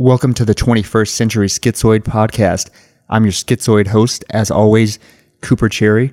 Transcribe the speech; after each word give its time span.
Welcome 0.00 0.32
to 0.34 0.44
the 0.44 0.54
21st 0.54 1.08
Century 1.08 1.48
Schizoid 1.48 2.04
Podcast. 2.04 2.70
I'm 3.08 3.24
your 3.24 3.32
schizoid 3.32 3.88
host, 3.88 4.24
as 4.30 4.48
always, 4.48 5.00
Cooper 5.40 5.68
Cherry. 5.68 6.12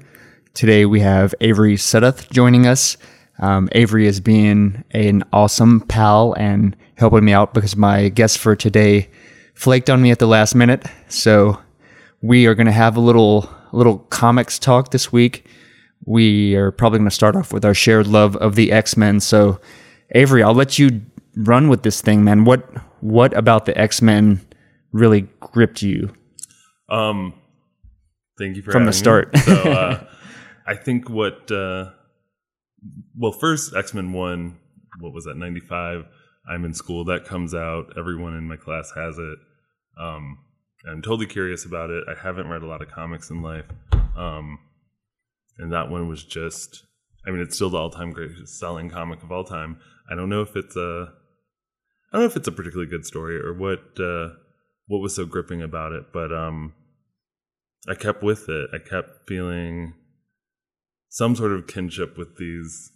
Today 0.56 0.88
we 0.88 1.02
have 1.02 1.36
Avery 1.40 1.76
Sudduth 1.76 2.28
joining 2.32 2.66
us. 2.66 2.98
Um, 3.38 3.70
Avery 3.74 4.08
is 4.08 4.20
being 4.20 4.84
an 4.90 5.24
awesome 5.32 5.82
pal 5.82 6.34
and 6.34 6.76
helping 6.96 7.24
me 7.24 7.32
out 7.32 7.54
because 7.54 7.76
my 7.76 8.10
guest 8.10 8.40
for 8.40 8.56
today 8.56 9.08
flaked 9.54 9.92
on 9.92 10.02
me 10.02 10.10
at 10.10 10.18
the 10.18 10.26
last 10.26 10.56
minute. 10.56 10.84
So 11.08 11.62
we 12.24 12.48
are 12.48 12.56
going 12.56 12.66
to 12.66 12.72
have 12.72 12.98
a 12.98 13.02
little 13.02 13.48
little 13.72 14.00
comics 14.00 14.58
talk 14.58 14.90
this 14.90 15.12
week. 15.12 15.46
We 16.06 16.56
are 16.56 16.72
probably 16.72 16.98
going 16.98 17.10
to 17.10 17.16
start 17.16 17.36
off 17.36 17.54
with 17.54 17.64
our 17.64 17.76
shared 17.76 18.08
love 18.08 18.36
of 18.38 18.56
the 18.56 18.72
X 18.72 18.98
Men. 18.98 19.20
So 19.20 19.62
Avery, 20.16 20.42
I'll 20.42 20.56
let 20.56 20.80
you 20.80 21.04
run 21.36 21.68
with 21.70 21.84
this 21.84 22.02
thing, 22.02 22.24
man. 22.24 22.46
What 22.46 22.68
what 23.06 23.36
about 23.38 23.66
the 23.66 23.78
X 23.78 24.02
Men 24.02 24.42
really 24.92 25.28
gripped 25.40 25.82
you? 25.82 26.12
Um, 26.90 27.34
thank 28.40 28.56
you 28.56 28.62
for 28.64 28.72
From 28.72 28.86
the 28.86 28.92
having 28.92 29.32
me. 29.32 29.38
start. 29.38 29.38
so, 29.38 29.72
uh, 29.72 30.08
I 30.68 30.76
think 30.76 31.10
what 31.10 31.52
uh, 31.52 31.92
well, 33.18 33.32
first 33.32 33.76
X 33.76 33.94
Men 33.94 34.12
One, 34.14 34.58
what 35.00 35.14
was 35.14 35.26
that? 35.26 35.38
Ninety 35.38 35.60
five. 35.60 36.06
I'm 36.50 36.66
in 36.66 36.74
school. 36.74 37.06
That 37.06 37.26
comes 37.26 37.54
out. 37.54 37.94
Everyone 37.98 38.36
in 38.36 38.48
my 38.48 38.56
class 38.56 38.92
has 38.96 39.18
it. 39.18 39.38
Um, 40.00 40.40
I'm 40.88 41.02
totally 41.02 41.26
curious 41.26 41.66
about 41.66 41.90
it. 41.90 42.04
I 42.08 42.14
haven't 42.22 42.48
read 42.48 42.62
a 42.62 42.68
lot 42.68 42.82
of 42.82 42.90
comics 42.90 43.30
in 43.32 43.42
life, 43.42 43.66
um, 44.16 44.60
and 45.58 45.72
that 45.74 45.90
one 45.90 46.08
was 46.08 46.24
just. 46.24 46.84
I 47.28 47.32
mean, 47.32 47.42
it's 47.42 47.56
still 47.56 47.72
the 47.72 47.78
all-time 47.80 48.12
greatest 48.12 48.60
selling 48.60 48.88
comic 48.92 49.24
of 49.24 49.32
all 49.32 49.44
time. 49.44 49.80
I 50.12 50.14
don't 50.16 50.30
know 50.30 50.42
if 50.44 50.56
it's 50.56 50.76
a. 50.76 51.14
I 52.16 52.20
don't 52.20 52.28
know 52.28 52.32
if 52.32 52.38
it's 52.38 52.48
a 52.48 52.52
particularly 52.54 52.90
good 52.90 53.06
story 53.06 53.38
or 53.38 53.54
what. 53.54 54.00
Uh, 54.00 54.36
what 54.88 55.00
was 55.00 55.16
so 55.16 55.26
gripping 55.26 55.62
about 55.62 55.92
it, 55.92 56.06
but 56.14 56.32
um, 56.32 56.74
I 57.88 57.96
kept 57.96 58.22
with 58.22 58.50
it. 58.50 58.70
I 58.74 58.78
kept 58.78 59.28
feeling 59.28 59.94
some 61.10 61.36
sort 61.36 61.52
of 61.52 61.68
kinship 61.68 62.18
with 62.18 62.38
these 62.38 62.92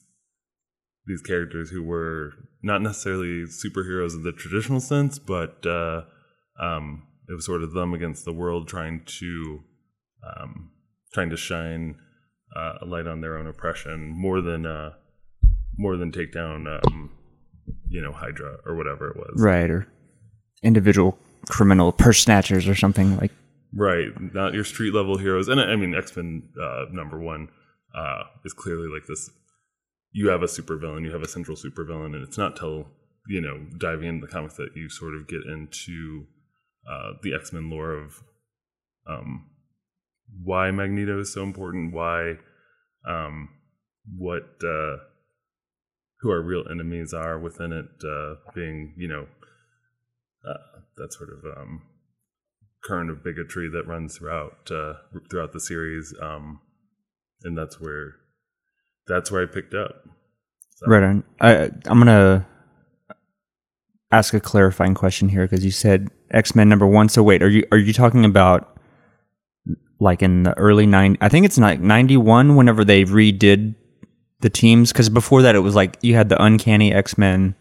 these 1.05 1.21
characters 1.21 1.71
who 1.71 1.81
were 1.81 2.33
not 2.61 2.81
necessarily 2.81 3.45
superheroes 3.45 4.13
in 4.13 4.23
the 4.23 4.31
traditional 4.31 4.79
sense, 4.79 5.17
but 5.17 5.65
uh, 5.65 6.01
um, 6.61 7.07
it 7.27 7.33
was 7.33 7.45
sort 7.45 7.63
of 7.63 7.73
them 7.73 7.93
against 7.93 8.25
the 8.25 8.33
world, 8.33 8.67
trying 8.67 9.01
to 9.05 9.59
um, 10.23 10.71
trying 11.11 11.31
to 11.31 11.37
shine 11.37 11.95
uh, 12.55 12.73
a 12.81 12.85
light 12.85 13.07
on 13.07 13.21
their 13.21 13.37
own 13.37 13.47
oppression 13.47 14.09
more 14.09 14.41
than 14.41 14.67
uh, 14.67 14.91
more 15.75 15.97
than 15.97 16.11
take 16.11 16.31
down 16.31 16.67
um, 16.67 17.11
you 17.87 18.01
know 18.01 18.11
Hydra 18.11 18.57
or 18.65 18.75
whatever 18.75 19.09
it 19.09 19.17
was. 19.17 19.33
Right, 19.35 19.69
or 19.69 19.87
individual 20.63 21.17
criminal 21.47 21.91
purse 21.91 22.19
snatchers 22.19 22.67
or 22.67 22.75
something 22.75 23.17
like. 23.17 23.31
Right, 23.73 24.09
not 24.33 24.53
your 24.53 24.63
street 24.63 24.93
level 24.93 25.17
heroes, 25.17 25.47
and 25.47 25.59
I 25.59 25.75
mean 25.75 25.93
X 25.93 26.15
Men 26.15 26.49
uh, 26.61 26.85
number 26.91 27.19
one 27.19 27.49
uh, 27.95 28.23
is 28.45 28.53
clearly 28.53 28.87
like 28.87 29.07
this. 29.07 29.29
You 30.11 30.29
have 30.29 30.41
a 30.41 30.47
supervillain, 30.47 31.03
you 31.03 31.11
have 31.11 31.21
a 31.21 31.27
central 31.27 31.55
supervillain, 31.55 32.15
and 32.15 32.23
it's 32.27 32.37
not 32.37 32.55
till 32.55 32.87
you 33.27 33.41
know 33.41 33.65
diving 33.77 34.07
into 34.07 34.25
the 34.25 34.31
comics 34.31 34.55
that 34.55 34.69
you 34.75 34.89
sort 34.89 35.15
of 35.15 35.27
get 35.27 35.41
into 35.45 36.25
uh, 36.89 37.11
the 37.21 37.33
X 37.33 37.53
Men 37.53 37.69
lore 37.69 37.93
of 37.93 38.23
um, 39.07 39.49
why 40.43 40.71
Magneto 40.71 41.19
is 41.19 41.33
so 41.33 41.43
important, 41.43 41.93
why 41.93 42.37
um, 43.07 43.49
what 44.17 44.43
uh, 44.63 44.97
who 46.21 46.31
our 46.31 46.41
real 46.41 46.63
enemies 46.69 47.13
are 47.13 47.39
within 47.39 47.71
it, 47.71 47.85
uh, 48.03 48.35
being 48.53 48.93
you 48.97 49.07
know 49.07 49.27
uh, 50.47 50.79
that 50.97 51.13
sort 51.13 51.29
of 51.29 51.57
um, 51.57 51.81
current 52.83 53.09
of 53.09 53.23
bigotry 53.23 53.69
that 53.69 53.87
runs 53.87 54.17
throughout 54.17 54.69
uh, 54.71 54.93
throughout 55.29 55.53
the 55.53 55.59
series, 55.59 56.13
um, 56.21 56.59
and 57.43 57.57
that's 57.57 57.79
where 57.79 58.15
that's 59.07 59.31
where 59.31 59.43
I 59.43 59.45
picked 59.45 59.73
up. 59.73 60.03
So, 60.75 60.87
Right 60.87 61.03
on. 61.03 61.23
I, 61.41 61.69
I'm 61.85 61.99
gonna 61.99 62.47
ask 64.11 64.33
a 64.33 64.39
clarifying 64.39 64.95
question 64.95 65.29
here 65.29 65.45
because 65.45 65.63
you 65.63 65.71
said 65.71 66.09
X 66.31 66.55
Men 66.55 66.69
number 66.69 66.87
one. 66.87 67.09
So 67.09 67.23
wait, 67.23 67.43
are 67.43 67.49
you 67.49 67.65
are 67.71 67.77
you 67.77 67.93
talking 67.93 68.25
about 68.25 68.77
like 69.99 70.21
in 70.21 70.43
the 70.43 70.57
early 70.57 70.85
nine? 70.85 71.17
I 71.21 71.29
think 71.29 71.45
it's 71.45 71.57
like 71.57 71.79
ninety 71.79 72.17
one. 72.17 72.55
Whenever 72.55 72.85
they 72.85 73.03
redid 73.03 73.75
the 74.41 74.49
teams, 74.49 74.91
because 74.91 75.09
before 75.09 75.41
that 75.43 75.55
it 75.55 75.59
was 75.59 75.75
like 75.75 75.97
you 76.01 76.15
had 76.15 76.29
the 76.29 76.41
Uncanny 76.41 76.93
X 76.93 77.17
Men, 77.17 77.55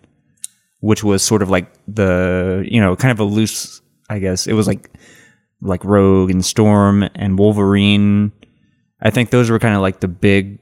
which 0.81 1.03
was 1.03 1.23
sort 1.23 1.43
of 1.43 1.51
like 1.51 1.73
the 1.87 2.65
you 2.69 2.81
know 2.81 2.97
kind 2.97 3.13
of 3.13 3.21
a 3.21 3.25
loose. 3.25 3.81
I 4.11 4.19
guess 4.19 4.47
it 4.47 4.55
was 4.55 4.67
like 4.67 4.91
like 5.61 5.85
Rogue 5.85 6.31
and 6.31 6.45
Storm 6.45 7.09
and 7.15 7.39
Wolverine. 7.39 8.33
I 9.01 9.11
think 9.11 9.31
those 9.31 9.51
were 9.51 9.59
kind 9.59 9.75
of 9.75 9.81
like 9.81 10.01
the 10.01 10.09
big 10.09 10.59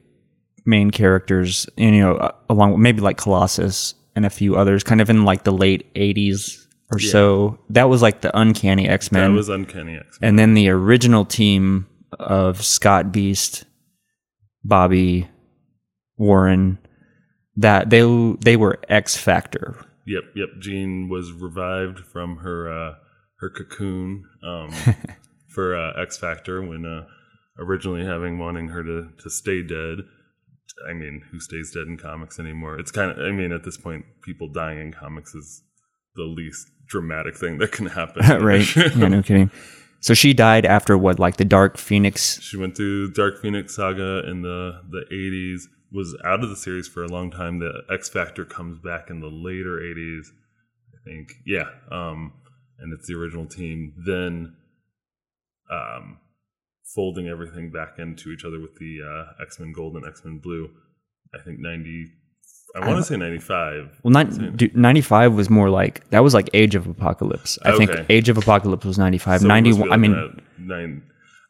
main 0.64 0.90
characters, 0.90 1.68
and, 1.78 1.94
you 1.94 2.00
know, 2.02 2.32
along 2.50 2.72
with 2.72 2.80
maybe 2.80 3.00
like 3.00 3.16
Colossus 3.16 3.94
and 4.14 4.26
a 4.26 4.30
few 4.30 4.56
others, 4.56 4.82
kind 4.82 5.00
of 5.00 5.08
in 5.08 5.24
like 5.24 5.44
the 5.44 5.52
late 5.52 5.92
'80s 5.94 6.66
or 6.92 6.98
so. 6.98 7.58
That 7.70 7.88
was 7.88 8.02
like 8.02 8.20
the 8.20 8.36
Uncanny 8.38 8.88
X 8.88 9.12
Men. 9.12 9.30
that 9.32 9.36
was 9.36 9.48
uncanny 9.48 9.96
X 9.96 10.20
Men. 10.20 10.28
and 10.28 10.38
then 10.38 10.54
the 10.54 10.68
original 10.70 11.24
team 11.24 11.86
of 12.18 12.64
Scott 12.64 13.12
Beast, 13.12 13.64
Bobby, 14.64 15.28
Warren. 16.16 16.78
That 17.56 17.88
they 17.88 18.02
they 18.40 18.56
were 18.56 18.78
X 18.88 19.16
Factor. 19.16 19.76
Yep, 20.06 20.22
yep. 20.34 20.48
Jean 20.60 21.08
was 21.08 21.32
revived 21.32 22.00
from 22.00 22.38
her 22.38 22.70
uh, 22.70 22.94
her 23.40 23.50
cocoon 23.50 24.24
um, 24.44 24.70
for 25.48 25.76
uh, 25.76 26.00
X 26.00 26.18
Factor 26.18 26.62
when 26.62 26.84
uh, 26.84 27.06
originally 27.58 28.04
having 28.04 28.38
wanting 28.38 28.68
her 28.68 28.82
to 28.82 29.08
to 29.22 29.30
stay 29.30 29.62
dead. 29.62 29.98
I 30.88 30.92
mean, 30.92 31.22
who 31.30 31.40
stays 31.40 31.72
dead 31.72 31.86
in 31.88 31.96
comics 31.96 32.38
anymore? 32.38 32.78
It's 32.78 32.90
kind 32.90 33.10
of. 33.10 33.18
I 33.18 33.30
mean, 33.32 33.52
at 33.52 33.64
this 33.64 33.76
point, 33.76 34.04
people 34.22 34.48
dying 34.48 34.78
in 34.78 34.92
comics 34.92 35.34
is 35.34 35.62
the 36.14 36.24
least 36.24 36.70
dramatic 36.86 37.36
thing 37.36 37.58
that 37.58 37.72
can 37.72 37.86
happen. 37.86 38.22
right? 38.42 38.76
yeah, 38.76 39.08
no 39.08 39.22
kidding. 39.22 39.50
So 40.00 40.14
she 40.14 40.34
died 40.34 40.66
after 40.66 40.96
what, 40.96 41.18
like 41.18 41.36
the 41.36 41.44
Dark 41.44 41.78
Phoenix? 41.78 42.40
She 42.40 42.56
went 42.56 42.76
through 42.76 43.12
Dark 43.12 43.40
Phoenix 43.40 43.74
saga 43.74 44.28
in 44.28 44.42
the 44.42 44.82
the 44.90 45.04
eighties. 45.10 45.68
Was 45.96 46.14
out 46.24 46.44
of 46.44 46.50
the 46.50 46.56
series 46.56 46.86
for 46.86 47.02
a 47.02 47.08
long 47.08 47.30
time. 47.30 47.58
The 47.58 47.82
X 47.90 48.10
Factor 48.10 48.44
comes 48.44 48.78
back 48.78 49.08
in 49.08 49.20
the 49.20 49.28
later 49.28 49.80
eighties, 49.82 50.30
I 50.94 50.98
think. 51.08 51.32
Yeah, 51.46 51.70
um, 51.90 52.34
and 52.78 52.92
it's 52.92 53.08
the 53.08 53.14
original 53.14 53.46
team. 53.46 53.94
Then, 54.06 54.56
um, 55.70 56.18
folding 56.94 57.28
everything 57.28 57.70
back 57.70 57.98
into 57.98 58.30
each 58.30 58.44
other 58.44 58.60
with 58.60 58.76
the 58.78 58.98
uh, 59.02 59.42
X 59.42 59.58
Men 59.58 59.72
Gold 59.72 59.94
and 59.94 60.06
X 60.06 60.22
Men 60.22 60.38
Blue. 60.38 60.68
I 61.34 61.42
think 61.42 61.60
ninety. 61.60 62.08
I 62.74 62.86
want 62.86 62.98
to 62.98 63.02
say 63.02 63.16
ninety 63.16 63.38
five. 63.38 63.98
Well, 64.02 64.12
not, 64.12 64.30
95 64.74 65.32
was 65.32 65.48
more 65.48 65.70
like 65.70 66.06
that 66.10 66.20
was 66.20 66.34
like 66.34 66.50
Age 66.52 66.74
of 66.74 66.86
Apocalypse. 66.86 67.58
I 67.62 67.74
think 67.74 67.90
Age 68.10 68.28
of 68.28 68.36
Apocalypse 68.36 68.84
was 68.84 68.98
95. 68.98 69.40
So 69.40 69.46
91 69.46 69.88
be 69.88 69.92
I 69.92 69.96
mean 69.96 70.42
nine. 70.58 71.02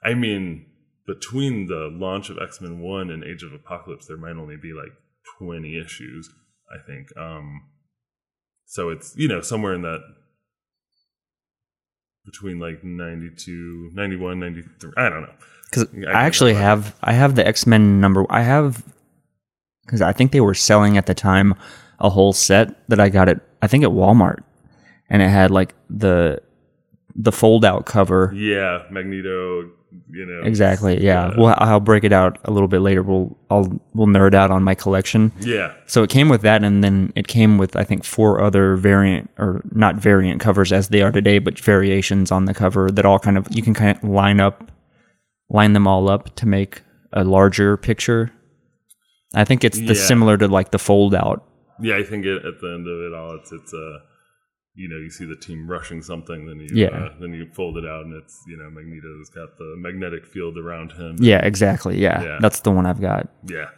I 0.05 0.15
mean, 0.15 0.67
between 1.07 1.67
the 1.67 1.89
launch 1.93 2.31
of 2.31 2.39
X 2.39 2.61
Men 2.61 2.81
One 2.81 3.11
and 3.11 3.23
Age 3.25 3.43
of 3.43 3.53
Apocalypse, 3.53 4.07
there 4.07 4.17
might 4.17 4.37
only 4.37 4.57
be 4.57 4.73
like 4.73 4.93
twenty 5.39 5.79
issues. 5.79 6.29
I 6.71 6.85
think. 6.85 7.17
Um, 7.17 7.63
so 8.67 8.91
it's 8.91 9.15
you 9.17 9.29
know 9.29 9.41
somewhere 9.41 9.75
in 9.75 9.83
that 9.83 10.01
between 12.25 12.59
like 12.59 12.83
92, 12.83 13.93
91, 13.95 14.41
93. 14.41 14.91
I 14.97 15.09
don't 15.09 15.23
know. 15.23 15.33
cuz 15.73 15.87
I 16.09 16.11
I 16.11 16.23
actually 16.25 16.55
have 16.55 16.97
I 17.03 17.13
have 17.13 17.37
the 17.37 17.47
X-Men 17.47 18.01
number 18.01 18.27
I 18.29 18.43
have 18.43 18.85
cuz 19.87 20.03
I 20.03 20.13
think 20.13 20.33
they 20.33 20.41
were 20.41 20.55
selling 20.55 20.99
at 20.99 21.07
the 21.07 21.15
time 21.15 21.55
a 22.01 22.11
whole 22.11 22.33
set 22.33 22.89
that 22.89 22.99
I 22.99 23.09
got 23.09 23.29
at 23.29 23.41
I 23.63 23.69
think 23.69 23.85
at 23.85 23.91
Walmart 23.91 24.41
and 25.09 25.23
it 25.23 25.29
had 25.29 25.53
like 25.53 25.75
the 25.89 26.43
the 27.15 27.33
fold 27.33 27.65
out 27.65 27.87
cover 27.87 28.33
Yeah, 28.35 28.83
Magneto. 28.91 29.71
You 30.11 30.27
know 30.27 30.43
Exactly. 30.47 31.03
Yeah. 31.03 31.33
Well, 31.39 31.55
I'll 31.59 31.81
break 31.81 32.05
it 32.05 32.13
out 32.13 32.39
a 32.45 32.51
little 32.51 32.69
bit 32.69 32.81
later. 32.81 33.03
We'll 33.03 33.37
I'll 33.51 33.81
we'll 33.95 34.07
nerd 34.07 34.35
out 34.35 34.51
on 34.51 34.63
my 34.63 34.75
collection. 34.75 35.33
Yeah. 35.41 35.73
So 35.87 36.03
it 36.03 36.11
came 36.11 36.29
with 36.29 36.43
that, 36.43 36.63
and 36.65 36.83
then 36.85 37.13
it 37.17 37.29
came 37.29 37.57
with 37.59 37.77
I 37.77 37.85
think 37.85 38.05
four 38.05 38.41
other 38.43 38.77
variant 38.77 39.31
or 39.39 39.63
not 39.73 39.97
variant 39.97 40.41
covers 40.41 40.73
as 40.73 40.89
they 40.89 41.03
are 41.03 41.13
today, 41.13 41.39
but 41.39 41.59
variations 41.59 42.31
on 42.31 42.45
the 42.45 42.55
cover 42.55 42.91
that 42.91 43.05
all 43.07 43.19
kind 43.19 43.39
of 43.39 43.47
you 43.51 43.63
can 43.63 43.75
kind 43.75 43.97
of 43.97 44.05
line 44.05 44.41
up, 44.41 44.71
line 45.51 45.73
them 45.73 45.87
all 45.87 46.09
up 46.09 46.35
to 46.37 46.47
make 46.47 46.83
a 47.13 47.25
larger 47.25 47.77
picture. 47.77 48.33
I 49.35 49.45
think 49.45 49.65
it's 49.65 49.79
the 49.79 49.95
Yeah. 49.95 50.07
similar 50.07 50.37
to 50.39 50.49
like 50.49 50.71
the 50.73 50.79
fold 50.79 51.15
out. 51.15 51.45
Yeah, 51.81 51.97
I 51.97 52.03
think 52.05 52.25
it, 52.27 52.37
at 52.45 52.61
the 52.61 52.69
end 52.75 52.87
of 52.87 53.01
it 53.03 53.15
all, 53.15 53.37
it's 53.37 53.53
it's 53.53 53.73
uh, 53.75 53.99
you 54.77 54.89
know, 54.89 54.97
you 54.97 55.11
see 55.11 55.25
the 55.25 55.37
team 55.37 55.67
rushing 55.69 56.03
something, 56.03 56.47
then 56.47 56.61
you 56.61 56.69
Yeah. 56.73 56.89
uh, 56.89 57.15
then 57.19 57.33
you 57.33 57.47
fold 57.53 57.79
it 57.79 57.87
out, 57.87 58.05
and 58.05 58.15
it's 58.15 58.43
you 58.47 58.57
know, 58.57 58.69
Magneto's 58.71 59.31
got 59.31 59.57
the 59.59 59.75
magnetic 59.79 60.27
field 60.27 60.59
around 60.59 60.93
him. 60.93 61.17
Yeah, 61.19 61.45
exactly. 61.45 61.99
Yeah, 61.99 62.23
Yeah. 62.23 62.39
that's 62.41 62.61
the 62.61 62.71
one 62.71 62.85
I've 62.87 63.01
got. 63.01 63.29
Yeah, 63.47 63.71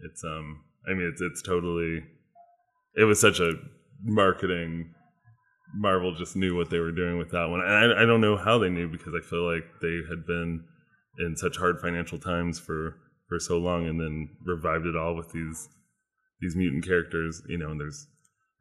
it's 0.00 0.24
um, 0.24 0.62
I 0.88 0.94
mean, 0.94 1.06
it's 1.12 1.20
it's 1.20 1.42
totally. 1.42 2.02
It 2.96 3.04
was 3.04 3.20
such 3.20 3.38
a 3.40 3.52
marketing 4.02 4.94
Marvel 5.76 6.12
just 6.14 6.34
knew 6.34 6.56
what 6.56 6.68
they 6.70 6.80
were 6.80 6.90
doing 6.90 7.16
with 7.18 7.30
that 7.30 7.48
one, 7.48 7.60
and 7.60 7.70
I, 7.94 8.02
I 8.02 8.06
don't 8.06 8.20
know 8.20 8.36
how 8.36 8.58
they 8.58 8.68
knew 8.70 8.88
because 8.88 9.12
I 9.14 9.20
feel 9.24 9.44
like 9.48 9.64
they 9.80 10.00
had 10.08 10.26
been 10.26 10.64
in 11.20 11.36
such 11.36 11.56
hard 11.58 11.80
financial 11.80 12.18
times 12.18 12.58
for 12.58 12.96
for 13.28 13.38
so 13.38 13.58
long, 13.58 13.86
and 13.86 14.00
then 14.00 14.30
revived 14.44 14.86
it 14.86 14.96
all 14.96 15.14
with 15.14 15.30
these 15.32 15.68
these 16.40 16.56
mutant 16.56 16.84
characters. 16.84 17.40
You 17.48 17.58
know, 17.58 17.70
and 17.70 17.78
there's 17.80 18.08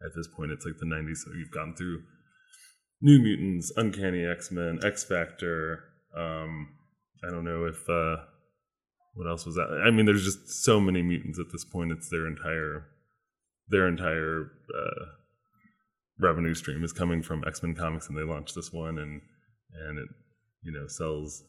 at 0.05 0.11
this 0.15 0.27
point 0.27 0.51
it's 0.51 0.65
like 0.65 0.77
the 0.79 0.85
'90s, 0.85 1.17
so 1.17 1.31
you've 1.37 1.51
gone 1.51 1.75
through 1.75 2.01
New 3.01 3.19
Mutants, 3.19 3.71
Uncanny 3.75 4.25
X 4.25 4.51
Men, 4.51 4.79
X 4.83 5.03
Factor. 5.03 5.83
Um, 6.15 6.69
I 7.23 7.31
don't 7.31 7.45
know 7.45 7.65
if 7.65 7.89
uh, 7.89 8.23
what 9.13 9.27
else 9.27 9.45
was 9.45 9.55
that. 9.55 9.81
I 9.85 9.91
mean, 9.91 10.05
there's 10.05 10.25
just 10.25 10.63
so 10.63 10.79
many 10.79 11.01
mutants 11.01 11.39
at 11.39 11.51
this 11.51 11.65
point. 11.65 11.91
It's 11.91 12.09
their 12.09 12.27
entire 12.27 12.85
their 13.69 13.87
entire 13.87 14.51
uh, 14.75 15.05
revenue 16.19 16.55
stream 16.55 16.83
is 16.83 16.93
coming 16.93 17.21
from 17.21 17.43
X 17.47 17.63
Men 17.63 17.75
comics, 17.75 18.07
and 18.07 18.17
they 18.17 18.23
launched 18.23 18.55
this 18.55 18.71
one, 18.71 18.97
and 18.97 19.21
and 19.87 19.99
it 19.99 20.09
you 20.63 20.71
know 20.71 20.87
sells 20.87 21.43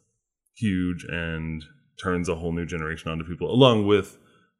huge 0.56 1.04
and 1.04 1.64
turns 2.02 2.28
a 2.28 2.34
whole 2.34 2.52
new 2.52 2.66
generation 2.66 3.10
onto 3.10 3.24
people, 3.24 3.50
along 3.52 3.86
with 3.86 4.18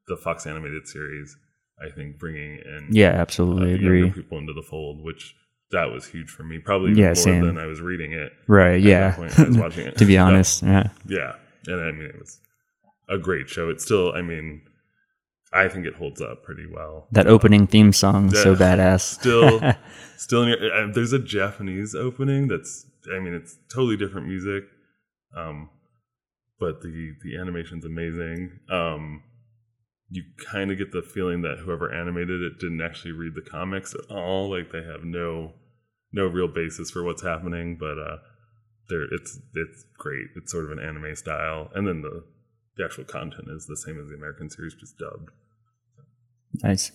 the 0.08 0.16
Fox 0.16 0.46
animated 0.46 0.86
series. 0.86 1.36
I 1.84 1.90
think 1.90 2.18
bringing 2.18 2.58
in 2.58 2.88
Yeah, 2.90 3.08
absolutely 3.10 3.72
uh, 3.72 3.76
agree. 3.76 4.10
people 4.10 4.38
into 4.38 4.52
the 4.52 4.62
fold, 4.62 5.02
which 5.02 5.34
that 5.70 5.90
was 5.90 6.06
huge 6.06 6.28
for 6.30 6.42
me. 6.42 6.58
Probably 6.58 6.92
Yeah, 6.92 7.06
more 7.08 7.14
same. 7.14 7.46
than 7.46 7.58
I 7.58 7.66
was 7.66 7.80
reading 7.80 8.12
it. 8.12 8.32
Right, 8.48 8.80
yeah. 8.82 9.14
I 9.16 9.20
was 9.44 9.56
watching 9.64 9.86
it. 9.86 9.96
to 9.98 10.04
be 10.04 10.18
honest, 10.18 10.62
yeah. 10.62 10.88
Yeah, 11.06 11.34
and 11.66 11.80
I 11.80 11.92
mean 11.92 12.06
it 12.06 12.18
was 12.18 12.38
a 13.08 13.18
great 13.18 13.48
show. 13.48 13.70
It's 13.70 13.84
still, 13.84 14.12
I 14.12 14.20
mean, 14.22 14.62
I 15.52 15.68
think 15.68 15.86
it 15.86 15.94
holds 15.94 16.20
up 16.20 16.42
pretty 16.44 16.66
well. 16.66 17.06
That 17.12 17.26
opening 17.26 17.66
theme 17.66 17.92
song 17.92 18.30
so 18.32 18.54
badass. 18.54 19.00
Still, 19.20 19.60
still, 20.16 20.42
in 20.44 20.48
your, 20.50 20.72
uh, 20.72 20.92
there's 20.92 21.12
a 21.12 21.18
Japanese 21.18 21.94
opening 21.94 22.46
that's, 22.48 22.86
I 23.12 23.18
mean, 23.18 23.34
it's 23.34 23.56
totally 23.72 23.96
different 23.96 24.28
music, 24.28 24.64
um, 25.36 25.70
but 26.60 26.82
the 26.82 27.14
the 27.24 27.36
animation's 27.36 27.84
amazing. 27.84 28.60
Um, 28.70 29.22
you 30.10 30.24
kind 30.50 30.70
of 30.70 30.78
get 30.78 30.92
the 30.92 31.02
feeling 31.02 31.42
that 31.42 31.58
whoever 31.58 31.92
animated 31.92 32.42
it 32.42 32.58
didn't 32.58 32.82
actually 32.82 33.12
read 33.12 33.34
the 33.34 33.48
comics 33.48 33.94
at 33.94 34.10
all. 34.10 34.50
Like 34.50 34.72
they 34.72 34.82
have 34.82 35.04
no 35.04 35.54
no 36.12 36.26
real 36.26 36.48
basis 36.48 36.90
for 36.90 37.04
what's 37.04 37.22
happening, 37.22 37.76
but 37.78 37.96
uh, 37.98 38.16
there 38.88 39.04
it's 39.12 39.38
it's 39.54 39.84
great. 39.98 40.26
It's 40.36 40.50
sort 40.50 40.64
of 40.64 40.72
an 40.72 40.80
anime 40.80 41.14
style, 41.14 41.70
and 41.74 41.86
then 41.86 42.02
the 42.02 42.24
the 42.76 42.84
actual 42.84 43.04
content 43.04 43.48
is 43.50 43.66
the 43.66 43.76
same 43.76 44.00
as 44.00 44.08
the 44.08 44.16
American 44.16 44.50
series, 44.50 44.74
just 44.74 44.98
dubbed. 44.98 45.30
Nice. 46.62 46.90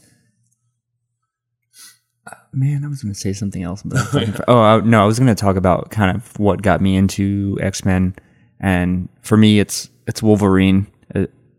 Uh, 2.28 2.36
Man, 2.52 2.84
I 2.84 2.88
was 2.88 3.04
going 3.04 3.14
to 3.14 3.20
say 3.20 3.34
something 3.34 3.64
else. 3.64 3.84
But 3.84 4.42
oh 4.48 4.60
I, 4.60 4.80
no, 4.82 5.04
I 5.04 5.06
was 5.06 5.20
going 5.20 5.34
to 5.34 5.40
talk 5.40 5.56
about 5.56 5.90
kind 5.92 6.16
of 6.16 6.38
what 6.40 6.62
got 6.62 6.82
me 6.82 6.96
into 6.96 7.58
X 7.62 7.86
Men, 7.86 8.16
and 8.60 9.08
for 9.22 9.38
me, 9.38 9.60
it's 9.60 9.90
it's 10.06 10.22
Wolverine. 10.22 10.88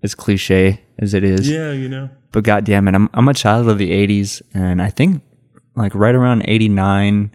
As 0.03 0.15
cliche 0.15 0.83
as 0.99 1.15
it 1.15 1.25
is, 1.25 1.49
Yeah, 1.51 1.73
you 1.73 1.89
know. 1.89 2.09
but 2.33 2.45
goddamn 2.45 2.87
it, 2.89 2.95
I'm 2.95 3.09
I'm 3.15 3.29
a 3.29 3.35
child 3.35 3.69
of 3.69 3.79
the 3.79 3.91
'80s, 3.91 4.41
and 4.55 4.81
I 4.81 4.91
think 4.91 5.23
like 5.75 5.95
right 5.95 6.15
around 6.15 6.43
'89, 6.47 7.31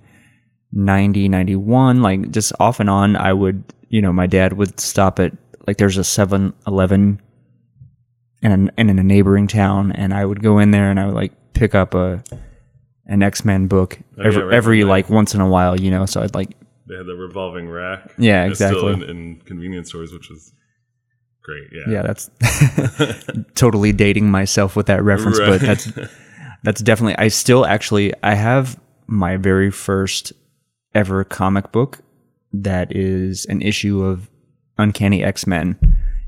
90, 0.71 1.27
91, 1.29 2.01
like 2.01 2.31
just 2.31 2.53
off 2.59 2.79
and 2.79 2.89
on, 2.89 3.15
I 3.15 3.33
would, 3.33 3.63
you 3.89 4.01
know, 4.01 4.13
my 4.13 4.25
dad 4.27 4.53
would 4.53 4.79
stop 4.79 5.19
at 5.19 5.33
like 5.67 5.77
there's 5.77 5.97
a 5.97 6.01
7-Eleven 6.01 7.21
in 8.41 8.69
a, 8.77 8.81
in 8.81 8.89
a 8.99 9.03
neighboring 9.03 9.47
town, 9.47 9.91
and 9.91 10.13
I 10.13 10.25
would 10.25 10.41
go 10.41 10.59
in 10.59 10.71
there 10.71 10.89
and 10.89 10.99
I 10.99 11.05
would 11.07 11.15
like 11.15 11.33
pick 11.53 11.75
up 11.75 11.93
a 11.93 12.23
an 13.05 13.21
X 13.21 13.43
Men 13.43 13.67
book 13.67 13.99
Oh, 14.17 14.21
every 14.23 14.39
yeah, 14.41 14.45
right, 14.47 14.53
every 14.55 14.83
right. 14.83 14.89
like 14.89 15.09
once 15.09 15.35
in 15.35 15.41
a 15.41 15.47
while, 15.49 15.79
you 15.79 15.91
know. 15.91 16.05
So 16.05 16.21
I'd 16.21 16.33
like 16.33 16.55
They 16.87 16.95
had 16.95 17.05
the 17.05 17.15
revolving 17.15 17.67
rack. 17.69 18.13
Yeah, 18.17 18.45
It's 18.45 18.57
Still 18.57 18.87
exactly. 18.87 18.93
in, 18.93 19.17
in 19.17 19.35
convenience 19.41 19.89
stores, 19.89 20.13
which 20.13 20.29
was 20.29 20.53
great. 21.43 21.67
Yeah. 21.73 21.91
yeah, 21.93 22.01
that's 22.03 22.29
totally 23.55 23.91
dating 23.91 24.29
myself 24.29 24.75
with 24.75 24.85
that 24.87 25.03
reference, 25.03 25.39
Right. 25.39 25.49
but 25.49 25.61
that's 25.61 25.91
that's 26.63 26.81
definitely. 26.81 27.17
I 27.17 27.27
still 27.29 27.65
actually 27.65 28.13
I 28.23 28.35
have 28.35 28.79
my 29.07 29.37
very 29.37 29.71
first 29.71 30.33
ever 30.93 31.23
comic 31.23 31.71
book 31.71 31.99
that 32.53 32.95
is 32.95 33.45
an 33.45 33.61
issue 33.61 34.03
of 34.03 34.29
Uncanny 34.77 35.23
X 35.23 35.47
Men. 35.47 35.77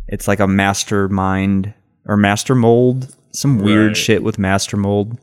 It's 0.08 0.28
like 0.28 0.40
a 0.40 0.48
mastermind 0.48 1.74
or 2.06 2.18
master 2.18 2.56
mold, 2.56 3.16
some 3.32 3.60
weird 3.60 3.90
Right. 3.90 3.98
shit 3.98 4.24
with 4.24 4.38
master 4.38 4.76
mold, 4.78 5.18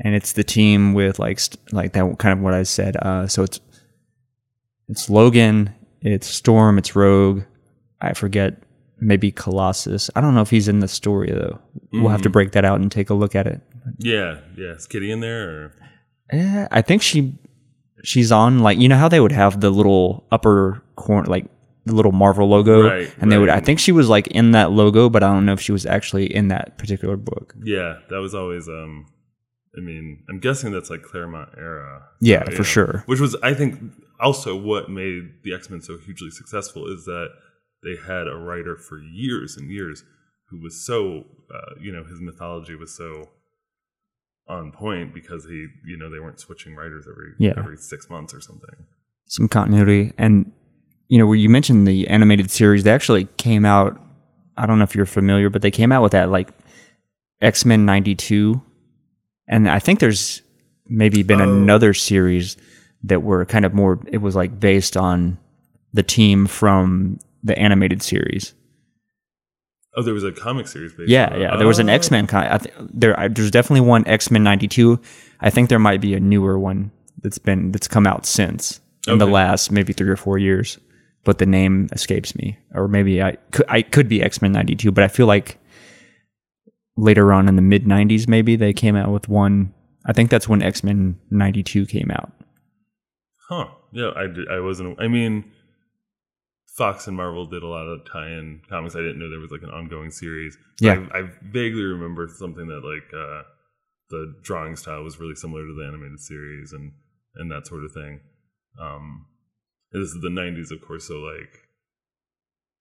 and 0.00 0.14
it's 0.14 0.32
the 0.32 0.44
team 0.44 0.94
with 0.94 1.18
like 1.18 1.38
st- 1.40 1.72
like 1.72 1.92
that 1.94 2.18
kind 2.18 2.32
of 2.32 2.40
what 2.44 2.54
I 2.54 2.62
said. 2.62 2.96
Uh, 2.98 3.26
so 3.26 3.42
it's 3.42 3.60
it's 4.88 5.10
Logan, 5.10 5.74
it's 6.00 6.26
Storm, 6.28 6.78
it's 6.78 6.94
Rogue. 6.94 7.42
I 8.00 8.12
forget 8.12 8.62
maybe 9.00 9.30
Colossus. 9.30 10.10
I 10.16 10.20
don't 10.20 10.34
know 10.34 10.40
if 10.42 10.50
he's 10.50 10.68
in 10.68 10.80
the 10.80 10.88
story 10.88 11.30
though. 11.30 11.58
We'll 11.92 12.08
have 12.10 12.22
to 12.22 12.30
break 12.30 12.52
that 12.52 12.64
out 12.64 12.80
and 12.80 12.90
take 12.90 13.10
a 13.10 13.14
look 13.14 13.34
at 13.34 13.46
it. 13.46 13.60
yeah. 13.98 14.40
Yeah. 14.56 14.72
Is 14.72 14.86
Kitty 14.86 15.10
in 15.10 15.20
there? 15.20 15.48
Or? 15.48 15.72
Eh, 16.30 16.68
I 16.70 16.82
think 16.82 17.02
she 17.02 17.38
she's 18.02 18.30
on 18.32 18.60
like 18.60 18.78
you 18.78 18.88
know 18.88 18.96
how 18.96 19.08
they 19.08 19.20
would 19.20 19.32
have 19.32 19.60
the 19.60 19.70
little 19.70 20.26
upper 20.30 20.82
corner 20.96 21.26
like 21.28 21.46
the 21.84 21.94
little 21.94 22.12
Marvel 22.12 22.48
logo 22.48 22.82
Right, 22.88 23.14
and 23.20 23.30
they 23.30 23.38
would 23.38 23.48
I 23.48 23.60
think 23.60 23.78
she 23.78 23.92
was 23.92 24.08
like 24.08 24.26
in 24.28 24.50
that 24.52 24.72
logo 24.72 25.08
but 25.08 25.22
I 25.22 25.32
don't 25.32 25.46
know 25.46 25.52
if 25.52 25.60
she 25.60 25.72
was 25.72 25.86
actually 25.86 26.26
in 26.34 26.48
that 26.48 26.78
particular 26.78 27.16
book. 27.16 27.54
Yeah. 27.62 27.98
That 28.10 28.18
was 28.18 28.34
always, 28.34 28.68
um, 28.68 29.06
I 29.76 29.80
mean, 29.80 30.24
I'm 30.28 30.40
guessing 30.40 30.72
that's 30.72 30.90
like 30.90 31.02
Claremont 31.02 31.50
era. 31.56 32.02
Yeah, 32.20 32.44
uh, 32.46 32.50
for 32.50 32.64
sure. 32.64 33.02
Which 33.06 33.20
was, 33.20 33.36
I 33.42 33.54
think, 33.54 33.78
also 34.18 34.56
what 34.56 34.90
made 34.90 35.42
the 35.44 35.54
X 35.54 35.68
Men 35.70 35.80
so 35.82 35.96
hugely 35.98 36.30
successful 36.30 36.86
is 36.92 37.04
that 37.04 37.28
they 37.86 37.96
had 37.96 38.26
a 38.28 38.36
writer 38.36 38.76
for 38.76 38.98
years 38.98 39.56
and 39.56 39.70
years 39.70 40.04
who 40.50 40.60
was 40.60 40.84
so, 40.84 41.24
uh, 41.54 41.74
you 41.80 41.90
know, 41.92 42.04
his 42.04 42.20
mythology 42.20 42.74
was 42.74 42.94
so 42.94 43.30
on 44.48 44.70
point 44.72 45.12
because 45.14 45.44
he, 45.44 45.66
you 45.86 45.96
know, 45.96 46.10
they 46.10 46.20
weren't 46.20 46.38
switching 46.40 46.74
writers 46.76 47.06
every 47.10 47.32
Yeah. 47.38 47.54
every 47.56 47.76
six 47.78 48.08
months 48.10 48.32
or 48.34 48.40
something. 48.40 48.76
Some 49.28 49.48
continuity 49.48 50.12
and 50.18 50.52
you 51.08 51.18
know 51.18 51.26
where 51.26 51.36
you 51.36 51.48
mentioned 51.48 51.86
the 51.86 52.06
animated 52.08 52.50
series 52.50 52.82
they 52.84 52.92
actually 52.92 53.24
came 53.38 53.64
out 53.64 54.00
I 54.56 54.66
don't 54.66 54.78
know 54.78 54.84
if 54.84 54.94
you're 54.94 55.06
familiar 55.06 55.50
but 55.50 55.62
they 55.62 55.70
came 55.70 55.90
out 55.92 56.02
with 56.02 56.12
that 56.12 56.30
like 56.30 56.50
X-Men 57.40 57.84
92 57.84 58.60
and 59.48 59.68
I 59.68 59.78
think 59.80 59.98
there's 60.00 60.42
maybe 60.88 61.22
been 61.24 61.40
Oh. 61.40 61.52
another 61.52 61.92
series 61.94 62.56
that 63.04 63.22
were 63.22 63.44
kind 63.44 63.64
of 63.64 63.74
more 63.74 64.00
it 64.10 64.18
was 64.18 64.34
like 64.36 64.58
based 64.60 64.96
on 64.96 65.38
the 65.92 66.02
team 66.04 66.46
from 66.46 67.18
the 67.46 67.58
animated 67.58 68.02
series. 68.02 68.54
Oh, 69.96 70.02
there 70.02 70.12
was 70.14 70.24
a 70.24 70.32
comic 70.32 70.68
series 70.68 70.92
based. 70.92 71.08
Yeah, 71.10 71.28
on 71.32 71.40
yeah. 71.40 71.56
There 71.56 71.66
was 71.66 71.78
an 71.78 71.88
Oh. 71.88 71.92
X 71.94 72.10
Men. 72.10 72.26
Con- 72.26 72.44
I 72.44 72.58
th- 72.58 72.74
there, 72.92 73.18
I, 73.18 73.28
there's 73.28 73.50
definitely 73.50 73.88
one 73.88 74.06
X 74.06 74.30
Men 74.30 74.42
'92. 74.42 75.00
I 75.40 75.50
think 75.50 75.68
there 75.70 75.78
might 75.78 76.00
be 76.00 76.12
a 76.14 76.20
newer 76.20 76.58
one 76.58 76.90
that's 77.22 77.38
been 77.38 77.72
that's 77.72 77.88
come 77.88 78.06
out 78.06 78.26
since 78.26 78.80
in 79.08 79.18
the 79.18 79.26
last 79.26 79.70
maybe 79.70 79.92
three 79.94 80.08
or 80.10 80.16
four 80.16 80.36
years, 80.36 80.78
but 81.24 81.38
the 81.38 81.46
name 81.46 81.88
escapes 81.92 82.34
me. 82.36 82.58
Or 82.74 82.88
maybe 82.88 83.22
I 83.22 83.36
could 83.52 83.64
I 83.68 83.80
could 83.82 84.08
be 84.08 84.22
X 84.22 84.42
Men 84.42 84.52
'92, 84.52 84.92
but 84.92 85.02
I 85.04 85.08
feel 85.08 85.26
like 85.26 85.58
later 86.96 87.32
on 87.32 87.48
in 87.48 87.56
the 87.56 87.62
mid 87.62 87.84
'90s 87.84 88.28
maybe 88.28 88.56
they 88.56 88.72
came 88.74 88.96
out 88.96 89.10
with 89.10 89.28
one. 89.28 89.72
I 90.04 90.12
think 90.12 90.28
that's 90.30 90.48
when 90.48 90.60
X 90.62 90.84
Men 90.84 91.18
'92 91.30 91.86
came 91.86 92.10
out. 92.10 92.32
Huh. 93.48 93.68
Yeah, 93.92 94.10
I 94.14 94.56
I 94.56 94.60
wasn't. 94.60 95.00
I 95.00 95.08
mean, 95.08 95.44
Fox 96.76 97.06
and 97.06 97.16
Marvel 97.16 97.46
did 97.46 97.62
a 97.62 97.66
lot 97.66 97.86
of 97.86 98.04
tie-in 98.10 98.60
comics. 98.68 98.94
I 98.94 98.98
didn't 98.98 99.18
know 99.18 99.30
there 99.30 99.40
was 99.40 99.50
like 99.50 99.62
an 99.62 99.70
ongoing 99.70 100.10
series. 100.10 100.58
Yeah. 100.80 101.06
I, 101.12 101.20
I 101.20 101.30
vaguely 101.42 101.82
remember 101.82 102.28
something 102.28 102.66
that 102.66 102.84
like 102.84 103.12
uh, 103.14 103.42
the 104.10 104.34
drawing 104.42 104.76
style 104.76 105.02
was 105.02 105.18
really 105.18 105.34
similar 105.34 105.62
to 105.62 105.74
the 105.74 105.86
animated 105.86 106.20
series 106.20 106.72
and 106.72 106.92
and 107.36 107.50
that 107.50 107.66
sort 107.66 107.84
of 107.84 107.92
thing. 107.92 108.20
Um, 108.80 109.26
this 109.92 110.02
is 110.10 110.20
the 110.20 110.28
'90s, 110.28 110.70
of 110.70 110.86
course, 110.86 111.08
so 111.08 111.14
like 111.14 111.66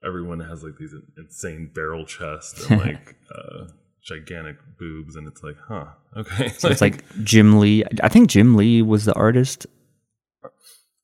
everyone 0.06 0.42
has 0.42 0.62
like 0.62 0.78
these 0.78 0.94
insane 1.18 1.72
barrel 1.74 2.06
chests 2.06 2.70
and 2.70 2.82
like 2.86 3.16
uh, 3.34 3.68
gigantic 4.04 4.58
boobs, 4.78 5.16
and 5.16 5.26
it's 5.26 5.42
like, 5.42 5.56
huh, 5.70 5.86
okay. 6.18 6.50
So 6.50 6.70
it's 6.70 6.82
like 6.82 7.04
Jim 7.24 7.60
Lee. 7.60 7.86
I 8.04 8.10
think 8.10 8.30
Jim 8.30 8.56
Lee 8.56 8.82
was 8.82 9.06
the 9.06 9.14
artist, 9.14 9.68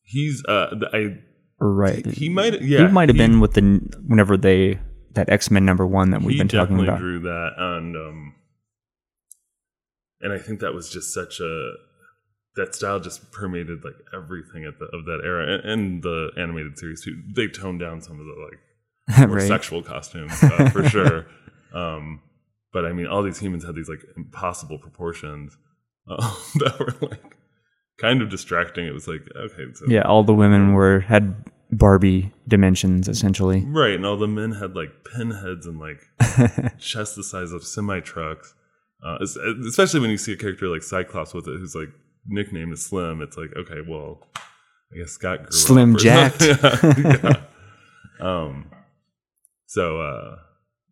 he's 0.04 0.44
uh, 0.46 0.76
I 0.94 1.18
right? 1.62 2.06
he 2.06 2.30
might 2.30 2.62
yeah 2.62 2.88
he 2.88 2.92
might 2.92 3.10
have 3.10 3.18
been 3.18 3.40
with 3.40 3.54
the 3.54 3.62
whenever 4.08 4.36
they 4.38 4.80
that 5.14 5.30
X 5.30 5.52
Men 5.52 5.66
number 5.66 5.86
one 5.86 6.12
that 6.12 6.22
we've 6.22 6.38
been 6.38 6.48
talking 6.48 6.78
definitely 6.78 6.88
about. 6.88 7.00
drew 7.00 7.20
that 7.20 7.52
and 7.58 7.96
um 7.96 8.36
and 10.22 10.34
i 10.34 10.38
think 10.38 10.60
that 10.60 10.74
was 10.74 10.90
just 10.90 11.14
such 11.14 11.40
a 11.40 11.74
that 12.56 12.76
style 12.76 13.00
just 13.00 13.32
permeated 13.32 13.84
like 13.84 13.96
everything 14.14 14.66
at 14.66 14.78
the, 14.80 14.86
of 14.86 15.06
that 15.06 15.22
era 15.24 15.56
and, 15.56 15.70
and 15.70 16.04
the 16.04 16.30
animated 16.38 16.78
series 16.78 17.04
too 17.04 17.22
they 17.36 17.48
toned 17.48 17.80
down 17.80 18.02
some 18.02 18.20
of 18.20 18.26
the 18.26 18.50
like 19.18 19.28
more 19.30 19.38
right? 19.38 19.48
sexual 19.48 19.82
costumes 19.84 20.32
uh, 20.44 20.70
for 20.70 20.88
sure 20.90 21.26
um 21.74 22.22
but 22.74 22.86
i 22.86 22.94
mean 22.94 23.08
all 23.08 23.24
these 23.24 23.40
humans 23.40 23.64
had 23.66 23.76
these 23.76 23.90
like 23.90 24.04
impossible 24.18 24.78
proportions 24.78 25.58
uh, 26.10 26.36
that 26.56 26.80
were 26.80 27.08
like 27.08 27.38
kind 28.02 28.22
of 28.22 28.30
distracting. 28.30 28.86
It 28.86 28.94
was 28.94 29.08
like 29.08 29.22
okay, 29.36 29.66
so 29.74 29.86
Yeah, 29.88 30.02
all 30.02 30.24
the 30.24 30.34
women 30.34 30.74
were 30.74 31.00
had 31.02 31.36
Barbie 31.72 32.32
dimensions 32.48 33.08
essentially. 33.08 33.64
right, 33.66 33.94
and 33.94 34.06
all 34.06 34.18
the 34.18 34.28
men 34.28 34.52
had 34.52 34.76
like 34.76 34.90
pinheads 35.06 35.66
and 35.68 35.80
like 35.80 36.02
chest 36.80 37.16
the 37.16 37.24
size 37.24 37.52
of 37.52 37.64
semi 37.64 38.00
trucks. 38.00 38.54
Uh, 39.04 39.18
especially 39.68 40.00
when 40.00 40.12
you 40.12 40.18
see 40.18 40.34
a 40.34 40.38
character 40.38 40.68
like 40.68 40.84
Cyclops 40.84 41.34
with 41.34 41.48
it, 41.48 41.58
who's 41.60 41.74
like 41.74 41.90
nicknamed 42.28 42.74
is 42.74 42.86
Slim. 42.86 43.22
It's 43.22 43.38
like 43.38 43.50
okay, 43.56 43.82
well, 43.88 44.20
I 44.94 44.98
guess 44.98 45.12
Scott 45.12 45.44
grew 45.44 45.52
Slim 45.52 45.98
jacked. 45.98 46.42
yeah, 46.46 46.80
yeah. 46.98 47.42
Um, 48.20 48.70
so 49.66 50.02
uh, 50.02 50.36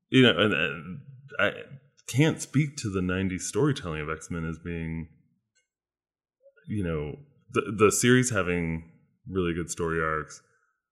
you 0.09 0.23
know, 0.23 0.37
and, 0.39 0.53
and 0.53 0.99
I 1.39 1.51
can't 2.07 2.41
speak 2.41 2.77
to 2.77 2.89
the 2.89 3.01
'90s 3.01 3.41
storytelling 3.41 4.01
of 4.01 4.09
X 4.09 4.31
Men 4.31 4.45
as 4.45 4.57
being, 4.57 5.09
you 6.69 6.83
know, 6.83 7.17
the 7.51 7.73
the 7.77 7.91
series 7.91 8.29
having 8.29 8.91
really 9.27 9.53
good 9.53 9.69
story 9.69 10.01
arcs. 10.01 10.41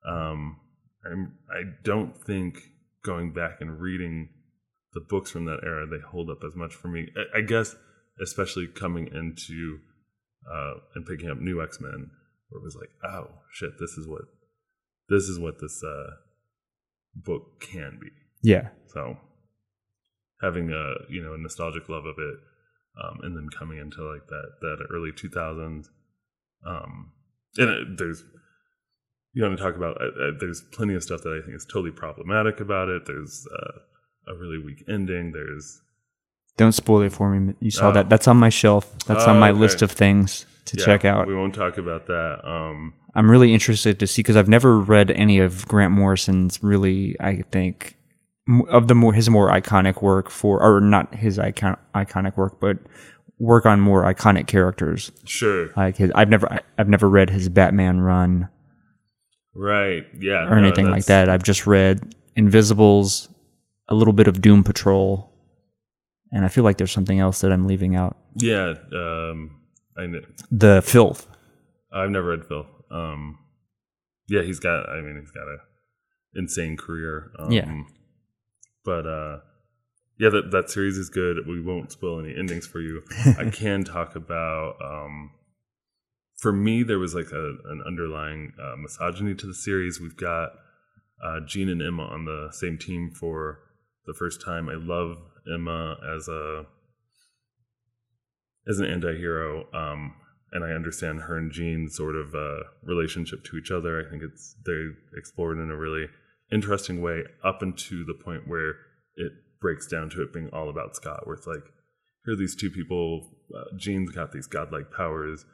Um, 0.07 0.59
I'm, 1.05 1.33
I 1.49 1.61
don't 1.83 2.17
think 2.25 2.59
going 3.03 3.33
back 3.33 3.61
and 3.61 3.79
reading 3.79 4.29
the 4.93 5.01
books 5.01 5.31
from 5.31 5.45
that 5.45 5.59
era 5.63 5.85
they 5.85 5.99
hold 5.99 6.29
up 6.29 6.43
as 6.45 6.55
much 6.55 6.73
for 6.73 6.87
me. 6.87 7.07
I, 7.15 7.39
I 7.39 7.41
guess, 7.41 7.75
especially 8.21 8.67
coming 8.67 9.07
into 9.07 9.79
uh, 10.51 10.73
and 10.95 11.05
picking 11.05 11.29
up 11.29 11.39
new 11.39 11.61
X 11.61 11.79
Men, 11.79 12.09
where 12.49 12.59
it 12.59 12.63
was 12.63 12.75
like, 12.75 12.89
oh 13.03 13.29
shit, 13.51 13.79
this 13.79 13.91
is 13.91 14.07
what 14.07 14.23
this 15.09 15.23
is 15.23 15.39
what 15.39 15.59
this 15.61 15.83
uh, 15.83 16.11
book 17.15 17.61
can 17.61 17.99
be. 18.01 18.09
Yeah. 18.41 18.69
So 18.87 19.17
having 20.41 20.71
a 20.71 21.11
you 21.11 21.21
know 21.21 21.33
a 21.33 21.37
nostalgic 21.37 21.89
love 21.89 22.05
of 22.05 22.15
it, 22.17 22.35
um, 23.03 23.19
and 23.23 23.35
then 23.35 23.47
coming 23.57 23.77
into 23.79 24.01
like 24.03 24.27
that 24.27 24.51
that 24.61 24.87
early 24.93 25.11
two 25.15 25.29
thousands, 25.29 25.89
um, 26.65 27.11
and 27.57 27.69
it, 27.69 27.97
there's 27.97 28.23
you 29.33 29.43
want 29.43 29.57
to 29.57 29.63
talk 29.63 29.75
about 29.75 30.01
uh, 30.01 30.05
uh, 30.05 30.31
there's 30.39 30.61
plenty 30.71 30.93
of 30.95 31.03
stuff 31.03 31.21
that 31.21 31.39
I 31.41 31.45
think 31.45 31.55
is 31.55 31.65
totally 31.65 31.91
problematic 31.91 32.59
about 32.59 32.89
it. 32.89 33.05
There's 33.05 33.45
uh, 33.53 34.31
a 34.31 34.35
really 34.35 34.57
weak 34.57 34.83
ending. 34.89 35.31
There's 35.31 35.81
Don't 36.57 36.71
spoil 36.71 37.01
it 37.03 37.13
for 37.13 37.29
me. 37.29 37.53
You 37.59 37.69
saw 37.71 37.89
Oh. 37.89 37.91
that. 37.93 38.09
That's 38.09 38.27
on 38.27 38.37
my 38.37 38.49
shelf. 38.49 38.97
That's 39.05 39.25
Oh, 39.25 39.31
on 39.31 39.39
my 39.39 39.51
okay. 39.51 39.59
list 39.59 39.81
of 39.83 39.91
things 39.91 40.45
to 40.65 40.77
yeah, 40.77 40.85
check 40.85 41.05
out. 41.05 41.27
We 41.27 41.35
won't 41.35 41.53
talk 41.53 41.77
about 41.77 42.07
that. 42.07 42.39
Um, 42.43 42.93
I'm 43.13 43.29
really 43.29 43.53
interested 43.53 43.99
to 43.99 44.07
see 44.07 44.21
because 44.21 44.35
I've 44.35 44.49
never 44.49 44.79
read 44.79 45.11
any 45.11 45.39
of 45.39 45.67
Grant 45.67 45.93
Morrison's 45.93 46.61
really. 46.63 47.15
I 47.19 47.43
think 47.51 47.95
of 48.69 48.87
the 48.87 48.95
more 48.95 49.13
his 49.13 49.29
more 49.29 49.49
iconic 49.51 50.01
work 50.01 50.29
for, 50.29 50.61
or 50.61 50.79
not 50.81 51.13
his 51.15 51.37
icon, 51.39 51.77
iconic 51.95 52.37
work, 52.37 52.59
but 52.59 52.77
work 53.39 53.65
on 53.65 53.79
more 53.79 54.03
iconic 54.03 54.47
characters. 54.47 55.11
sure, 55.25 55.69
Like 55.75 55.97
his, 55.97 56.11
I've 56.15 56.29
never, 56.29 56.51
I- 56.51 56.61
I've 56.77 56.89
never 56.89 57.09
read 57.09 57.29
his 57.29 57.49
Batman 57.49 57.99
run 58.01 58.49
right, 59.53 60.05
yeah, 60.19 60.45
or 60.47 60.55
no, 60.59 60.67
anything 60.67 60.89
like 60.89 61.05
that. 61.05 61.29
I've 61.29 61.43
just 61.43 61.67
read 61.67 62.15
Invisibles, 62.35 63.29
a 63.89 63.95
little 63.95 64.13
bit 64.13 64.27
of 64.27 64.41
Doom 64.41 64.63
Patrol, 64.63 65.31
and 66.31 66.45
I 66.45 66.47
feel 66.47 66.63
like 66.63 66.77
there's 66.77 66.91
something 66.91 67.19
else 67.19 67.41
that 67.41 67.51
I'm 67.51 67.67
leaving 67.67 67.95
out. 67.95 68.17
Yeah, 68.35 68.73
um, 68.93 69.61
I 69.97 70.05
know. 70.07 70.21
The 70.51 70.81
Filth. 70.85 71.27
I've 71.91 72.09
never 72.11 72.29
read 72.31 72.45
Phil. 72.45 72.65
Um, 72.91 73.39
yeah, 74.27 74.41
he's 74.43 74.59
got. 74.59 74.89
I 74.89 75.01
mean, 75.01 75.17
he's 75.19 75.31
got 75.31 75.47
a 75.47 75.57
insane 76.35 76.77
career. 76.77 77.31
Um, 77.39 77.51
Yeah. 77.51 77.71
But 78.87 79.05
uh, 79.05 79.39
yeah, 80.17 80.29
that 80.29 80.51
that 80.51 80.69
series 80.69 80.97
is 80.97 81.09
good. 81.09 81.45
We 81.45 81.61
won't 81.61 81.91
spoil 81.91 82.21
any 82.21 82.33
endings 82.33 82.65
for 82.65 82.79
you. 82.79 83.03
I 83.37 83.49
can 83.53 83.83
talk 83.83 84.15
about. 84.15 84.75
Um, 84.81 85.31
for 86.37 86.53
me, 86.53 86.83
there 86.83 86.97
was 86.97 87.13
like 87.13 87.31
a, 87.33 87.57
an 87.65 87.83
underlying 87.85 88.53
uh, 88.57 88.77
misogyny 88.77 89.35
to 89.35 89.45
the 89.45 89.53
series. 89.53 89.99
We've 89.99 90.15
got 90.15 90.51
uh, 91.21 91.41
Jean 91.45 91.67
and 91.67 91.81
Emma 91.81 92.03
on 92.03 92.23
the 92.23 92.47
same 92.53 92.77
team 92.77 93.11
for 93.11 93.59
the 94.05 94.13
first 94.13 94.39
time. 94.41 94.69
I 94.69 94.75
love 94.75 95.17
Emma 95.53 95.97
as 96.15 96.29
a 96.29 96.65
as 98.69 98.79
an 98.79 98.85
anti-hero 98.85 99.65
um, 99.73 100.13
and 100.51 100.61
i 100.63 100.71
understand 100.71 101.21
her 101.21 101.37
and 101.37 101.53
jean's 101.53 101.95
sort 101.95 102.17
of 102.17 102.35
uh, 102.35 102.63
relationship 102.83 103.43
to 103.45 103.57
each 103.57 103.71
other 103.71 104.05
i 104.05 104.09
think 104.09 104.21
it's 104.21 104.55
they 104.65 104.87
explored 105.17 105.57
in 105.57 105.71
a 105.71 105.77
really 105.77 106.07
interesting 106.51 107.01
way 107.01 107.23
up 107.43 107.61
into 107.61 108.05
the 108.05 108.13
point 108.13 108.47
where 108.47 108.75
it 109.15 109.31
breaks 109.59 109.87
down 109.87 110.09
to 110.09 110.21
it 110.21 110.33
being 110.33 110.49
all 110.49 110.69
about 110.69 110.95
scott 110.95 111.25
where 111.25 111.35
it's 111.35 111.47
like 111.47 111.63
here 112.25 112.33
are 112.33 112.37
these 112.37 112.55
two 112.55 112.69
people 112.69 113.29
uh, 113.55 113.75
jean's 113.77 114.11
got 114.11 114.31
these 114.31 114.47
godlike 114.47 114.91
powers 114.91 115.45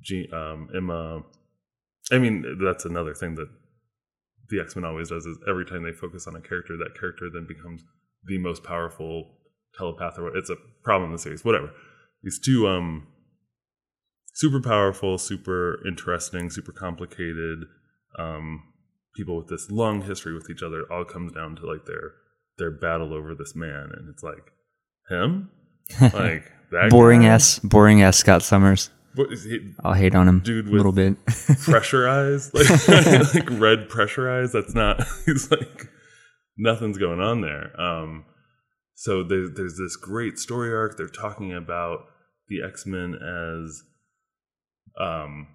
Jean, 0.00 0.32
um, 0.32 0.68
emma 0.76 1.22
i 2.12 2.18
mean 2.18 2.58
that's 2.62 2.84
another 2.84 3.14
thing 3.14 3.34
that 3.34 3.48
the 4.50 4.60
x-men 4.60 4.84
always 4.84 5.08
does 5.08 5.26
is 5.26 5.38
every 5.48 5.64
time 5.64 5.82
they 5.82 5.92
focus 5.92 6.26
on 6.26 6.36
a 6.36 6.40
character 6.40 6.76
that 6.76 6.98
character 6.98 7.28
then 7.32 7.46
becomes 7.46 7.82
the 8.24 8.38
most 8.38 8.62
powerful 8.64 9.38
telepath 9.76 10.18
or 10.18 10.36
it's 10.36 10.50
a 10.50 10.56
problem 10.82 11.10
in 11.10 11.12
the 11.12 11.18
series 11.18 11.44
whatever. 11.44 11.70
These 12.22 12.40
two 12.44 12.66
um 12.66 13.06
super 14.34 14.60
powerful 14.60 15.18
super 15.18 15.80
interesting 15.86 16.50
super 16.50 16.72
complicated 16.72 17.64
um 18.18 18.62
people 19.18 19.36
with 19.36 19.48
this 19.48 19.70
long 19.70 20.00
history 20.02 20.32
with 20.32 20.48
each 20.48 20.62
other 20.62 20.80
it 20.80 20.90
all 20.90 21.04
comes 21.04 21.32
down 21.32 21.54
to 21.56 21.66
like 21.66 21.84
their 21.84 22.12
their 22.56 22.70
battle 22.70 23.12
over 23.12 23.34
this 23.34 23.54
man 23.54 23.90
and 23.96 24.08
it's 24.08 24.22
like 24.22 24.52
him 25.10 25.50
like 26.00 26.50
that 26.70 26.88
boring 26.90 27.22
guy? 27.22 27.28
ass, 27.28 27.58
boring 27.60 28.02
ass 28.02 28.16
Scott 28.18 28.42
Summers. 28.42 28.90
He- 29.16 29.72
I'll 29.82 29.94
hate 29.94 30.14
on 30.14 30.28
him 30.28 30.40
Dude 30.40 30.68
a 30.68 30.70
little 30.70 30.92
bit. 30.92 31.16
pressurized 31.64 32.54
like 32.88 32.88
like 33.34 33.48
red 33.60 33.88
pressurized 33.88 34.52
that's 34.52 34.74
not 34.74 35.02
he's 35.26 35.50
like 35.50 35.88
nothing's 36.56 36.98
going 36.98 37.20
on 37.20 37.40
there 37.40 37.78
um 37.80 38.24
so 38.94 39.22
there's 39.24 39.50
there's 39.56 39.76
this 39.78 39.96
great 39.96 40.38
story 40.38 40.72
arc 40.72 40.96
they're 40.96 41.08
talking 41.08 41.52
about 41.52 42.00
the 42.48 42.62
x-men 42.62 43.14
as 43.14 43.82
um 45.00 45.48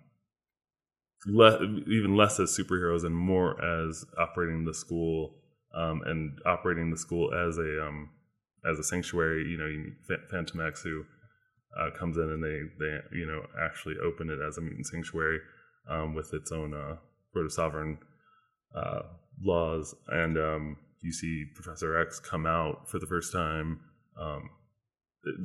le- 1.28 1.64
even 1.88 2.16
less 2.16 2.40
as 2.40 2.58
superheroes 2.58 3.04
and 3.04 3.16
more 3.16 3.62
as 3.64 4.06
operating 4.18 4.66
the 4.66 4.74
school 4.74 5.36
um 5.76 6.02
and 6.06 6.40
operating 6.46 6.90
the 6.92 6.98
school 6.98 7.34
as 7.34 7.58
a 7.58 7.86
um 7.86 8.10
as 8.70 8.80
a 8.80 8.84
sanctuary 8.84 9.44
you 9.50 9.58
know 9.58 9.68
you 9.68 9.94
phantom 10.30 10.60
x 10.62 10.82
who 10.84 11.04
uh, 11.80 11.90
comes 11.98 12.18
in 12.18 12.30
and 12.30 12.44
they 12.44 12.62
they 12.80 13.18
you 13.18 13.26
know 13.26 13.42
actually 13.60 13.96
open 14.04 14.30
it 14.30 14.40
as 14.48 14.58
a 14.58 14.62
mutant 14.62 14.86
sanctuary 14.86 15.40
um, 15.90 16.14
with 16.14 16.34
its 16.34 16.52
own 16.52 16.74
uh, 16.74 16.96
proto 17.32 17.50
sovereign 17.50 17.98
uh, 18.76 19.02
laws, 19.42 19.96
and 20.10 20.38
um, 20.38 20.78
you 21.02 21.12
see 21.12 21.46
Professor 21.56 22.00
X 22.00 22.20
come 22.20 22.46
out 22.46 22.90
for 22.90 23.00
the 23.00 23.08
first 23.08 23.32
time. 23.32 23.80
Um, 24.20 24.50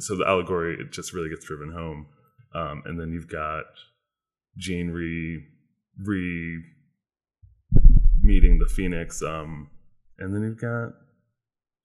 so 0.01 0.17
the 0.17 0.27
allegory 0.27 0.77
it 0.81 0.93
just 0.93 1.13
really 1.13 1.29
gets 1.29 1.47
driven 1.47 1.73
home, 1.73 2.07
um, 2.55 2.83
and 2.85 3.01
then 3.01 3.13
you've 3.13 3.29
got 3.29 3.65
Jean 4.57 4.91
re 4.91 5.45
re 6.05 6.63
meeting 8.23 8.59
the 8.59 8.67
Phoenix, 8.67 9.23
um, 9.23 9.71
and 10.19 10.35
then 10.35 10.43
you've 10.43 10.61
got 10.61 10.93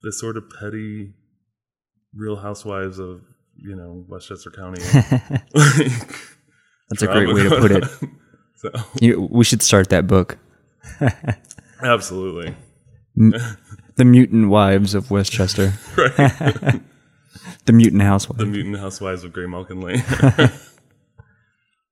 this 0.02 0.20
sort 0.20 0.38
of 0.38 0.44
petty 0.60 1.14
Real 2.16 2.36
Housewives 2.38 3.00
of 3.00 3.22
you 3.56 3.76
know 3.76 4.06
Westchester 4.08 4.52
County. 4.52 4.82
That's 6.90 7.02
a 7.02 7.08
great 7.08 7.34
way 7.34 7.44
to 7.44 7.50
put 7.60 7.72
it. 7.72 7.84
So 8.56 8.70
You, 9.02 9.28
we 9.30 9.44
should 9.44 9.62
start 9.62 9.90
that 9.90 10.08
book. 10.08 10.38
absolutely, 11.84 12.56
The 13.18 14.06
Mutant 14.06 14.48
Wives 14.50 14.94
of 14.96 15.12
Westchester. 15.12 15.74
right. 15.98 16.82
The 17.66 17.74
Mutant 17.74 18.04
Housewives. 18.04 18.40
the 18.40 18.46
Mutant 18.46 18.78
Housewives 18.80 19.26
of 19.26 19.34
Graymalkin 19.34 19.84
Lane. 19.84 20.02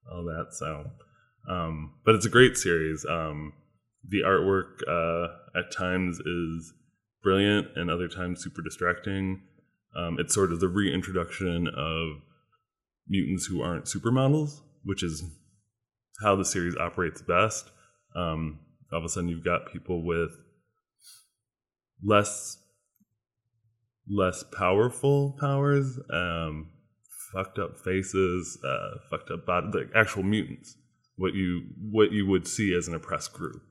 All 0.09 0.23
that. 0.23 0.53
So, 0.53 0.91
um, 1.49 1.93
but 2.05 2.15
it's 2.15 2.25
a 2.25 2.29
great 2.29 2.57
series. 2.57 3.05
Um, 3.09 3.53
the 4.07 4.21
artwork 4.21 4.81
uh, 4.87 5.59
at 5.59 5.71
times 5.71 6.19
is 6.19 6.73
brilliant, 7.23 7.67
and 7.75 7.89
other 7.89 8.07
times 8.07 8.43
super 8.43 8.61
distracting. 8.61 9.41
Um, 9.95 10.17
it's 10.19 10.33
sort 10.33 10.51
of 10.51 10.59
the 10.59 10.67
reintroduction 10.67 11.67
of 11.67 12.21
mutants 13.07 13.45
who 13.45 13.61
aren't 13.61 13.85
supermodels, 13.85 14.61
which 14.83 15.03
is 15.03 15.23
how 16.23 16.35
the 16.35 16.45
series 16.45 16.75
operates 16.77 17.21
best. 17.21 17.69
Um, 18.15 18.59
all 18.91 18.99
of 18.99 19.05
a 19.05 19.09
sudden, 19.09 19.29
you've 19.29 19.43
got 19.43 19.71
people 19.71 20.03
with 20.05 20.31
less 22.03 22.57
less 24.09 24.43
powerful 24.57 25.37
powers, 25.39 25.97
um, 26.11 26.69
fucked 27.33 27.59
up 27.59 27.79
faces, 27.79 28.59
uh, 28.65 28.97
fucked 29.09 29.31
up 29.31 29.45
body, 29.45 29.85
actual 29.95 30.23
mutants. 30.23 30.75
What 31.21 31.35
you 31.35 31.67
what 31.91 32.11
you 32.11 32.25
would 32.25 32.47
see 32.47 32.73
as 32.73 32.87
an 32.87 32.95
oppressed 32.95 33.31
group 33.33 33.61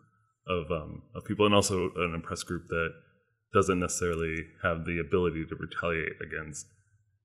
of 0.47 0.71
um, 0.71 1.03
of 1.17 1.25
people, 1.25 1.47
and 1.47 1.55
also 1.55 1.91
an 1.97 2.15
oppressed 2.15 2.47
group 2.47 2.69
that 2.69 2.91
doesn't 3.53 3.81
necessarily 3.81 4.37
have 4.63 4.85
the 4.85 5.01
ability 5.01 5.45
to 5.49 5.57
retaliate 5.57 6.13
against. 6.23 6.67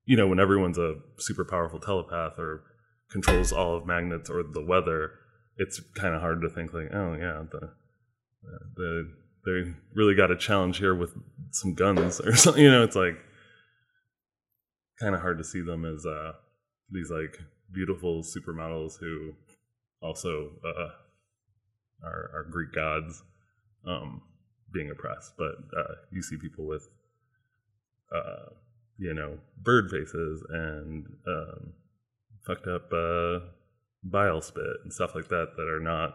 You 0.04 0.16
know, 0.16 0.26
when 0.26 0.40
everyone's 0.40 0.78
a 0.78 0.96
super 1.18 1.44
powerful 1.44 1.78
telepath 1.78 2.38
or 2.38 2.64
controls 3.10 3.52
all 3.52 3.76
of 3.76 3.86
magnets 3.86 4.28
or 4.28 4.42
the 4.42 4.64
weather, 4.64 5.12
it's 5.56 5.80
kind 5.94 6.14
of 6.14 6.20
hard 6.20 6.40
to 6.42 6.50
think 6.50 6.72
like, 6.72 6.92
oh 6.92 7.14
yeah, 7.14 7.44
the 7.52 7.70
the 8.74 9.12
they 9.44 9.72
really 9.94 10.16
got 10.16 10.32
a 10.32 10.36
challenge 10.36 10.78
here 10.78 10.94
with 10.94 11.14
some 11.52 11.74
guns 11.74 12.20
or 12.24 12.34
something. 12.34 12.62
You 12.62 12.70
know, 12.70 12.82
it's 12.82 12.96
like 12.96 13.16
kind 15.00 15.14
of 15.14 15.20
hard 15.20 15.38
to 15.38 15.44
see 15.44 15.62
them 15.62 15.84
as 15.84 16.04
uh, 16.04 16.32
these 16.90 17.10
like 17.10 17.38
beautiful 17.72 18.22
supermodels 18.22 18.98
who 18.98 19.32
also 20.02 20.50
uh, 20.64 20.90
are, 22.04 22.30
are 22.34 22.46
Greek 22.50 22.72
gods 22.72 23.22
um, 23.86 24.22
being 24.72 24.90
oppressed. 24.90 25.32
But 25.36 25.54
uh, 25.76 25.94
you 26.12 26.22
see 26.22 26.36
people 26.36 26.66
with, 26.66 26.88
uh, 28.14 28.50
you 28.98 29.14
know, 29.14 29.38
bird 29.62 29.90
faces 29.90 30.44
and 30.50 31.06
um, 31.26 31.72
fucked 32.46 32.66
up 32.66 32.92
uh, 32.92 33.40
bile 34.02 34.40
spit 34.40 34.64
and 34.84 34.92
stuff 34.92 35.14
like 35.14 35.28
that 35.28 35.52
that 35.56 35.68
are 35.68 35.80
not 35.80 36.14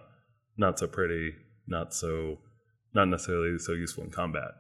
not 0.57 0.79
so 0.79 0.87
pretty, 0.87 1.33
not 1.67 1.93
so 1.93 2.39
not 2.93 3.07
necessarily 3.07 3.57
so 3.57 3.73
useful 3.73 4.03
in 4.03 4.11
combat. 4.11 4.51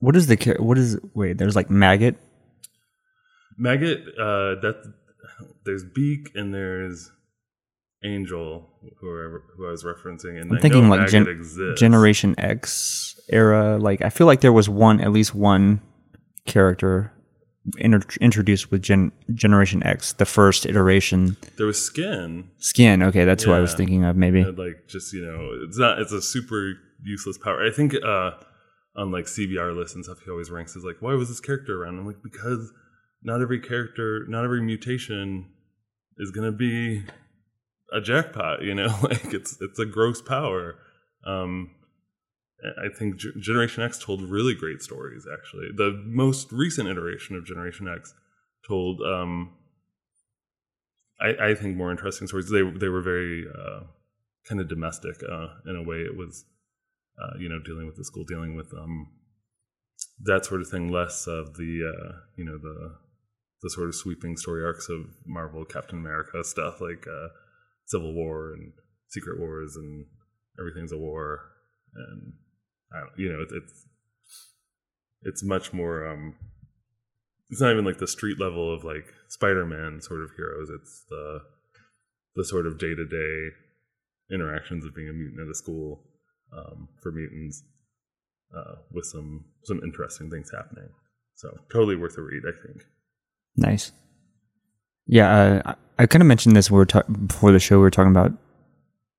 What 0.00 0.16
is 0.16 0.26
the 0.26 0.56
what 0.58 0.78
is 0.78 0.98
wait? 1.14 1.38
There's 1.38 1.56
like 1.56 1.70
maggot. 1.70 2.16
Maggot, 3.56 4.00
uh, 4.16 4.54
that 4.62 4.94
there's 5.64 5.82
beak 5.82 6.30
and 6.36 6.54
there's 6.54 7.10
angel, 8.04 8.68
who 9.00 9.40
who 9.56 9.66
I 9.66 9.70
was 9.70 9.84
referencing, 9.84 10.40
and 10.40 10.50
I'm 10.50 10.58
I 10.58 10.60
thinking 10.60 10.88
like 10.88 11.08
gen- 11.08 11.44
Generation 11.76 12.34
X 12.38 13.18
era. 13.28 13.78
Like 13.78 14.02
I 14.02 14.10
feel 14.10 14.26
like 14.26 14.40
there 14.40 14.52
was 14.52 14.68
one 14.68 15.00
at 15.00 15.12
least 15.12 15.34
one 15.34 15.80
character 16.46 17.12
inter- 17.78 18.00
introduced 18.20 18.70
with 18.70 18.82
Gen- 18.82 19.12
Generation 19.34 19.82
X, 19.82 20.12
the 20.14 20.24
first 20.24 20.66
iteration. 20.66 21.36
There 21.56 21.66
was 21.66 21.82
skin, 21.84 22.50
Skin. 22.58 23.02
Okay, 23.02 23.24
that's 23.24 23.44
who 23.44 23.52
I 23.52 23.60
was 23.60 23.74
thinking 23.74 24.04
of. 24.04 24.16
Maybe. 24.16 24.40
and 24.40 24.58
like 24.58 24.86
just 24.88 25.12
you 25.12 25.24
know, 25.24 25.50
it's 25.66 25.78
not. 25.78 25.98
It's 25.98 26.12
a 26.12 26.22
super 26.22 26.74
useless 27.02 27.38
power. 27.38 27.64
I 27.64 27.70
think 27.70 27.94
uh, 27.94 28.32
on 28.96 29.10
like 29.10 29.26
CBR 29.26 29.76
lists 29.76 29.94
and 29.94 30.04
stuff, 30.04 30.18
he 30.24 30.30
always 30.30 30.50
ranks 30.50 30.76
as 30.76 30.84
like, 30.84 30.96
why 31.00 31.14
was 31.14 31.28
this 31.28 31.40
character 31.40 31.82
around? 31.82 31.98
I'm 31.98 32.06
like, 32.06 32.22
because 32.22 32.72
not 33.22 33.42
every 33.42 33.60
character, 33.60 34.24
not 34.28 34.44
every 34.44 34.62
mutation 34.62 35.50
is 36.18 36.30
gonna 36.30 36.52
be 36.52 37.04
a 37.92 38.00
jackpot. 38.00 38.62
You 38.62 38.74
know, 38.74 38.94
like 39.02 39.32
it's 39.32 39.60
it's 39.60 39.78
a 39.78 39.86
gross 39.86 40.22
power. 40.22 40.76
Um, 41.24 41.70
I 42.62 42.88
think 42.88 43.16
G- 43.16 43.32
Generation 43.38 43.82
X 43.82 43.98
told 43.98 44.22
really 44.22 44.54
great 44.54 44.82
stories. 44.82 45.26
Actually, 45.32 45.68
the 45.76 46.02
most 46.06 46.50
recent 46.50 46.88
iteration 46.88 47.36
of 47.36 47.44
Generation 47.44 47.86
X 47.88 48.14
told, 48.66 49.00
um, 49.00 49.52
I, 51.20 51.50
I 51.50 51.54
think, 51.54 51.76
more 51.76 51.90
interesting 51.90 52.26
stories. 52.26 52.50
They 52.50 52.62
they 52.62 52.88
were 52.88 53.02
very 53.02 53.46
uh, 53.48 53.84
kind 54.48 54.60
of 54.60 54.68
domestic 54.68 55.22
uh, 55.22 55.48
in 55.66 55.76
a 55.76 55.82
way. 55.82 55.98
It 55.98 56.16
was, 56.16 56.44
uh, 57.22 57.38
you 57.38 57.48
know, 57.48 57.60
dealing 57.64 57.86
with 57.86 57.96
the 57.96 58.04
school, 58.04 58.24
dealing 58.24 58.56
with 58.56 58.72
um, 58.74 59.08
that 60.24 60.44
sort 60.44 60.60
of 60.60 60.68
thing. 60.68 60.90
Less 60.90 61.28
of 61.28 61.56
the, 61.56 61.94
uh, 61.94 62.12
you 62.36 62.44
know, 62.44 62.58
the 62.58 62.96
the 63.62 63.70
sort 63.70 63.88
of 63.88 63.94
sweeping 63.94 64.36
story 64.36 64.64
arcs 64.64 64.88
of 64.88 65.06
Marvel, 65.26 65.64
Captain 65.64 65.98
America 65.98 66.42
stuff 66.44 66.80
like 66.80 67.06
uh, 67.06 67.28
Civil 67.88 68.14
War 68.14 68.52
and 68.52 68.72
Secret 69.08 69.38
Wars 69.40 69.76
and 69.76 70.06
everything's 70.58 70.92
a 70.92 70.98
war 70.98 71.40
and 71.94 72.32
you 73.16 73.32
know, 73.32 73.40
it, 73.40 73.48
it's 73.52 73.86
it's 75.22 75.44
much 75.44 75.72
more. 75.72 76.06
Um, 76.06 76.34
it's 77.50 77.60
not 77.60 77.72
even 77.72 77.84
like 77.84 77.98
the 77.98 78.06
street 78.06 78.38
level 78.38 78.72
of 78.72 78.84
like 78.84 79.12
Spider-Man 79.28 80.00
sort 80.00 80.22
of 80.22 80.30
heroes. 80.36 80.70
It's 80.70 81.04
the 81.08 81.40
the 82.36 82.44
sort 82.44 82.66
of 82.66 82.78
day 82.78 82.94
to 82.94 83.04
day 83.04 83.54
interactions 84.32 84.84
of 84.84 84.94
being 84.94 85.08
a 85.08 85.12
mutant 85.12 85.40
at 85.40 85.50
a 85.50 85.54
school 85.54 86.04
um, 86.56 86.88
for 87.02 87.10
mutants 87.10 87.62
uh, 88.56 88.76
with 88.92 89.06
some 89.06 89.46
some 89.64 89.80
interesting 89.82 90.30
things 90.30 90.50
happening. 90.54 90.88
So 91.34 91.56
totally 91.72 91.96
worth 91.96 92.18
a 92.18 92.22
read, 92.22 92.42
I 92.46 92.66
think. 92.66 92.84
Nice. 93.56 93.92
Yeah, 95.08 95.62
uh, 95.66 95.74
I, 95.98 96.06
kind 96.06 96.22
of 96.22 96.26
mentioned 96.26 96.54
this 96.54 96.70
we 96.70 96.76
were 96.76 96.86
ta- 96.86 97.02
before 97.02 97.50
the 97.50 97.58
show. 97.58 97.76
We 97.78 97.82
were 97.82 97.90
talking 97.90 98.12
about 98.12 98.32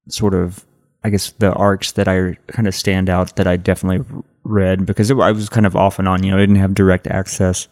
sort 0.08 0.36
of, 0.36 0.66
I 1.04 1.10
guess, 1.10 1.32
the 1.32 1.52
arcs 1.54 1.92
that 1.94 2.08
I 2.08 2.36
kind 2.48 2.68
of 2.68 2.76
stand 2.76 3.10
out 3.10 3.36
that 3.36 3.48
I 3.48 3.58
definitely 3.58 4.06
read 4.44 4.86
because 4.86 5.10
it, 5.10 5.18
I 5.18 5.32
was 5.32 5.50
kind 5.50 5.66
of 5.66 5.76
off 5.76 6.00
and 6.00 6.08
on. 6.08 6.24
You 6.24 6.32
know, 6.32 6.38
I 6.38 6.42
didn't 6.42 6.58
have 6.58 6.76
direct 6.76 7.08
access 7.08 7.68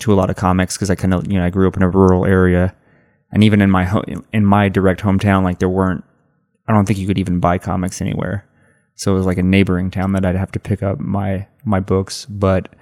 to 0.00 0.12
a 0.12 0.16
lot 0.16 0.28
of 0.28 0.36
comics 0.36 0.76
because 0.76 0.90
I 0.90 0.96
kind 0.96 1.14
of, 1.14 1.30
you 1.30 1.38
know, 1.38 1.44
I 1.44 1.50
grew 1.50 1.68
up 1.68 1.76
in 1.76 1.82
a 1.82 1.88
rural 1.88 2.26
area, 2.26 2.74
and 3.30 3.44
even 3.44 3.62
in 3.62 3.70
my 3.70 3.84
ho- 3.84 4.04
in 4.32 4.44
my 4.44 4.68
direct 4.68 5.00
hometown, 5.00 5.44
like 5.44 5.60
there 5.60 5.68
weren't. 5.68 6.04
I 6.66 6.72
don't 6.72 6.84
think 6.84 6.98
you 6.98 7.06
could 7.06 7.18
even 7.18 7.40
buy 7.40 7.58
comics 7.58 8.00
anywhere. 8.00 8.44
So 8.94 9.12
it 9.12 9.16
was 9.16 9.26
like 9.26 9.38
a 9.38 9.42
neighboring 9.42 9.90
town 9.90 10.12
that 10.12 10.24
I'd 10.24 10.36
have 10.36 10.52
to 10.52 10.60
pick 10.60 10.82
up 10.82 10.98
my 10.98 11.46
my 11.64 11.80
books, 11.80 12.26
but 12.26 12.74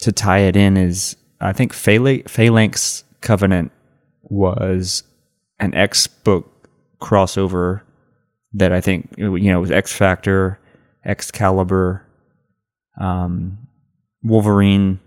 to 0.00 0.12
tie 0.12 0.40
it 0.40 0.56
in 0.56 0.76
is 0.76 1.16
I 1.40 1.52
think 1.52 1.72
Phalanx 1.72 3.04
Covenant 3.20 3.72
was 4.28 5.02
an 5.58 5.74
X 5.74 6.06
book 6.06 6.68
crossover 7.00 7.82
that 8.54 8.72
I 8.72 8.80
think 8.80 9.14
you 9.16 9.38
know 9.40 9.60
was 9.60 9.70
X 9.70 9.92
Factor, 9.92 10.58
Excalibur, 11.04 12.06
um, 13.00 13.58
Wolverine, 14.22 15.00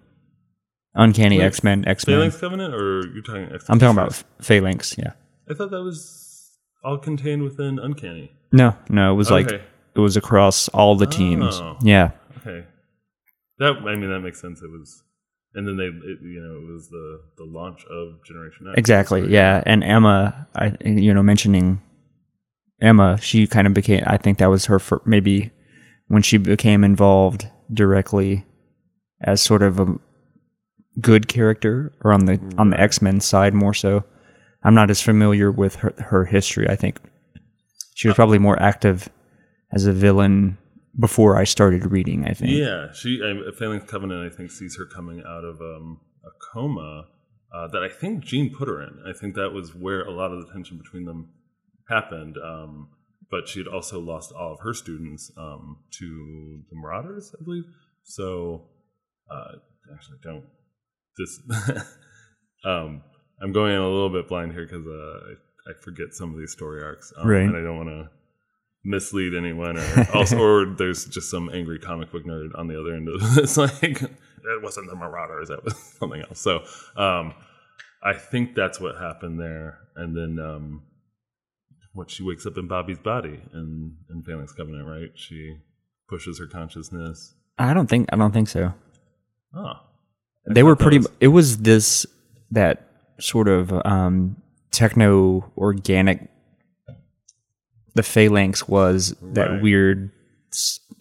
Uncanny 0.94 1.42
X 1.42 1.64
Men, 1.64 1.88
X 1.88 2.06
Men. 2.08 2.18
Phalanx 2.18 2.38
Covenant, 2.38 2.74
or 2.74 3.08
you're 3.14 3.24
talking? 3.24 3.50
X- 3.54 3.66
I'm 3.70 3.80
talking 3.80 3.98
about 3.98 4.24
Phalanx. 4.42 4.96
Yeah. 4.98 5.14
I 5.50 5.54
thought 5.54 5.72
that 5.72 5.84
was 5.84 6.58
all 6.84 6.98
contained 6.98 7.44
within 7.44 7.80
Uncanny. 7.80 8.32
No, 8.52 8.76
no, 8.90 9.14
it 9.14 9.16
was 9.16 9.32
like 9.32 9.50
it 9.50 10.00
was 10.00 10.18
across 10.18 10.68
all 10.70 10.96
the 10.96 11.06
teams. 11.08 11.56
Oh. 11.56 11.78
Yeah. 11.82 12.12
Okay, 12.38 12.66
that 13.60 13.78
I 13.78 13.96
mean 13.96 14.10
that 14.10 14.20
makes 14.20 14.42
sense. 14.42 14.62
It 14.62 14.70
was, 14.70 15.04
and 15.54 15.68
then 15.68 15.78
they, 15.78 15.86
it, 15.86 16.20
you 16.22 16.42
know, 16.42 16.56
it 16.58 16.74
was 16.74 16.90
the 16.90 17.22
the 17.38 17.44
launch 17.44 17.84
of 17.86 18.24
Generation 18.26 18.68
X. 18.70 18.78
Exactly. 18.78 19.22
Right? 19.22 19.30
Yeah, 19.30 19.64
and 19.66 19.84
Emma, 19.84 20.48
I 20.56 20.76
you 20.84 21.14
know 21.14 21.24
mentioning 21.24 21.82
Emma, 22.82 23.18
she 23.22 23.48
kind 23.48 23.68
of 23.68 23.74
became. 23.74 24.04
I 24.08 24.18
think 24.18 24.38
that 24.38 24.50
was 24.50 24.66
her 24.66 24.80
for 24.80 25.02
maybe 25.06 25.52
when 26.08 26.22
she 26.22 26.38
became 26.38 26.84
involved 26.84 27.48
directly 27.74 28.46
as 29.22 29.42
sort 29.42 29.62
of 29.62 29.80
a 29.80 29.96
good 31.00 31.28
character, 31.28 31.94
or 32.04 32.12
on 32.14 32.26
the 32.26 32.40
on 32.58 32.70
the 32.70 32.80
X 32.80 33.02
Men 33.02 33.20
side 33.20 33.54
more 33.54 33.74
so. 33.74 34.04
I'm 34.64 34.76
not 34.76 34.90
as 34.90 35.02
familiar 35.02 35.52
with 35.52 35.76
her 35.76 35.94
her 35.98 36.26
history. 36.26 36.70
I 36.70 36.76
think 36.76 37.00
she 37.96 38.08
was 38.08 38.14
uh, 38.14 38.16
probably 38.16 38.40
more 38.40 38.62
active 38.62 39.10
as 39.74 39.86
a 39.86 39.94
villain 39.94 40.58
before 41.00 41.38
I 41.38 41.44
started 41.44 41.92
reading. 41.92 42.26
I 42.26 42.34
think. 42.34 42.52
Yeah, 42.52 42.92
she 42.94 43.22
I, 43.24 43.52
Phalanx 43.58 43.90
Covenant. 43.90 44.32
I 44.32 44.36
think 44.36 44.52
sees 44.52 44.78
her 44.78 44.86
coming 44.86 45.24
out 45.28 45.44
of 45.44 45.60
um, 45.62 46.00
a 46.26 46.30
coma 46.54 47.08
uh, 47.54 47.68
that 47.68 47.84
I 47.84 47.90
think 47.90 48.24
Jean 48.24 48.54
put 48.56 48.68
her 48.68 48.82
in. 48.82 49.00
I 49.08 49.14
think 49.18 49.36
that 49.36 49.52
was 49.52 49.74
where 49.76 50.02
a 50.02 50.12
lot 50.12 50.32
of 50.32 50.46
the 50.46 50.52
tension 50.54 50.78
between 50.78 51.06
them 51.06 51.30
happened. 51.90 52.38
Um, 52.44 52.90
but 53.30 53.48
she 53.48 53.60
had 53.60 53.68
also 53.68 54.00
lost 54.00 54.34
all 54.34 54.54
of 54.54 54.60
her 54.60 54.74
students 54.74 55.32
um, 55.38 55.78
to 56.00 56.62
the 56.70 56.76
Marauders, 56.76 57.34
I 57.40 57.44
believe. 57.44 57.64
So, 58.04 58.68
uh, 59.32 59.54
actually, 59.94 60.18
don't 60.22 60.44
this. 61.18 61.40
um, 62.66 63.04
I'm 63.42 63.54
going 63.54 63.74
in 63.74 63.80
a 63.80 63.90
little 63.90 64.10
bit 64.10 64.28
blind 64.28 64.52
here 64.52 64.66
because 64.66 64.86
uh, 64.86 64.90
I, 64.92 65.72
I 65.72 65.74
forget 65.82 66.08
some 66.12 66.34
of 66.34 66.40
these 66.40 66.52
story 66.52 66.84
arcs, 66.84 67.14
um, 67.18 67.28
Right. 67.28 67.44
and 67.44 67.56
I 67.56 67.62
don't 67.62 67.78
want 67.78 67.90
to 67.90 68.10
mislead 68.84 69.34
anyone, 69.36 69.78
or 69.78 70.08
also, 70.14 70.38
or 70.40 70.66
there's 70.66 71.06
just 71.06 71.30
some 71.30 71.50
angry 71.54 71.80
comic 71.80 72.12
book 72.12 72.26
nerd 72.26 72.50
on 72.58 72.68
the 72.68 72.80
other 72.80 72.94
end 72.96 73.08
of 73.08 73.20
this. 73.36 73.58
Like, 73.58 74.02
it 74.02 74.62
wasn't 74.62 74.90
the 74.90 74.96
Marauders; 74.96 75.50
that 75.50 75.64
was 75.64 75.76
something 76.00 76.22
else. 76.22 76.40
So, 76.40 76.64
um, 76.96 77.34
I 78.04 78.14
think 78.14 78.56
that's 78.56 78.80
what 78.80 78.96
happened 78.98 79.40
there, 79.40 79.80
and 79.96 80.16
then 80.18 80.44
um, 80.44 80.82
what 81.94 82.10
she 82.10 82.24
wakes 82.24 82.46
up 82.46 82.58
in 82.58 82.68
Bobby's 82.68 83.00
body 83.00 83.40
in 83.54 83.96
in 84.10 84.24
Phalanx 84.24 84.54
Covenant, 84.54 84.88
right? 84.88 85.12
She 85.16 85.58
pushes 86.10 86.40
her 86.40 86.48
consciousness. 86.48 87.34
I 87.58 87.74
don't 87.74 87.88
think. 87.88 88.10
I 88.12 88.16
don't 88.16 88.32
think 88.32 88.48
so. 88.50 88.74
Oh, 89.56 89.74
they 90.48 90.64
were 90.64 90.76
pretty 90.76 90.98
was- 91.00 91.10
it 91.20 91.28
was 91.28 91.58
this 91.60 92.06
that 92.52 92.88
sort 93.20 93.48
of 93.48 93.72
um 93.86 94.38
techno 94.72 95.52
organic 95.58 96.28
the 97.96 98.04
phalanx 98.04 98.68
was 98.68 99.16
that 99.22 99.50
Right. 99.50 99.62
weird 99.62 100.12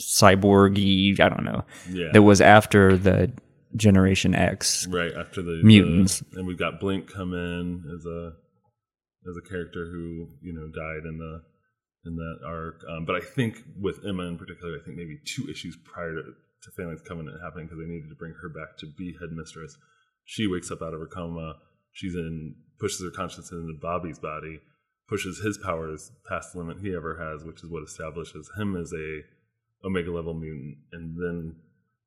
cyborgy 0.01 1.19
i 1.21 1.29
don't 1.29 1.45
know 1.45 1.65
yeah. 1.91 2.09
that 2.13 2.23
was 2.23 2.41
after 2.41 2.97
the 2.97 3.31
generation 3.77 4.35
x 4.35 4.87
right 4.89 5.13
after 5.15 5.43
the 5.43 5.61
Mutants. 5.63 6.21
the- 6.21 6.39
and 6.39 6.47
we've 6.47 6.59
got 6.59 6.81
Blink 6.81 7.09
come 7.13 7.33
in 7.35 7.85
as 7.97 8.05
a 8.07 8.33
as 9.29 9.37
a 9.37 9.49
character 9.49 9.87
who 9.93 10.29
you 10.43 10.53
know 10.53 10.67
died 10.75 11.05
in 11.07 11.19
the 11.19 11.43
in 12.07 12.17
that 12.17 12.39
arc. 12.47 12.81
Um, 12.89 13.05
but 13.05 13.15
I 13.15 13.21
think 13.21 13.59
with 13.79 14.01
Emma 14.09 14.23
in 14.23 14.39
particular, 14.39 14.73
I 14.81 14.83
think 14.83 14.97
maybe 14.97 15.19
two 15.27 15.47
issues 15.51 15.77
prior 15.85 16.15
to, 16.15 16.23
to 16.23 16.71
Phalanx 16.75 17.03
Covenant 17.07 17.37
happening 17.45 17.67
because 17.67 17.79
they 17.79 17.85
needed 17.93 18.09
to 18.09 18.15
bring 18.15 18.33
her 18.41 18.49
back 18.49 18.79
to 18.79 18.87
be 18.97 19.15
headmistress. 19.21 19.77
She 20.25 20.47
wakes 20.47 20.71
up 20.71 20.81
out 20.81 20.95
of 20.95 21.01
her 21.01 21.07
coma, 21.07 21.57
she's 21.93 22.15
in 22.15 22.55
pushes 22.81 23.03
her 23.05 23.11
consciousness 23.15 23.53
into 23.53 23.75
Bobby's 23.81 24.19
body, 24.19 24.61
pushes 25.11 25.41
his 25.41 25.59
powers 25.59 26.13
past 26.27 26.53
the 26.53 26.59
limit 26.61 26.79
he 26.81 26.95
ever 26.95 27.19
has, 27.19 27.45
which 27.45 27.63
is 27.63 27.69
what 27.69 27.83
establishes 27.83 28.49
him 28.57 28.77
as 28.77 28.93
a 28.95 29.21
Omega 29.85 30.11
level 30.11 30.33
mutant, 30.33 30.79
and 30.93 31.17
then 31.17 31.57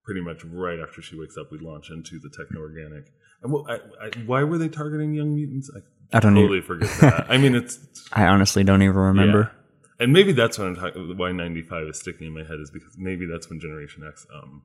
pretty 0.03 0.21
much 0.21 0.43
right 0.45 0.79
after 0.79 1.01
she 1.01 1.19
wakes 1.19 1.37
up, 1.37 1.51
we 1.51 1.59
launch 1.59 1.89
into 1.89 2.17
the 2.19 2.29
techno 2.29 2.61
organic. 2.61 3.11
And 3.41 3.51
what, 3.51 3.69
I, 3.69 3.75
I, 4.05 4.09
why 4.25 4.43
were 4.43 4.57
they 4.57 4.69
targeting 4.69 5.13
young 5.13 5.35
mutants? 5.35 5.69
I, 5.75 6.17
I 6.17 6.19
don't 6.21 6.33
totally 6.33 6.61
forget 6.61 6.89
that. 7.01 7.25
I 7.29 7.37
mean, 7.37 7.55
it's 7.55 7.79
I 8.13 8.25
honestly 8.27 8.63
don't 8.63 8.81
even 8.81 8.95
remember. 8.95 9.51
yeah. 9.53 9.59
And 9.99 10.11
maybe 10.13 10.31
that's 10.31 10.57
what 10.57 10.67
I'm 10.67 10.75
talking. 10.75 11.17
Why 11.17 11.31
95 11.31 11.87
is 11.87 11.99
sticking 11.99 12.27
in 12.27 12.33
my 12.33 12.43
head 12.43 12.59
is 12.59 12.71
because 12.71 12.95
maybe 12.97 13.25
that's 13.25 13.49
when 13.49 13.59
Generation 13.59 14.03
X 14.07 14.25
um 14.33 14.63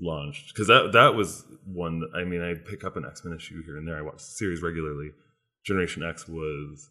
launched. 0.00 0.54
Because 0.54 0.68
that 0.68 0.90
that 0.92 1.14
was 1.14 1.44
one. 1.64 2.00
That, 2.00 2.10
I 2.14 2.24
mean, 2.24 2.42
I 2.42 2.54
pick 2.54 2.84
up 2.84 2.96
an 2.96 3.04
X 3.04 3.24
Men 3.24 3.34
issue 3.34 3.62
here 3.64 3.76
and 3.76 3.86
there. 3.86 3.96
I 3.96 4.02
watch 4.02 4.18
the 4.18 4.24
series 4.24 4.62
regularly. 4.62 5.10
Generation 5.64 6.02
X 6.02 6.28
was, 6.28 6.90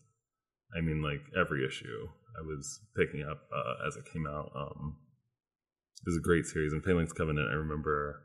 I 0.75 0.81
mean, 0.81 1.01
like 1.01 1.21
every 1.39 1.65
issue 1.65 2.07
I 2.37 2.41
was 2.45 2.79
picking 2.95 3.23
up 3.23 3.39
uh, 3.55 3.87
as 3.87 3.95
it 3.95 4.05
came 4.11 4.25
out. 4.27 4.51
Um, 4.55 4.97
it 6.01 6.09
was 6.09 6.17
a 6.17 6.21
great 6.21 6.45
series. 6.45 6.73
And 6.73 6.83
Phalanx 6.83 7.11
Covenant, 7.11 7.49
I 7.49 7.55
remember. 7.55 8.23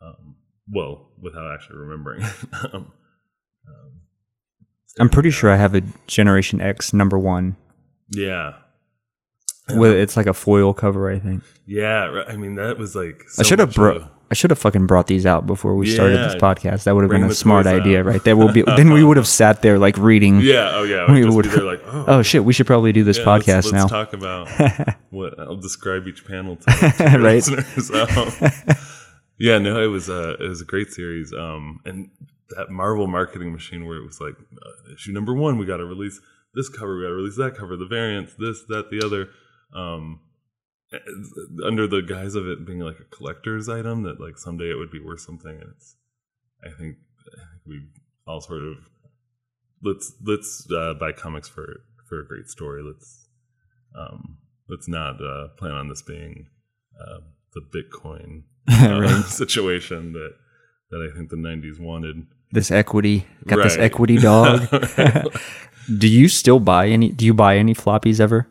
Um, 0.00 0.36
well, 0.72 1.10
without 1.20 1.52
actually 1.52 1.78
remembering. 1.78 2.22
um, 2.72 2.92
um, 3.68 3.92
I'm 4.98 5.08
pretty 5.08 5.30
sure 5.30 5.50
I 5.50 5.56
have 5.56 5.74
a 5.74 5.82
Generation 6.06 6.60
X 6.60 6.92
number 6.92 7.18
one. 7.18 7.56
yeah. 8.10 8.54
With 9.68 9.92
it's 9.92 10.16
like 10.16 10.26
a 10.26 10.32
foil 10.32 10.72
cover, 10.72 11.10
I 11.10 11.18
think. 11.18 11.42
Yeah. 11.66 12.22
I 12.28 12.36
mean 12.36 12.54
that 12.54 12.78
was 12.78 12.94
like. 12.94 13.24
I 13.36 13.42
should 13.42 13.58
have 13.58 13.74
brought. 13.74 14.15
I 14.28 14.34
should 14.34 14.50
have 14.50 14.58
fucking 14.58 14.86
brought 14.86 15.06
these 15.06 15.24
out 15.24 15.46
before 15.46 15.76
we 15.76 15.86
started 15.88 16.18
this 16.18 16.34
podcast. 16.34 16.82
That 16.84 16.94
would 16.96 17.02
have 17.02 17.10
been 17.10 17.22
a 17.24 17.32
smart 17.34 17.66
idea, 17.66 18.00
out. 18.00 18.06
right? 18.06 18.24
That 18.24 18.36
will 18.36 18.50
be. 18.52 18.62
then 18.76 18.92
we 18.92 19.04
would 19.04 19.16
have 19.16 19.28
sat 19.28 19.62
there 19.62 19.78
like 19.78 19.96
reading. 19.98 20.40
Yeah. 20.40 20.70
Oh 20.74 20.82
yeah. 20.82 21.10
We 21.10 21.24
We 21.24 21.30
would- 21.30 21.44
be 21.50 21.60
like, 21.60 21.80
oh, 21.86 22.04
Oh 22.08 22.22
shit, 22.22 22.44
we 22.44 22.52
should 22.52 22.66
probably 22.66 22.92
do 22.92 23.04
this 23.04 23.18
yeah, 23.18 23.24
podcast 23.24 23.46
let's, 23.70 23.72
now. 23.72 23.78
Let's 23.82 23.92
talk 23.92 24.12
about 24.14 24.48
what 25.10 25.38
I'll 25.38 25.56
describe 25.56 26.08
each 26.08 26.24
panel 26.26 26.56
to, 26.56 26.64
to 26.98 27.18
Right. 27.18 27.46
listeners. 27.46 27.90
Um, 27.90 28.50
yeah. 29.38 29.58
No, 29.58 29.80
it 29.82 29.86
was 29.88 30.08
a 30.08 30.32
it 30.42 30.48
was 30.48 30.60
a 30.60 30.64
great 30.64 30.90
series. 30.90 31.32
Um, 31.32 31.80
and 31.84 32.10
that 32.56 32.70
Marvel 32.70 33.06
marketing 33.06 33.52
machine 33.52 33.86
where 33.86 33.96
it 33.98 34.04
was 34.06 34.20
like 34.20 34.34
uh, 34.38 34.92
issue 34.94 35.12
number 35.12 35.34
one, 35.34 35.56
we 35.58 35.66
got 35.66 35.76
to 35.78 35.84
release 35.84 36.20
this 36.54 36.68
cover, 36.68 36.96
we 36.96 37.02
got 37.04 37.08
to 37.10 37.14
release 37.14 37.36
that 37.36 37.54
cover, 37.56 37.76
the 37.76 37.86
variants, 37.86 38.32
this, 38.38 38.62
that, 38.68 38.90
the 38.90 39.04
other. 39.04 39.28
Um, 39.74 40.20
under 41.64 41.86
the 41.86 42.00
guise 42.02 42.34
of 42.34 42.46
it 42.46 42.64
being 42.66 42.80
like 42.80 42.98
a 43.00 43.16
collector's 43.16 43.68
item 43.68 44.02
that 44.04 44.20
like 44.20 44.38
someday 44.38 44.70
it 44.70 44.76
would 44.78 44.90
be 44.90 45.00
worth 45.00 45.20
something 45.20 45.50
and 45.60 45.70
it's 45.76 45.96
i 46.64 46.68
think, 46.68 46.96
I 47.32 47.44
think 47.50 47.62
we 47.66 47.80
all 48.26 48.40
sort 48.40 48.62
of 48.62 48.76
let's 49.82 50.12
let's 50.24 50.66
uh, 50.72 50.94
buy 50.94 51.12
comics 51.12 51.48
for 51.48 51.80
for 52.08 52.20
a 52.20 52.26
great 52.26 52.48
story 52.48 52.82
let's 52.82 53.26
um 53.98 54.38
let's 54.68 54.88
not 54.88 55.20
uh 55.20 55.48
plan 55.58 55.72
on 55.72 55.88
this 55.88 56.02
being 56.02 56.46
uh, 57.00 57.18
the 57.54 57.62
bitcoin 57.74 58.42
uh, 58.70 59.00
Right. 59.00 59.24
situation 59.24 60.12
that 60.12 60.32
that 60.90 61.08
i 61.12 61.16
think 61.16 61.30
the 61.30 61.36
90s 61.36 61.80
wanted 61.80 62.26
This 62.52 62.70
equity 62.70 63.26
got 63.46 63.62
this 63.62 63.76
equity 63.76 64.18
dog. 64.18 64.68
do 65.98 66.06
you 66.08 66.28
still 66.28 66.60
buy 66.60 66.86
any? 66.88 67.10
Do 67.10 67.24
you 67.26 67.34
buy 67.34 67.58
any 67.58 67.74
floppies 67.74 68.20
ever 68.20 68.46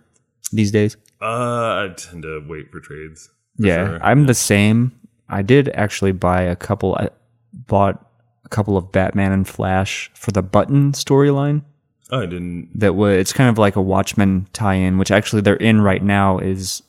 these 0.52 0.69
days? 0.71 0.98
Uh 1.21 1.86
i 1.89 1.93
tend 1.97 2.23
to 2.23 2.43
wait 2.47 2.71
for 2.71 2.80
trades 2.80 3.30
for 3.60 3.67
Yeah, 3.67 3.88
sure. 3.88 3.99
I'm 4.04 4.25
the 4.25 4.34
same. 4.34 4.91
I 5.30 5.41
did 5.41 5.69
actually 5.69 6.12
buy 6.12 6.41
a 6.43 6.56
couple. 6.56 6.95
I 6.95 7.10
bought 7.54 8.06
a 8.43 8.49
couple 8.49 8.78
of 8.78 8.91
Batman 8.91 9.32
and 9.32 9.47
Flash 9.47 10.12
for 10.13 10.32
the 10.32 10.43
Button 10.43 10.91
storyline. 10.91 11.63
oh 12.12 12.21
i 12.21 12.25
didn't 12.25 12.69
That 12.78 12.93
was 12.95 13.17
it's 13.17 13.34
kind 13.34 13.49
of 13.49 13.58
like 13.58 13.75
a 13.75 13.82
Watchmen 13.82 14.47
tie-in, 14.54 14.97
which 14.97 15.10
actually 15.12 15.41
they're 15.41 15.56
in 15.56 15.82
right 15.82 16.04
now. 16.04 16.38
Is 16.39 16.84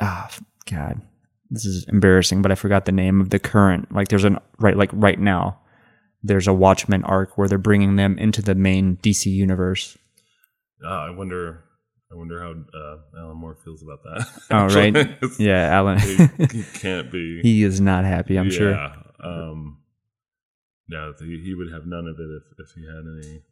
ah 0.00 0.28
God, 0.70 1.00
this 1.50 1.64
is 1.64 1.84
embarrassing, 1.88 2.42
but 2.42 2.50
I 2.52 2.56
forgot 2.56 2.84
the 2.84 2.92
name 2.92 3.20
of 3.20 3.30
the 3.30 3.38
current. 3.38 3.90
Like 3.94 4.08
there's 4.08 4.24
an 4.24 4.38
right 4.58 4.76
like 4.76 4.90
right 4.92 5.18
now. 5.18 5.60
There's 6.22 6.48
a 6.48 6.52
Watchmen 6.52 7.04
arc 7.04 7.38
where 7.38 7.46
they're 7.48 7.56
bringing 7.58 7.94
them 7.96 8.18
into 8.18 8.42
the 8.42 8.54
main 8.56 8.96
DC 8.96 9.26
universe. 9.32 9.96
uh, 10.84 10.88
i 10.88 11.10
wonder 11.10 11.62
i 12.16 12.18
wonder 12.18 12.40
how 12.40 12.52
uh 12.78 12.96
alan 13.20 13.36
moore 13.36 13.56
feels 13.64 13.82
about 13.82 14.02
that 14.02 14.26
Oh 14.50 14.66
right, 14.68 14.94
yeah, 15.38 15.76
Alan. 15.76 15.98
he, 15.98 16.62
can't 16.74 17.10
be 17.12 17.40
he 17.42 17.62
is 17.62 17.80
not 17.80 18.04
happy. 18.04 18.38
I'm 18.38 18.50
sure. 18.50 18.70
Yeah. 18.72 18.94
Um, 19.22 19.78
no, 20.88 21.12
he, 21.18 21.42
he 21.44 21.54
would 21.54 21.72
have 21.72 21.86
none 21.86 22.06
of 22.06 22.18
it 22.20 22.30
if, 22.30 22.44
if 22.58 22.74
he 22.74 22.86
had 22.86 23.04
any, 23.04 23.42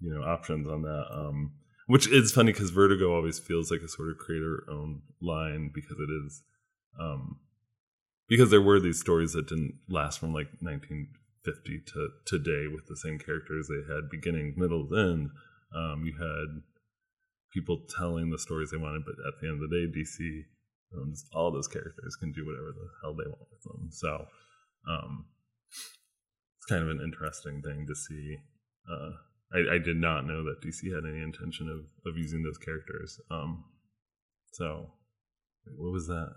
you 0.00 0.14
know, 0.14 0.22
options 0.22 0.66
on 0.68 0.82
that. 0.82 1.06
Um, 1.12 1.52
which 1.86 2.08
is 2.08 2.32
funny 2.32 2.52
because 2.52 2.70
Vertigo 2.70 3.14
always 3.14 3.38
feels 3.38 3.70
like 3.70 3.82
a 3.82 3.88
sort 3.88 4.08
of 4.10 4.18
creator-owned 4.18 5.02
line 5.20 5.70
because 5.74 5.98
it 5.98 6.10
is, 6.24 6.42
um, 6.98 7.38
because 8.28 8.50
there 8.50 8.62
were 8.62 8.80
these 8.80 9.00
stories 9.00 9.32
that 9.34 9.48
didn't 9.48 9.74
last 9.88 10.18
from 10.18 10.32
like 10.32 10.48
1950 10.60 11.82
to 11.92 12.08
today 12.24 12.66
with 12.72 12.86
the 12.86 12.96
same 12.96 13.18
characters 13.18 13.68
they 13.68 13.92
had 13.92 14.08
beginning, 14.10 14.54
middle, 14.56 14.88
end. 14.96 15.30
Um, 15.76 16.04
you 16.06 16.14
had 16.14 16.62
people 17.52 17.82
telling 17.98 18.30
the 18.30 18.38
stories 18.38 18.70
they 18.70 18.76
wanted, 18.76 19.04
but 19.04 19.14
at 19.26 19.40
the 19.40 19.48
end 19.48 19.62
of 19.62 19.68
the 19.68 19.76
day, 19.76 19.86
DC 19.86 20.44
owns 20.98 21.24
all 21.32 21.50
those 21.50 21.68
characters 21.68 22.16
can 22.16 22.32
do 22.32 22.46
whatever 22.46 22.72
the 22.72 22.88
hell 23.02 23.14
they 23.14 23.28
want 23.28 23.48
with 23.50 23.62
them. 23.62 23.88
So 23.90 24.26
um, 24.88 25.26
it's 26.58 26.66
kind 26.68 26.82
of 26.82 26.90
an 26.90 27.00
interesting 27.02 27.62
thing 27.62 27.86
to 27.86 27.94
see. 27.94 28.36
Uh, 28.90 29.10
I, 29.54 29.74
I 29.74 29.78
did 29.78 29.96
not 29.96 30.26
know 30.26 30.44
that 30.44 30.62
DC 30.64 30.94
had 30.94 31.04
any 31.08 31.22
intention 31.22 31.68
of, 31.68 32.10
of 32.10 32.16
using 32.16 32.42
those 32.42 32.58
characters. 32.58 33.20
Um, 33.30 33.64
so 34.52 34.90
what 35.76 35.92
was 35.92 36.06
that? 36.06 36.32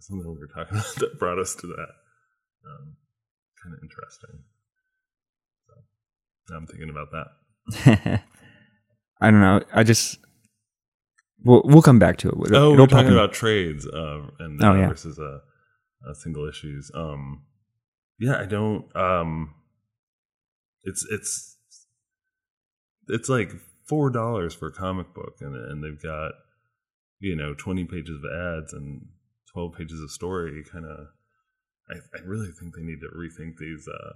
Something 0.00 0.26
we 0.32 0.38
were 0.40 0.48
talking 0.48 0.78
about 0.78 0.94
that 0.96 1.18
brought 1.18 1.38
us 1.38 1.54
to 1.56 1.66
that. 1.66 1.88
Um, 2.66 2.96
kind 3.62 3.74
of 3.74 3.82
interesting. 3.82 4.42
So 6.48 6.56
I'm 6.56 6.66
thinking 6.66 6.90
about 6.90 7.08
that. 7.12 8.22
I 9.20 9.30
don't 9.30 9.40
know. 9.40 9.60
I 9.72 9.84
just 9.84 10.18
we'll 11.44 11.62
we'll 11.64 11.82
come 11.82 11.98
back 11.98 12.16
to 12.18 12.28
it. 12.28 12.34
It'll- 12.34 12.56
Oh, 12.56 12.72
it'll 12.72 12.84
we're 12.84 12.86
talking 12.88 13.08
in. 13.08 13.12
about 13.14 13.32
trades 13.32 13.86
uh, 13.86 14.22
and 14.38 14.62
Oh, 14.62 14.70
uh, 14.72 14.74
yeah. 14.74 14.88
versus 14.88 15.18
uh, 15.18 15.38
uh, 16.08 16.14
single 16.14 16.48
issues. 16.48 16.90
Um, 16.94 17.42
yeah, 18.18 18.38
I 18.38 18.46
don't. 18.46 18.94
Um, 18.96 19.54
it's 20.84 21.06
it's 21.10 21.56
it's 23.08 23.28
like 23.28 23.52
four 23.88 24.10
dollars 24.10 24.54
for 24.54 24.68
a 24.68 24.72
comic 24.72 25.14
book, 25.14 25.34
and 25.40 25.54
and 25.56 25.82
they've 25.82 26.00
got 26.02 26.32
you 27.20 27.36
know 27.36 27.54
twenty 27.54 27.84
pages 27.84 28.18
of 28.22 28.30
ads 28.30 28.72
and 28.72 29.06
twelve 29.52 29.74
pages 29.76 30.00
of 30.00 30.10
story. 30.10 30.62
Kind 30.70 30.84
of, 30.86 31.06
I, 31.90 31.94
I 32.16 32.20
really 32.24 32.50
think 32.58 32.74
they 32.74 32.82
need 32.82 33.00
to 33.00 33.08
rethink 33.16 33.56
these. 33.58 33.86
Uh, 33.88 34.12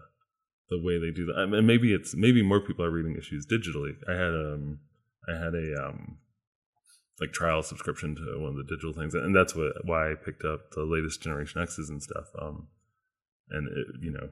the 0.69 0.83
way 0.83 0.99
they 0.99 1.13
do 1.13 1.27
that, 1.27 1.37
I 1.39 1.47
mean, 1.47 1.65
maybe 1.65 1.93
it's 1.93 2.15
maybe 2.17 2.43
more 2.43 2.61
people 2.61 2.85
are 2.85 2.91
reading 2.91 3.15
issues 3.17 3.47
digitally. 3.47 3.93
I 4.09 4.13
had 4.13 4.35
um, 4.35 4.81
I 5.29 5.33
had 5.39 5.55
a 5.55 5.87
um, 5.89 6.19
like 7.21 7.33
trial 7.33 7.63
subscription 7.63 8.15
to 8.17 8.39
one 8.39 8.51
of 8.51 8.57
the 8.57 8.65
digital 8.65 8.93
things, 8.93 9.15
and 9.15 9.35
that's 9.35 9.55
what 9.55 9.73
why 9.85 10.11
I 10.13 10.15
picked 10.15 10.45
up 10.45 10.71
the 10.73 10.85
latest 10.85 11.23
Generation 11.23 11.61
X's 11.63 11.89
and 11.91 12.03
stuff. 12.03 12.27
Um, 12.41 12.69
and 13.51 13.69
it, 13.69 13.87
you 14.03 14.11
know, 14.11 14.29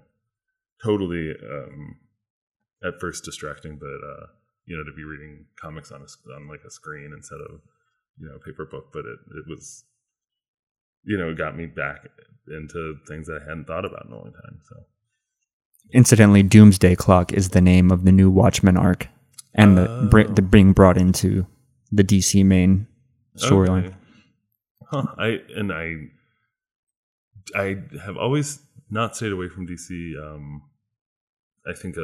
totally 0.82 1.30
um, 1.30 1.96
at 2.84 3.00
first 3.00 3.24
distracting, 3.24 3.78
but 3.78 3.86
uh, 3.86 4.26
you 4.66 4.76
know, 4.76 4.84
to 4.84 4.94
be 4.96 5.04
reading 5.04 5.46
comics 5.60 5.90
on 5.92 6.02
a 6.02 6.34
on 6.34 6.48
like 6.48 6.60
a 6.66 6.70
screen 6.70 7.12
instead 7.16 7.40
of 7.40 7.60
you 8.18 8.28
know 8.28 8.34
a 8.36 8.38
paper 8.40 8.66
book, 8.66 8.86
but 8.92 9.00
it 9.06 9.18
it 9.38 9.44
was 9.48 9.84
you 11.04 11.16
know 11.16 11.30
it 11.30 11.38
got 11.38 11.56
me 11.56 11.66
back 11.66 12.08
into 12.48 12.96
things 13.08 13.26
that 13.26 13.40
I 13.42 13.48
hadn't 13.48 13.66
thought 13.66 13.84
about 13.86 14.04
in 14.06 14.12
a 14.12 14.16
long 14.16 14.32
time. 14.32 14.58
So 14.68 14.76
Incidentally, 15.92 16.42
Doomsday 16.42 16.96
Clock 16.96 17.32
is 17.32 17.50
the 17.50 17.60
name 17.60 17.90
of 17.90 18.04
the 18.04 18.12
new 18.12 18.30
Watchmen 18.30 18.76
arc, 18.78 19.08
and 19.54 19.76
the, 19.76 20.08
br- 20.10 20.20
Oh. 20.20 20.24
the 20.32 20.40
being 20.42 20.72
brought 20.72 20.96
into 20.96 21.46
the 21.94 22.04
DC 22.04 22.44
main 22.44 22.86
storyline. 23.36 23.86
Okay. 23.86 23.96
Huh. 24.90 25.06
I 25.16 25.38
and 25.56 25.72
I 25.72 25.94
I 27.54 27.76
have 28.04 28.16
always 28.16 28.60
not 28.90 29.16
stayed 29.16 29.32
away 29.32 29.48
from 29.48 29.66
DC. 29.66 30.14
Um, 30.20 30.62
I 31.66 31.72
think 31.72 31.96
uh, 31.96 32.02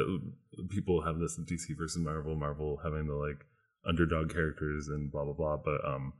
people 0.69 1.01
have 1.01 1.19
this 1.19 1.37
DC 1.39 1.77
versus 1.77 2.01
Marvel, 2.01 2.35
Marvel 2.35 2.79
having 2.83 3.07
the 3.07 3.15
like 3.15 3.45
underdog 3.85 4.33
characters 4.33 4.87
and 4.87 5.11
blah 5.11 5.25
blah 5.25 5.33
blah. 5.33 5.57
But 5.57 5.85
um, 5.85 6.13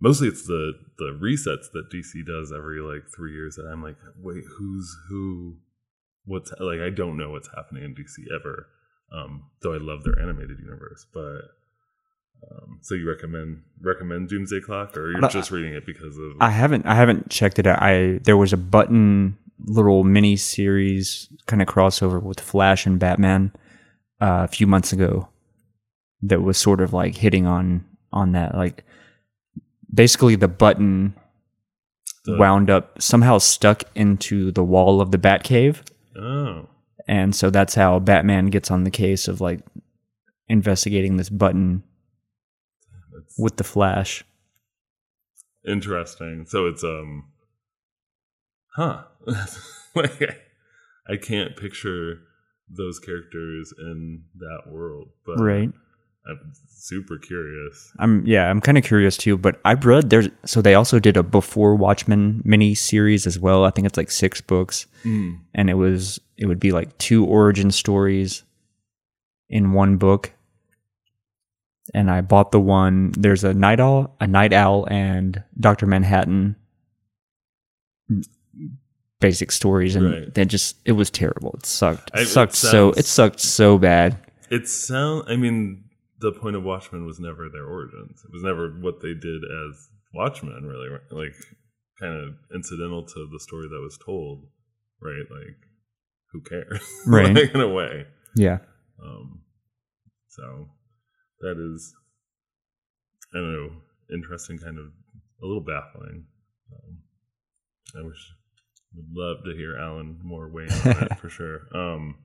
mostly 0.00 0.28
it's 0.28 0.46
the 0.46 0.74
the 0.98 1.18
resets 1.20 1.72
that 1.72 1.90
DC 1.92 2.26
does 2.26 2.52
every 2.52 2.80
like 2.80 3.04
three 3.14 3.32
years 3.32 3.56
that 3.56 3.66
I'm 3.66 3.82
like, 3.82 3.96
wait, 4.18 4.44
who's 4.58 4.94
who? 5.08 5.56
What's 6.26 6.52
like? 6.60 6.80
I 6.80 6.90
don't 6.90 7.16
know 7.16 7.30
what's 7.30 7.48
happening 7.56 7.82
in 7.84 7.94
DC 7.94 8.24
ever. 8.34 8.68
Um, 9.12 9.50
though 9.62 9.72
I 9.72 9.78
love 9.78 10.04
their 10.04 10.20
animated 10.20 10.60
universe, 10.60 11.04
but 11.12 11.40
um, 12.50 12.78
so 12.80 12.94
you 12.94 13.08
recommend 13.08 13.62
recommend 13.82 14.28
Doomsday 14.28 14.60
Clock, 14.60 14.96
or 14.96 15.10
you're 15.12 15.28
just 15.28 15.50
reading 15.50 15.74
it 15.74 15.84
because 15.86 16.16
of 16.16 16.32
I 16.40 16.50
haven't 16.50 16.86
I 16.86 16.94
haven't 16.94 17.30
checked 17.30 17.58
it 17.58 17.66
out. 17.66 17.82
I 17.82 18.18
there 18.22 18.36
was 18.36 18.52
a 18.52 18.56
button 18.56 19.36
little 19.66 20.04
mini 20.04 20.36
series 20.36 21.28
kind 21.46 21.60
of 21.60 21.68
crossover 21.68 22.22
with 22.22 22.40
Flash 22.40 22.86
and 22.86 22.98
Batman 22.98 23.52
uh, 24.20 24.44
a 24.44 24.48
few 24.48 24.66
months 24.66 24.92
ago 24.92 25.28
that 26.22 26.42
was 26.42 26.56
sort 26.58 26.80
of 26.80 26.92
like 26.92 27.16
hitting 27.16 27.46
on 27.46 27.84
on 28.12 28.32
that 28.32 28.54
like 28.54 28.84
basically 29.92 30.34
the 30.36 30.48
button 30.48 31.14
The- 32.24 32.36
wound 32.38 32.70
up 32.70 33.00
somehow 33.02 33.38
stuck 33.38 33.84
into 33.94 34.50
the 34.52 34.64
wall 34.64 35.00
of 35.00 35.10
the 35.10 35.18
Batcave 35.18 35.78
Oh, 36.16 36.68
and 37.06 37.34
so 37.34 37.50
that's 37.50 37.74
how 37.74 37.98
Batman 37.98 38.46
gets 38.46 38.70
on 38.70 38.84
the 38.84 38.90
case 38.90 39.28
of 39.28 39.40
like 39.40 39.60
investigating 40.48 41.16
this 41.16 41.28
button 41.30 41.82
with 43.38 43.56
the 43.56 43.64
Flash. 43.64 44.24
interesting. 45.66 46.46
So 46.48 46.66
it's 46.66 46.82
um, 46.84 47.24
huh? 48.74 49.02
like 49.94 50.22
I, 50.22 51.12
I 51.12 51.16
can't 51.16 51.56
picture 51.56 52.20
those 52.68 52.98
characters 52.98 53.74
in 53.78 54.22
that 54.38 54.70
world, 54.70 55.08
but 55.26 55.40
Right. 55.40 55.70
I'm 56.28 56.52
super 56.68 57.16
curious. 57.18 57.92
I'm 57.98 58.24
yeah, 58.26 58.48
I'm 58.50 58.60
kind 58.60 58.76
of 58.78 58.84
curious 58.84 59.16
too, 59.16 59.38
but 59.38 59.58
I 59.64 59.72
read 59.74 60.10
there's 60.10 60.28
so 60.44 60.60
they 60.60 60.74
also 60.74 60.98
did 60.98 61.16
a 61.16 61.22
before 61.22 61.74
Watchmen 61.74 62.42
mini 62.44 62.74
series 62.74 63.26
as 63.26 63.38
well. 63.38 63.64
I 63.64 63.70
think 63.70 63.86
it's 63.86 63.96
like 63.96 64.10
6 64.10 64.40
books 64.42 64.86
and 65.54 65.70
it 65.70 65.74
was 65.74 66.20
it 66.36 66.46
would 66.46 66.60
be 66.60 66.72
like 66.72 66.96
two 66.98 67.24
origin 67.24 67.70
stories 67.70 68.42
in 69.48 69.72
one 69.72 69.96
book. 69.96 70.32
And 71.94 72.10
I 72.10 72.20
bought 72.20 72.52
the 72.52 72.60
one 72.60 73.12
there's 73.12 73.42
a 73.44 73.52
Nite 73.54 73.80
Owl, 73.80 74.14
a 74.20 74.26
Nite 74.26 74.52
Owl 74.52 74.86
and 74.90 75.42
Dr. 75.58 75.86
Manhattan 75.86 76.56
basic 79.20 79.52
stories 79.52 79.96
and 79.96 80.10
Right. 80.10 80.34
they 80.34 80.44
just 80.44 80.76
it 80.84 80.92
was 80.92 81.10
terrible. 81.10 81.52
It 81.58 81.66
sucked. 81.66 82.10
It 82.14 82.18
I- 82.18 82.22
it 82.22 82.26
sucked 82.26 82.54
so 82.54 82.90
it 82.92 83.04
sucked 83.04 83.40
so 83.40 83.78
bad. 83.78 84.16
It 84.50 84.66
sound. 84.68 85.24
I 85.28 85.36
mean, 85.36 85.84
the 86.20 86.32
point 86.32 86.56
of 86.56 86.62
Watchmen 86.64 87.06
was 87.06 87.20
never 87.20 87.48
their 87.48 87.64
origins. 87.66 88.22
It 88.24 88.32
was 88.32 88.42
never 88.42 88.70
what 88.80 89.00
they 89.00 89.14
did 89.14 89.42
as 89.44 89.88
Watchmen. 90.14 90.64
Really, 90.64 90.88
like 91.10 91.34
kind 92.00 92.14
of 92.16 92.34
incidental 92.54 93.04
to 93.04 93.28
the 93.30 93.38
story 93.40 93.68
that 93.68 93.80
was 93.80 93.98
told. 94.04 94.46
Right? 95.02 95.24
Like, 95.30 95.56
who 96.32 96.40
cares? 96.42 96.82
Right. 97.06 97.34
like, 97.34 97.54
in 97.54 97.60
a 97.60 97.68
way. 97.68 98.06
Yeah. 98.36 98.58
Um, 99.02 99.42
so 100.28 100.68
that 101.40 101.58
is, 101.58 101.94
I 103.34 103.38
don't 103.38 103.52
know, 103.52 103.70
interesting, 104.14 104.58
kind 104.58 104.78
of 104.78 104.86
a 105.42 105.46
little 105.46 105.62
baffling. 105.62 106.26
Um, 106.72 106.98
I 107.98 108.06
wish, 108.06 108.32
would 108.94 109.06
love 109.12 109.44
to 109.44 109.54
hear 109.56 109.76
Alan 109.76 110.18
Moore 110.22 110.48
weigh 110.48 110.64
in 110.64 110.72
on 110.72 111.04
it 111.04 111.18
for 111.20 111.28
sure. 111.28 111.60
Um, 111.74 112.16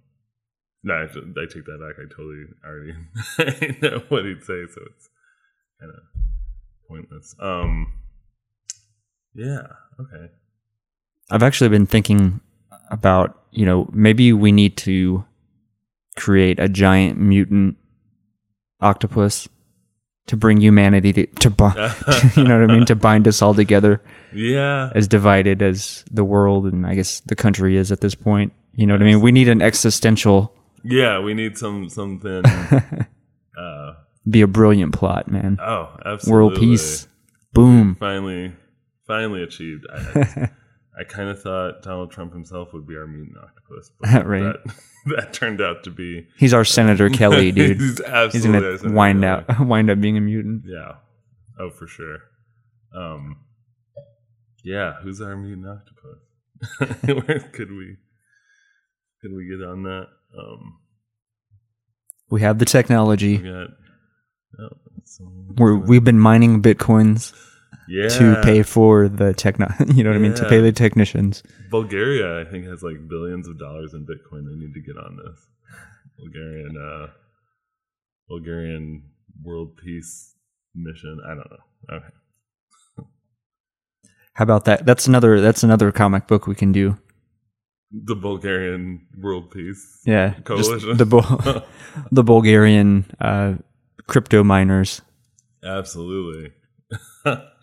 no, 0.84 0.93
I, 0.93 1.04
I 1.04 1.45
take 1.51 1.65
that 1.65 1.80
back. 1.80 1.97
I 1.97 2.08
totally 2.10 2.45
already 2.63 3.80
know 3.82 4.04
what 4.10 4.25
he'd 4.25 4.43
say, 4.43 4.65
so 4.71 4.82
it's 4.86 5.10
kind 5.80 5.91
of 5.91 6.04
pointless. 6.88 7.36
Um, 7.39 7.93
yeah, 9.34 9.67
okay. 9.99 10.32
I've 11.32 11.43
actually 11.43 11.69
been 11.69 11.88
thinking 11.88 12.39
about, 12.91 13.43
you 13.51 13.65
know, 13.65 13.89
maybe 13.91 14.32
we 14.32 14.51
need 14.51 14.78
to 14.78 15.25
create 16.15 16.60
a 16.60 16.69
giant 16.69 17.19
mutant 17.19 17.78
octopus 18.82 19.48
to 20.28 20.36
bring 20.38 20.60
humanity 20.60 21.14
to, 21.14 21.26
to 21.28 21.50
bind, 21.50 21.76
you 22.36 22.44
know 22.44 22.60
what 22.60 22.70
I 22.70 22.74
mean, 22.74 22.86
to 22.86 22.96
bind 22.96 23.28
us 23.28 23.42
all 23.42 23.54
together 23.54 24.02
Yeah, 24.34 24.90
as 24.96 25.08
divided 25.08 25.62
as 25.62 26.04
the 26.12 26.24
world 26.24 26.66
and 26.66 26.86
I 26.86 26.96
guess 26.96 27.20
the 27.22 27.36
country 27.36 27.78
is 27.78 27.92
at 27.92 28.02
this 28.02 28.16
point. 28.16 28.54
You 28.74 28.88
know 28.88 28.94
what 28.96 29.02
I 29.02 29.06
mean? 29.06 29.22
We 29.22 29.32
need 29.32 29.48
an 29.48 29.62
existential, 29.62 30.54
yeah. 30.84 31.20
We 31.20 31.34
need 31.34 31.58
some 31.58 31.90
something. 31.90 32.44
uh, 33.58 33.94
be 34.30 34.42
a 34.42 34.48
brilliant 34.48 34.94
plot, 34.94 35.30
man. 35.32 35.58
oh, 35.62 35.96
absolutely. 36.06 36.32
World 36.32 36.56
peace. 36.56 37.08
Boom. 37.54 37.96
finally 37.96 38.52
finally 39.08 39.44
achieved. 39.44 39.86
I, 39.92 40.50
I, 41.00 41.04
kind 41.06 41.30
of 41.30 41.42
thought 41.42 41.84
Donald 41.84 42.12
Trump 42.12 42.34
himself 42.34 42.74
would 42.74 42.88
be 42.88 42.98
our 42.98 43.08
mutant 43.08 43.38
octopus, 43.38 43.92
but 44.00 44.26
Right. 44.26 44.44
that, 44.44 44.76
that 45.15 45.34
turned 45.34 45.62
out 45.62 45.84
to 45.84 45.91
be 45.91 46.28
He's 46.38 46.54
our 46.54 46.65
Senator 46.65 47.10
Kelly, 47.20 47.52
dude. 47.52 47.80
He's 47.80 47.98
He's 47.98 48.02
absolutely 48.02 48.68
our 48.68 48.78
gonna 48.78 48.94
wind 48.94 49.22
Kelly. 49.24 49.46
out, 49.50 49.60
wind 49.68 49.89
up 49.89 50.02
being 50.02 50.18
a 50.18 50.22
mutant. 50.22 50.63
Yeah. 50.65 50.94
Oh, 51.60 51.70
for 51.70 51.88
sure. 51.88 52.20
Um. 52.96 53.38
Yeah, 54.63 54.94
who's 55.04 55.22
our 55.22 55.36
mutant 55.36 55.68
octopus? 55.68 57.28
Where 57.28 57.39
could 57.39 57.72
we 57.72 57.98
could 59.22 59.32
we 59.34 59.48
get 59.48 59.63
on 59.65 59.84
that? 59.84 60.08
Um. 60.38 60.80
We 62.30 62.41
have 62.41 62.58
the 62.58 62.65
technology. 62.65 63.38
We 63.38 63.44
got. 63.50 63.68
Oh, 64.60 64.70
We're, 65.58 65.76
we've 65.76 66.04
been 66.04 66.20
mining 66.20 66.62
bitcoins 66.62 67.34
yeah. 67.88 68.10
to 68.10 68.41
pay 68.43 68.63
for 68.63 69.08
the 69.08 69.34
techno. 69.34 69.67
You 69.95 70.04
know 70.04 70.10
what 70.12 70.17
I 70.17 70.19
mean? 70.19 70.34
To 70.36 70.48
pay 70.50 70.60
the 70.62 70.71
technicians. 70.71 71.43
Bulgaria, 71.69 72.41
I 72.41 72.45
think, 72.50 72.65
has 72.65 72.82
like 72.84 73.08
billions 73.08 73.48
of 73.48 73.58
dollars 73.60 73.93
in 73.93 74.02
Bitcoin. 74.06 74.45
They 74.48 74.56
need 74.56 74.74
to 74.74 74.82
get 74.82 74.98
on 74.98 75.17
this. 75.24 75.39
Bulgarian, 76.17 76.74
uh, 76.78 77.08
Bulgarian 78.30 79.04
world 79.43 79.76
peace 79.78 80.34
mission. 80.74 81.19
I 81.26 81.30
don't 81.36 81.50
know. 81.52 81.63
Okay, 81.98 82.13
How 84.34 84.43
about 84.43 84.65
that? 84.65 84.86
That's 84.86 85.08
another. 85.08 85.39
That's 85.41 85.63
another 85.63 85.91
comic 85.91 86.28
book 86.28 86.48
we 86.48 86.56
can 86.56 86.71
do. 86.71 86.98
the 87.91 88.15
Bulgarian 88.15 89.08
world 89.21 89.52
peace. 89.52 90.02
Yeah, 90.06 90.34
Coalition. 90.43 90.98
the 90.98 91.06
Bul- 91.06 91.63
the 92.12 92.24
Bulgarian 92.24 93.06
uh, 93.21 93.56
crypto 94.08 94.43
miners. 94.43 95.02
Absolutely. 95.63 96.52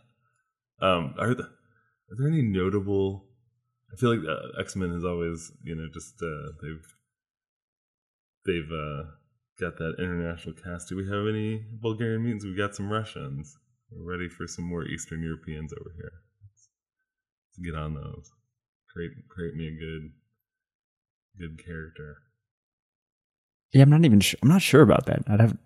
um, 0.83 1.15
are 1.19 1.35
the, 1.35 1.45
are 1.45 2.17
there 2.19 2.29
any 2.29 2.43
notable? 2.43 3.25
I 3.93 3.97
feel 3.97 4.17
like 4.17 4.27
uh, 4.29 4.61
X 4.61 4.77
Men 4.77 4.93
has 4.93 5.05
always, 5.05 5.53
you 5.63 5.75
know, 5.75 5.87
just 5.93 6.15
uh, 6.23 6.53
they've 6.63 6.87
they've 8.47 8.73
uh, 8.73 9.05
got 9.61 9.79
that 9.79 9.95
international 9.99 10.55
cast. 10.55 10.89
Do 10.89 10.97
we 10.97 11.05
have 11.05 11.27
any 11.27 11.65
Bulgarian 11.81 12.23
mutants? 12.23 12.45
We've 12.45 12.57
got 12.57 12.75
some 12.75 12.91
Russians. 12.91 13.57
We're 13.91 14.11
ready 14.11 14.29
for 14.29 14.47
some 14.47 14.65
more 14.65 14.85
Eastern 14.85 15.23
Europeans 15.23 15.73
over 15.73 15.91
here. 15.97 16.13
Let's, 16.43 16.69
let's 17.51 17.67
get 17.67 17.79
on 17.79 17.95
those. 17.95 18.31
Create 18.93 19.13
create 19.29 19.55
me 19.55 19.69
a 19.69 19.79
good 19.79 20.11
good 21.39 21.65
character. 21.65 22.19
Yeah, 23.73 23.83
I'm 23.83 23.91
not 23.91 24.05
even. 24.05 24.21
Sh- 24.21 24.35
I'm 24.43 24.49
not 24.49 24.63
sure 24.63 24.83
about 24.83 25.07
that. 25.07 25.23
I'd 25.29 25.41
have. 25.41 25.57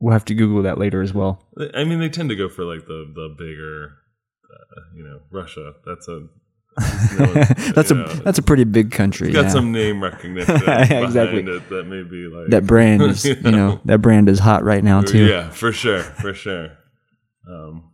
We'll 0.00 0.12
have 0.12 0.24
to 0.26 0.34
Google 0.34 0.62
that 0.62 0.78
later 0.78 1.00
as 1.00 1.14
well. 1.14 1.46
I 1.74 1.84
mean, 1.84 2.00
they 2.00 2.08
tend 2.08 2.28
to 2.30 2.36
go 2.36 2.48
for 2.48 2.64
like 2.64 2.86
the 2.86 3.10
the 3.14 3.34
bigger, 3.38 3.92
you 4.94 5.02
know, 5.02 5.20
Russia. 5.30 5.74
That's 5.84 6.08
a 6.08 6.28
that's 7.74 7.90
you 7.90 8.02
a 8.02 8.20
that's 8.22 8.38
a 8.38 8.42
pretty 8.42 8.64
big 8.64 8.90
country. 8.90 9.28
It's 9.28 9.36
got 9.36 9.44
yeah. 9.44 9.50
some 9.50 9.72
name 9.72 10.02
recognition 10.02 10.56
Exactly. 10.56 11.42
behind 11.42 11.48
it 11.48 11.68
that 11.68 11.84
may 11.84 12.02
be 12.02 12.28
like 12.28 12.48
that 12.48 12.66
brand 12.66 13.02
is 13.02 13.24
you 13.44 13.50
know 13.50 13.80
that 13.84 13.98
brand 13.98 14.28
is 14.30 14.38
hot 14.38 14.64
right 14.64 14.82
now 14.82 15.02
too. 15.02 15.26
Yeah, 15.26 15.50
for 15.50 15.70
sure, 15.70 16.02
for 16.02 16.32
sure. 16.32 16.70
Um, 17.46 17.92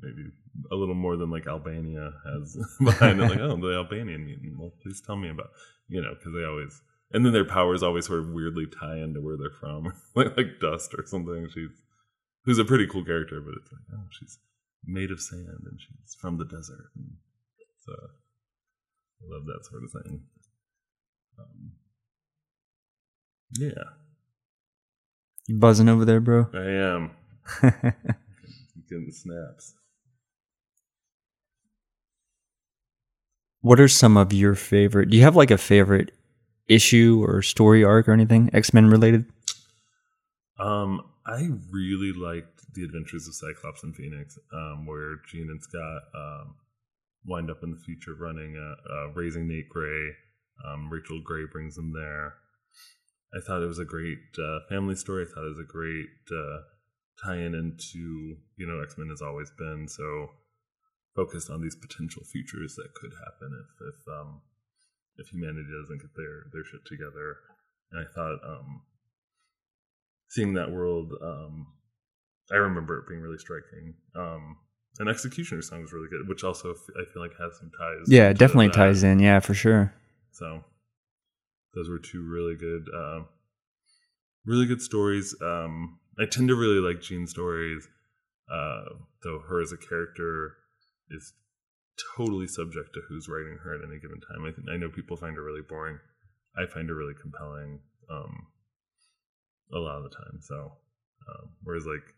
maybe 0.00 0.30
a 0.70 0.76
little 0.76 0.94
more 0.94 1.16
than 1.16 1.30
like 1.30 1.48
Albania 1.48 2.12
has 2.24 2.56
behind 2.84 3.20
it. 3.20 3.30
Like, 3.30 3.40
oh, 3.40 3.56
the 3.56 3.74
Albanian 3.74 4.24
mutant. 4.26 4.58
Well, 4.58 4.72
please 4.80 5.02
tell 5.04 5.16
me 5.16 5.30
about 5.30 5.48
you 5.88 6.00
know 6.00 6.14
because 6.14 6.32
they 6.32 6.44
always 6.44 6.80
and 7.10 7.24
then 7.24 7.32
their 7.32 7.44
powers 7.44 7.82
always 7.82 8.06
sort 8.06 8.20
of 8.20 8.28
weirdly 8.28 8.66
tie 8.66 8.98
into 8.98 9.20
where 9.20 9.36
they're 9.36 9.50
from, 9.58 9.92
like 10.14 10.36
like 10.36 10.60
Dust 10.60 10.94
or 10.96 11.04
something. 11.04 11.48
She's 11.52 11.82
who's 12.44 12.58
a 12.58 12.64
pretty 12.64 12.86
cool 12.86 13.04
character, 13.04 13.40
but 13.40 13.54
it's 13.60 13.72
like 13.72 13.98
oh, 13.98 14.06
she's 14.10 14.38
made 14.84 15.10
of 15.10 15.20
sand 15.20 15.46
and 15.48 15.78
she's 15.80 16.14
from 16.14 16.38
the 16.38 16.44
desert. 16.44 16.90
And 16.96 17.16
so 17.84 17.92
I 17.92 19.34
love 19.34 19.46
that 19.46 19.66
sort 19.70 19.82
of 19.84 19.90
thing. 19.90 20.22
Um, 21.38 21.72
yeah. 23.58 23.84
You 25.46 25.56
buzzing 25.58 25.88
over 25.88 26.04
there, 26.04 26.20
bro? 26.20 26.48
I 26.52 26.66
am 26.66 27.10
getting 28.88 29.10
snaps. 29.10 29.74
what 33.60 33.80
are 33.80 33.88
some 33.88 34.16
of 34.16 34.32
your 34.32 34.54
favorite? 34.54 35.10
Do 35.10 35.16
you 35.16 35.22
have 35.22 35.36
like 35.36 35.50
a 35.50 35.58
favorite 35.58 36.12
issue 36.68 37.24
or 37.26 37.42
story 37.42 37.84
arc 37.84 38.08
or 38.08 38.12
anything 38.12 38.50
X 38.52 38.72
Men 38.72 38.88
related? 38.88 39.24
Um, 40.58 41.02
I 41.28 41.46
really 41.70 42.12
liked 42.12 42.72
the 42.72 42.84
Adventures 42.84 43.28
of 43.28 43.34
Cyclops 43.34 43.82
and 43.82 43.94
Phoenix, 43.94 44.38
um, 44.50 44.86
where 44.86 45.16
Jean 45.28 45.50
and 45.50 45.62
Scott 45.62 46.02
um, 46.14 46.54
wind 47.26 47.50
up 47.50 47.62
in 47.62 47.70
the 47.70 47.76
future 47.76 48.14
running, 48.18 48.56
uh, 48.56 48.92
uh, 48.92 49.08
raising 49.12 49.46
Nate 49.46 49.68
Grey. 49.68 50.08
Um, 50.66 50.88
Rachel 50.90 51.20
Grey 51.22 51.44
brings 51.52 51.76
them 51.76 51.92
there. 51.92 52.34
I 53.34 53.40
thought 53.44 53.62
it 53.62 53.68
was 53.68 53.78
a 53.78 53.84
great 53.84 54.18
uh, 54.38 54.60
family 54.70 54.94
story. 54.94 55.24
I 55.24 55.28
thought 55.28 55.44
it 55.44 55.50
was 55.50 55.60
a 55.60 55.70
great 55.70 56.08
uh, 56.32 56.60
tie-in 57.22 57.54
into 57.54 58.38
you 58.56 58.66
know 58.66 58.80
X 58.80 58.96
Men 58.96 59.10
has 59.10 59.20
always 59.20 59.50
been 59.50 59.86
so 59.86 60.30
focused 61.14 61.50
on 61.50 61.60
these 61.60 61.76
potential 61.76 62.22
futures 62.24 62.74
that 62.76 62.94
could 62.94 63.12
happen 63.12 63.52
if 63.52 63.70
if 63.92 64.08
um, 64.08 64.40
if 65.18 65.28
humanity 65.28 65.68
doesn't 65.78 66.00
get 66.00 66.16
their 66.16 66.48
their 66.52 66.64
shit 66.64 66.86
together. 66.86 67.36
And 67.92 68.00
I 68.00 68.08
thought 68.14 68.38
um, 68.48 68.80
seeing 70.28 70.54
that 70.54 70.70
world, 70.70 71.12
um, 71.22 71.66
I 72.52 72.56
remember 72.56 72.98
it 72.98 73.08
being 73.08 73.20
really 73.20 73.38
striking. 73.38 73.94
Um, 74.14 74.56
and 74.98 75.08
X-Cutioner 75.08 75.62
song 75.62 75.82
was 75.82 75.92
really 75.92 76.08
good, 76.08 76.26
which 76.28 76.44
also 76.44 76.70
I 76.70 77.04
feel 77.12 77.22
like 77.22 77.32
has 77.38 77.58
some 77.58 77.70
ties. 77.78 78.06
Yeah, 78.08 78.30
it 78.30 78.38
definitely 78.38 78.68
that. 78.68 78.74
ties 78.74 79.02
in. 79.02 79.18
Yeah, 79.20 79.40
for 79.40 79.54
sure. 79.54 79.92
So 80.32 80.64
those 81.74 81.88
were 81.88 81.98
two 81.98 82.22
really 82.22 82.56
good, 82.56 82.86
uh, 82.94 83.20
really 84.44 84.66
good 84.66 84.82
stories. 84.82 85.34
Um, 85.42 85.98
I 86.18 86.26
tend 86.26 86.48
to 86.48 86.56
really 86.56 86.80
like 86.80 87.00
Jean's 87.00 87.30
stories, 87.30 87.86
uh, 88.52 88.94
though 89.22 89.40
her 89.48 89.62
as 89.62 89.72
a 89.72 89.76
character 89.76 90.54
is 91.10 91.32
totally 92.16 92.46
subject 92.46 92.90
to 92.94 93.00
who's 93.08 93.28
writing 93.28 93.58
her 93.62 93.74
at 93.74 93.88
any 93.88 94.00
given 94.00 94.20
time. 94.20 94.44
I, 94.44 94.52
think 94.52 94.68
I 94.72 94.76
know 94.76 94.88
people 94.88 95.16
find 95.16 95.36
her 95.36 95.42
really 95.42 95.62
boring. 95.68 95.98
I 96.56 96.66
find 96.66 96.88
her 96.88 96.94
really 96.94 97.14
compelling 97.20 97.80
um, 98.10 98.46
a 99.74 99.78
lot 99.78 99.98
of 99.98 100.04
the 100.04 100.16
time. 100.16 100.38
So, 100.40 100.72
um, 101.28 101.50
whereas 101.62 101.84
like 101.86 102.14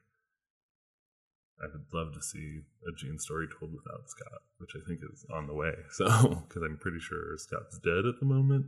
I 1.63 1.67
would 1.67 1.85
love 1.93 2.15
to 2.15 2.23
see 2.23 2.61
a 2.89 2.93
Jean 2.97 3.19
story 3.19 3.47
told 3.59 3.73
without 3.73 4.09
Scott, 4.09 4.41
which 4.59 4.71
I 4.75 4.81
think 4.89 5.01
is 5.13 5.27
on 5.35 5.47
the 5.47 5.55
way. 5.55 5.73
So, 5.93 6.07
because 6.49 6.63
I'm 6.63 6.79
pretty 6.81 7.01
sure 7.01 7.37
Scott's 7.37 7.79
dead 7.79 8.07
at 8.07 8.19
the 8.19 8.27
moment. 8.27 8.67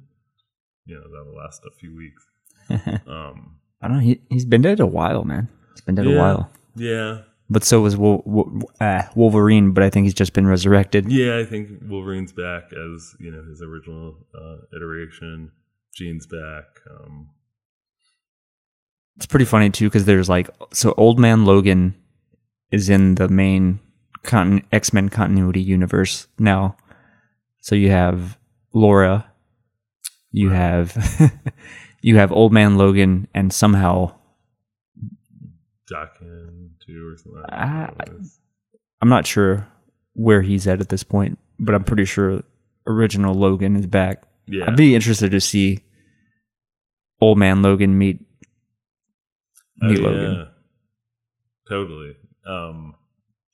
You 0.84 0.96
know, 0.96 1.04
that'll 1.10 1.34
last 1.36 1.62
a 1.64 1.70
few 1.78 1.94
weeks. 1.96 2.26
Um, 3.06 3.56
I 3.80 3.88
don't 3.88 3.96
know. 3.96 4.02
He, 4.02 4.20
he's 4.30 4.44
been 4.44 4.62
dead 4.62 4.78
a 4.80 4.86
while, 4.86 5.24
man. 5.24 5.48
He's 5.74 5.80
been 5.80 5.94
dead 5.96 6.06
a 6.06 6.16
while. 6.16 6.50
yeah, 6.76 7.22
But 7.50 7.64
so 7.64 7.80
was 7.80 7.96
Wol- 7.96 8.22
Wol- 8.24 8.70
uh, 8.80 9.02
Wolverine, 9.16 9.72
but 9.72 9.82
I 9.82 9.90
think 9.90 10.04
he's 10.04 10.14
just 10.14 10.32
been 10.34 10.46
resurrected. 10.46 11.10
yeah. 11.10 11.38
I 11.38 11.44
think 11.44 11.70
Wolverine's 11.82 12.32
back 12.32 12.64
as 12.72 13.14
you 13.18 13.30
know 13.32 13.42
his 13.48 13.60
original 13.62 14.18
uh, 14.34 14.58
iteration. 14.76 15.50
Jean's 15.96 16.26
back. 16.26 16.64
Um, 16.90 17.30
It's 19.16 19.26
pretty 19.26 19.44
funny 19.44 19.70
too 19.70 19.88
because 19.88 20.04
there's 20.04 20.28
like 20.28 20.48
so 20.72 20.94
Old 20.96 21.18
Man 21.18 21.44
Logan 21.44 21.94
is 22.70 22.88
in 22.88 23.14
the 23.16 23.28
main 23.28 23.78
con- 24.22 24.62
X 24.72 24.92
Men 24.92 25.08
continuity 25.08 25.60
universe 25.60 26.26
now. 26.38 26.76
So 27.60 27.74
you 27.74 27.90
have 27.90 28.38
Laura, 28.72 29.30
you 30.30 30.48
Right. 30.50 30.56
have 30.56 31.32
you 32.02 32.16
have 32.16 32.32
Old 32.32 32.52
Man 32.52 32.76
Logan, 32.78 33.28
and 33.34 33.52
somehow 33.52 34.14
Daken 35.90 36.70
too, 36.84 37.08
or 37.12 37.16
something. 37.16 37.42
I 37.48 37.66
don't 37.66 37.76
know 37.76 37.94
what 37.96 38.08
it 38.08 38.20
is. 38.20 38.38
I'm 39.00 39.08
not 39.08 39.26
sure 39.26 39.66
where 40.14 40.42
he's 40.42 40.66
at 40.66 40.80
at 40.80 40.88
this 40.88 41.02
point, 41.02 41.38
but 41.58 41.74
I'm 41.74 41.84
pretty 41.84 42.04
sure 42.04 42.42
original 42.86 43.34
Logan 43.34 43.76
is 43.76 43.86
back. 43.86 44.22
yeah, 44.46 44.64
I'd 44.66 44.76
be 44.76 44.94
interested 44.94 45.30
to 45.32 45.40
see 45.40 45.80
Old 47.20 47.38
Man 47.38 47.62
Logan 47.62 47.98
meet 47.98 48.20
Oh, 49.82 49.88
Logan. 49.88 50.34
yeah. 50.34 50.44
Totally. 51.68 52.16
Um, 52.46 52.94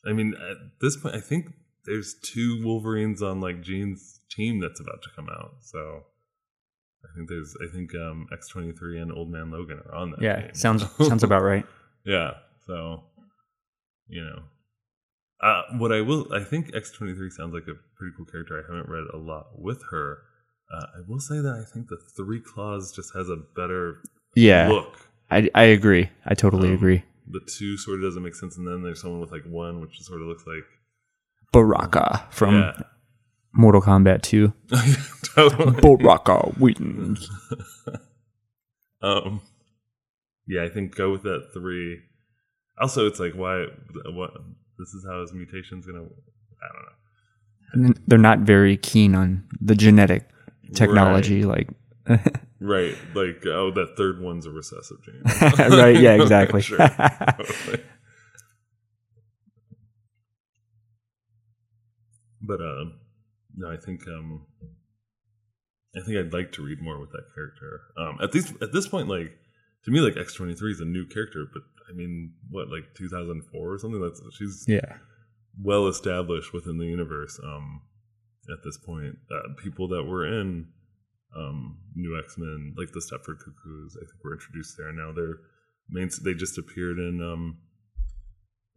I 0.07 0.13
mean, 0.13 0.35
at 0.35 0.57
this 0.81 0.97
point, 0.97 1.15
I 1.15 1.21
think 1.21 1.47
there's 1.85 2.15
two 2.23 2.63
Wolverines 2.65 3.23
on 3.23 3.41
like 3.41 3.63
Jean's 3.63 4.21
team 4.31 4.61
that's 4.61 4.81
about 4.81 5.03
to 5.03 5.09
come 5.15 5.29
out. 5.31 5.53
So 5.63 6.03
I 7.05 7.09
think 7.17 7.29
there's, 7.29 7.55
I 7.63 7.73
think 7.73 7.95
um, 7.95 8.27
X23 8.33 9.01
and 9.03 9.13
Old 9.13 9.31
Man 9.31 9.51
Logan 9.51 9.81
are 9.87 9.95
on 9.95 10.11
that. 10.13 10.23
Yeah, 10.23 10.41
team. 10.43 10.55
sounds 10.55 10.85
sounds 11.09 11.23
about 11.23 11.43
right. 11.43 11.65
yeah. 12.05 12.33
So, 12.67 13.03
you 14.09 14.23
know, 14.23 14.43
uh, 15.43 15.63
what 15.79 15.93
I 15.93 16.01
will, 16.03 16.27
I 16.35 16.45
think 16.45 16.73
X23 16.73 17.31
sounds 17.33 17.55
like 17.55 17.63
a 17.65 17.77
pretty 17.97 18.13
cool 18.17 18.27
character. 18.27 18.59
I 18.63 18.71
haven't 18.71 18.91
read 18.91 19.05
a 19.13 19.17
lot 19.17 19.47
with 19.59 19.83
her. 19.91 20.19
Uh, 20.75 20.85
I 20.99 21.01
will 21.07 21.21
say 21.21 21.37
that 21.41 21.55
I 21.55 21.65
think 21.73 21.89
the 21.89 21.99
Three 22.17 22.41
Claws 22.41 22.93
just 22.95 23.15
has 23.15 23.31
a 23.31 23.37
better 23.57 24.03
Yeah, 24.35 24.69
look. 24.69 24.99
I 25.31 25.49
I 25.55 25.65
agree. 25.65 26.09
I 26.27 26.35
totally 26.35 26.69
Um, 26.69 26.75
agree. 26.75 27.03
the 27.27 27.41
two 27.41 27.77
sort 27.77 27.99
of 27.99 28.05
doesn't 28.05 28.23
make 28.23 28.35
sense, 28.35 28.57
and 28.57 28.67
then 28.67 28.83
there's 28.83 29.01
someone 29.03 29.21
with 29.21 29.33
like 29.33 29.45
one, 29.45 29.81
which 29.81 30.01
sort 30.01 30.23
of 30.23 30.29
looks 30.29 30.45
like 30.47 30.65
Baraka 31.53 32.27
from 32.31 32.55
yeah, 32.55 32.73
Mortal 33.53 33.83
Kombat 33.83 34.23
2. 34.23 34.53
totally. 35.35 35.81
Baraka 35.81 36.53
wins. 36.59 37.29
Um, 39.01 39.41
yeah, 40.49 40.65
I 40.65 40.69
think 40.69 40.97
go 40.97 41.13
with 41.13 41.23
that 41.23 41.51
three. 41.55 42.01
Also, 42.81 43.07
it's 43.07 43.21
like 43.21 43.35
why 43.35 43.67
what 44.07 44.33
this 44.79 44.89
is 44.89 45.07
how 45.09 45.21
his 45.21 45.33
mutation's 45.33 45.87
gonna. 45.87 46.01
I 46.01 46.67
don't 46.73 46.83
know. 46.83 47.89
And 47.89 48.01
They're 48.09 48.19
not 48.19 48.41
very 48.41 48.77
keen 48.77 49.15
on 49.15 49.45
the 49.61 49.77
genetic 49.77 50.29
technology, 50.75 51.45
like 51.45 51.69
Right, 52.61 52.97
like 53.15 53.47
oh, 53.47 53.71
that 53.73 53.97
third 53.97 54.21
one's 54.21 54.47
a 54.47 54.51
recessive 54.51 54.99
gene. 55.05 55.23
right? 55.79 55.99
Yeah, 55.99 56.15
exactly. 56.21 56.61
Sure, 56.61 56.79
totally. 56.79 57.85
But 62.41 62.63
uh, 62.63 62.85
no, 63.55 63.71
I 63.71 63.77
think 63.77 64.09
um, 64.09 64.47
I 65.95 66.01
think 66.01 66.17
I'd 66.17 66.33
like 66.33 66.53
to 66.53 66.63
read 66.63 66.81
more 66.81 66.99
with 66.99 67.11
that 67.11 67.25
character. 67.35 67.81
Um, 67.99 68.19
at 68.23 68.33
least 68.33 68.55
at 68.63 68.73
this 68.73 68.89
point, 68.89 69.09
like 69.09 69.37
to 69.85 69.91
me, 69.91 70.01
like 70.01 70.17
X 70.17 70.35
twenty 70.35 70.55
three 70.55 70.73
is 70.73 70.81
a 70.81 70.87
new 70.87 71.07
character, 71.07 71.47
but 71.53 71.63
I 71.91 71.95
mean, 71.95 72.33
what 72.49 72.69
like 72.69 72.95
two 72.97 73.09
thousand 73.09 73.43
four 73.53 73.75
or 73.75 73.79
something? 73.79 74.01
That's 74.01 74.23
she's 74.39 74.65
yeah, 74.67 74.97
well 75.63 75.89
established 75.89 76.55
within 76.55 76.79
the 76.79 76.87
universe. 76.87 77.39
Um, 77.45 77.83
at 78.51 78.65
this 78.65 78.79
point, 78.79 79.17
uh, 79.31 79.55
people 79.63 79.89
that 79.89 80.05
were 80.05 80.27
in 80.27 80.69
um, 81.37 81.79
New 81.95 82.19
X 82.19 82.37
Men, 82.39 82.75
like 82.77 82.93
the 82.93 83.01
Stepford 83.01 83.39
Cuckoos, 83.39 83.97
I 83.97 84.05
think 84.05 84.25
were 84.25 84.35
introduced 84.35 84.77
there. 84.79 84.93
Now 84.93 85.13
they're 85.13 85.39
main. 85.89 86.11
They 86.23 86.35
just 86.35 86.59
appeared 86.59 86.99
in 86.99 87.21
um, 87.23 87.59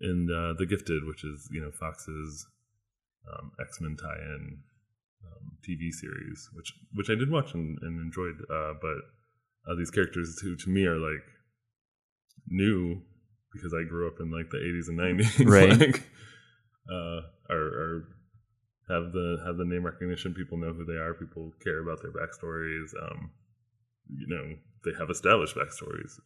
in 0.02 0.30
uh, 0.30 0.54
the 0.58 0.66
Gifted, 0.66 1.06
which 1.06 1.24
is 1.24 1.50
you 1.52 1.62
know 1.62 1.72
Fox's 1.72 2.46
um, 3.32 3.52
X 3.60 3.80
Men 3.82 3.96
tie-in 3.96 4.60
um, 5.26 5.58
TV 5.68 5.92
series, 5.92 6.50
which 6.54 6.74
which 6.94 7.10
I 7.10 7.16
did 7.16 7.32
watch 7.32 7.54
and, 7.54 7.78
and 7.82 8.00
enjoyed. 8.02 8.36
Uh, 8.50 8.74
but 8.82 9.72
uh, 9.72 9.76
these 9.78 9.92
characters 9.92 10.38
too, 10.42 10.56
to 10.56 10.70
me, 10.70 10.86
are 10.86 10.98
like 10.98 11.24
new 12.48 13.02
because 13.54 13.74
I 13.74 13.88
grew 13.88 14.08
up 14.08 14.20
in 14.20 14.32
like 14.32 14.50
the 14.50 14.58
80s 14.58 14.88
and 14.88 15.00
90s. 15.00 15.46
Right. 15.52 15.78
like, 15.78 16.04
uh, 16.90 17.22
are, 17.50 17.58
are 17.58 18.08
have 18.92 19.12
the 19.16 19.40
have 19.46 19.58
the 19.58 19.66
name 19.66 19.86
recognition. 19.86 20.34
People 20.36 20.60
know 20.60 20.74
who 20.74 20.86
they 20.86 21.00
are. 21.00 21.14
People 21.14 21.52
care 21.64 21.80
about 21.80 22.04
their 22.04 22.12
backstories. 22.12 22.92
Um, 23.00 23.32
you 24.12 24.28
know, 24.28 24.56
they 24.84 24.92
have 25.00 25.10
established 25.10 25.56
backstories. 25.56 26.20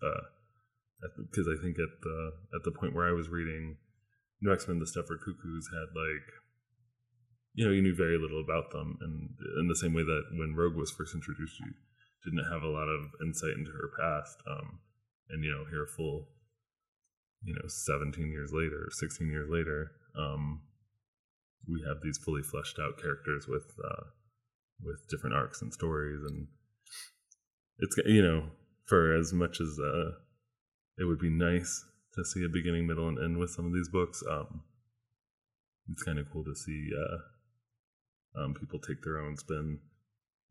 Because 1.15 1.47
I 1.47 1.61
think 1.61 1.77
at 1.77 1.93
the 2.01 2.17
at 2.57 2.63
the 2.65 2.73
point 2.73 2.95
where 2.95 3.07
I 3.07 3.13
was 3.13 3.29
reading 3.29 3.77
New 4.41 4.51
X 4.51 4.67
Men, 4.67 4.79
the 4.79 4.89
Stepford 4.89 5.21
Cuckoos 5.21 5.69
had 5.69 5.93
like, 5.93 6.27
you 7.53 7.65
know, 7.65 7.71
you 7.71 7.81
knew 7.81 7.95
very 7.95 8.17
little 8.17 8.41
about 8.41 8.71
them, 8.71 8.97
and 9.01 9.29
in 9.61 9.67
the 9.67 9.75
same 9.77 9.93
way 9.93 10.03
that 10.03 10.23
when 10.33 10.55
Rogue 10.55 10.75
was 10.75 10.91
first 10.91 11.13
introduced, 11.13 11.59
you 11.59 11.73
didn't 12.25 12.51
have 12.51 12.63
a 12.63 12.73
lot 12.73 12.89
of 12.89 13.13
insight 13.21 13.53
into 13.57 13.71
her 13.71 13.91
past. 13.99 14.37
Um, 14.49 14.79
and 15.29 15.43
you 15.43 15.51
know, 15.51 15.65
here 15.69 15.85
full, 15.85 16.27
you 17.43 17.53
know, 17.53 17.67
17 17.67 18.29
years 18.31 18.51
later, 18.53 18.89
16 18.91 19.27
years 19.27 19.49
later, 19.49 19.91
um, 20.17 20.61
we 21.67 21.83
have 21.87 21.97
these 22.03 22.17
fully 22.17 22.41
fleshed 22.41 22.79
out 22.79 23.01
characters 23.01 23.47
with 23.47 23.65
uh, 23.83 24.03
with 24.83 25.07
different 25.09 25.35
arcs 25.35 25.61
and 25.61 25.73
stories, 25.73 26.21
and 26.27 26.47
it's 27.79 27.97
you 28.05 28.21
know, 28.21 28.49
for 28.85 29.15
as 29.15 29.33
much 29.33 29.59
as 29.61 29.77
uh, 29.79 30.11
it 30.97 31.05
would 31.05 31.19
be 31.19 31.29
nice 31.29 31.85
to 32.13 32.23
see 32.23 32.43
a 32.43 32.49
beginning, 32.49 32.87
middle, 32.87 33.07
and 33.07 33.19
end 33.19 33.37
with 33.37 33.49
some 33.49 33.65
of 33.65 33.73
these 33.73 33.89
books, 33.89 34.23
um, 34.29 34.61
it's 35.91 36.03
kind 36.03 36.19
of 36.19 36.29
cool 36.31 36.43
to 36.43 36.55
see 36.55 36.89
uh, 36.95 38.41
um, 38.41 38.53
people 38.53 38.79
take 38.79 39.01
their 39.03 39.19
own 39.19 39.37
spin 39.37 39.79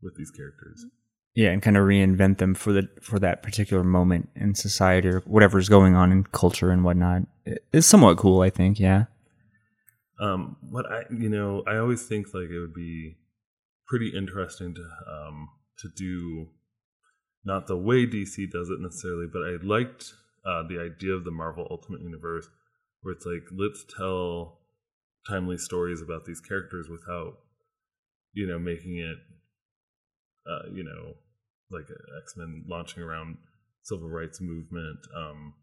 with 0.01 0.15
these 0.17 0.31
characters. 0.31 0.85
yeah, 1.35 1.49
and 1.49 1.61
kind 1.61 1.77
of 1.77 1.83
reinvent 1.85 2.37
them 2.37 2.55
for 2.55 2.71
the 2.71 2.87
for 3.01 3.19
that 3.19 3.43
particular 3.43 3.83
moment 3.83 4.29
in 4.35 4.55
society 4.55 5.07
or 5.07 5.19
whatever's 5.21 5.69
going 5.69 5.95
on 5.95 6.11
in 6.11 6.23
culture 6.23 6.71
and 6.71 6.83
whatnot. 6.83 7.23
It's 7.73 7.87
somewhat 7.87 8.17
cool, 8.17 8.41
I 8.41 8.49
think. 8.49 8.79
Yeah, 8.79 9.05
Um, 10.19 10.57
what 10.61 10.85
I, 10.85 11.03
you 11.11 11.29
know, 11.29 11.63
I 11.67 11.77
always 11.77 12.07
think 12.07 12.27
like 12.33 12.49
it 12.49 12.59
would 12.59 12.73
be 12.73 13.17
pretty 13.87 14.13
interesting 14.15 14.73
to 14.75 14.81
um, 15.11 15.49
to 15.79 15.89
do 15.95 16.47
not 17.43 17.67
the 17.67 17.77
way 17.77 18.07
DC 18.07 18.49
does 18.51 18.69
it 18.69 18.79
necessarily, 18.79 19.27
but 19.31 19.43
I 19.43 19.57
liked 19.61 20.13
uh, 20.45 20.63
the 20.67 20.79
idea 20.79 21.13
of 21.13 21.23
the 21.25 21.31
Marvel 21.31 21.67
Ultimate 21.69 22.01
Universe, 22.01 22.47
where 23.01 23.13
it's 23.13 23.25
like 23.25 23.43
let's 23.55 23.85
tell 23.97 24.59
timely 25.27 25.57
stories 25.57 26.01
about 26.01 26.25
these 26.25 26.39
characters 26.39 26.87
without, 26.89 27.39
you 28.33 28.47
know, 28.47 28.59
making 28.59 28.97
it, 28.97 29.17
uh, 30.49 30.69
you 30.73 30.83
know, 30.83 31.13
like 31.71 31.85
X 32.21 32.35
Men 32.37 32.63
launching 32.67 33.03
around 33.03 33.37
civil 33.83 34.09
rights 34.09 34.39
movement. 34.41 34.99
Um, 35.15 35.53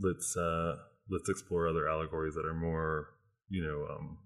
let's 0.00 0.36
uh, 0.36 0.76
let's 1.10 1.28
explore 1.28 1.68
other 1.68 1.88
allegories 1.88 2.34
that 2.34 2.46
are 2.46 2.54
more, 2.54 3.08
you 3.48 3.62
know, 3.62 3.94
um, 3.94 4.18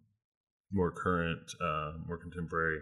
more 0.73 0.91
current, 0.91 1.53
uh, 1.61 1.93
more 2.07 2.19
contemporary. 2.19 2.81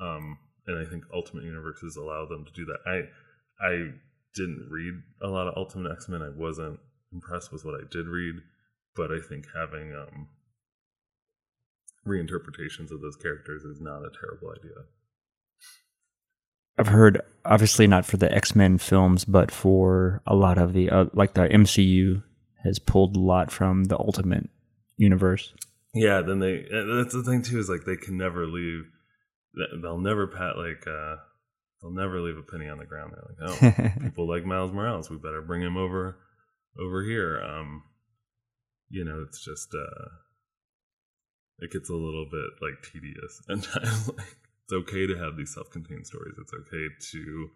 Um, 0.00 0.38
and 0.66 0.78
I 0.78 0.88
think 0.88 1.04
Ultimate 1.12 1.44
Universes 1.44 1.96
allow 1.96 2.26
them 2.26 2.44
to 2.44 2.52
do 2.52 2.64
that. 2.66 2.78
I 2.86 3.64
I 3.64 3.90
didn't 4.34 4.68
read 4.70 4.94
a 5.22 5.28
lot 5.28 5.46
of 5.46 5.54
Ultimate 5.56 5.92
X 5.92 6.08
Men. 6.08 6.22
I 6.22 6.30
wasn't 6.30 6.80
impressed 7.12 7.52
with 7.52 7.64
what 7.64 7.74
I 7.74 7.84
did 7.90 8.06
read, 8.06 8.36
but 8.96 9.10
I 9.10 9.20
think 9.20 9.46
having 9.54 9.94
um, 9.94 10.28
reinterpretations 12.06 12.90
of 12.90 13.00
those 13.00 13.16
characters 13.16 13.62
is 13.62 13.80
not 13.80 14.02
a 14.02 14.10
terrible 14.20 14.50
idea. 14.50 14.84
I've 16.76 16.88
heard, 16.88 17.20
obviously 17.44 17.86
not 17.86 18.04
for 18.04 18.16
the 18.16 18.32
X 18.34 18.56
Men 18.56 18.78
films, 18.78 19.24
but 19.24 19.50
for 19.50 20.22
a 20.26 20.34
lot 20.34 20.58
of 20.58 20.72
the 20.72 20.90
uh, 20.90 21.06
like 21.12 21.34
the 21.34 21.48
MCU 21.48 22.22
has 22.64 22.78
pulled 22.78 23.16
a 23.16 23.20
lot 23.20 23.50
from 23.50 23.84
the 23.84 23.98
Ultimate 23.98 24.48
Universe. 24.96 25.52
Yeah, 25.94 26.22
then 26.22 26.40
they 26.40 26.62
that's 26.70 27.14
the 27.14 27.22
thing 27.24 27.42
too 27.42 27.58
is 27.58 27.68
like 27.68 27.84
they 27.84 27.96
can 27.96 28.16
never 28.16 28.46
leave. 28.46 28.84
They'll 29.82 29.98
never 29.98 30.26
pat 30.26 30.56
like 30.56 30.86
uh 30.86 31.16
they'll 31.80 31.92
never 31.92 32.20
leave 32.20 32.38
a 32.38 32.42
penny 32.42 32.68
on 32.68 32.78
the 32.78 32.86
ground. 32.86 33.12
They're 33.12 33.48
like, 33.50 33.88
oh, 33.98 34.00
people 34.02 34.28
like 34.28 34.44
Miles 34.44 34.72
Morales, 34.72 35.10
we 35.10 35.16
better 35.16 35.42
bring 35.42 35.62
him 35.62 35.76
over 35.76 36.18
over 36.80 37.04
here. 37.04 37.40
Um, 37.40 37.84
you 38.88 39.04
know, 39.04 39.24
it's 39.26 39.44
just 39.44 39.68
uh 39.72 40.08
it 41.60 41.70
gets 41.70 41.88
a 41.88 41.94
little 41.94 42.26
bit 42.30 42.50
like 42.60 42.82
tedious 42.92 43.42
and. 43.48 43.66
Like 44.18 44.26
it's 44.64 44.72
okay 44.72 45.06
to 45.06 45.18
have 45.18 45.36
these 45.36 45.52
self-contained 45.54 46.06
stories. 46.06 46.34
It's 46.40 46.52
okay 46.54 46.86
to 47.12 47.50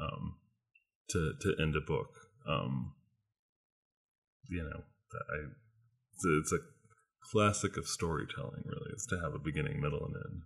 um 0.00 0.36
to 1.10 1.32
to 1.40 1.54
end 1.60 1.76
a 1.76 1.80
book. 1.80 2.08
Um, 2.48 2.94
you 4.48 4.62
know, 4.62 4.82
I 5.14 5.48
it's 6.14 6.24
a, 6.24 6.38
it's 6.40 6.52
a 6.52 6.58
classic 7.30 7.76
of 7.76 7.86
storytelling. 7.86 8.62
Really, 8.64 8.90
is 8.94 9.06
to 9.06 9.20
have 9.20 9.34
a 9.34 9.38
beginning, 9.38 9.80
middle, 9.80 10.04
and 10.04 10.14
end. 10.14 10.42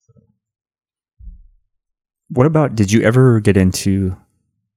So. 0.00 0.12
What 2.30 2.46
about? 2.46 2.74
Did 2.74 2.92
you 2.92 3.02
ever 3.02 3.40
get 3.40 3.56
into 3.56 4.16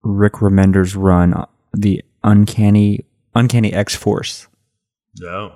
Rick 0.03 0.33
Remender's 0.33 0.95
run, 0.95 1.33
uh, 1.33 1.45
the 1.73 2.03
Uncanny 2.23 3.05
Uncanny 3.35 3.73
X 3.73 3.95
Force? 3.95 4.47
No, 5.19 5.55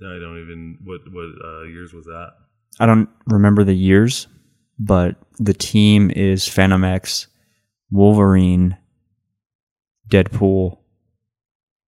I 0.00 0.18
don't 0.18 0.40
even. 0.40 0.78
What 0.84 1.00
what 1.10 1.28
uh, 1.44 1.62
years 1.64 1.92
was 1.92 2.04
that? 2.06 2.32
I 2.80 2.86
don't 2.86 3.08
remember 3.26 3.64
the 3.64 3.74
years, 3.74 4.28
but 4.78 5.16
the 5.38 5.54
team 5.54 6.10
is 6.10 6.44
Fantomex, 6.44 7.26
Wolverine, 7.90 8.76
Deadpool, 10.08 10.78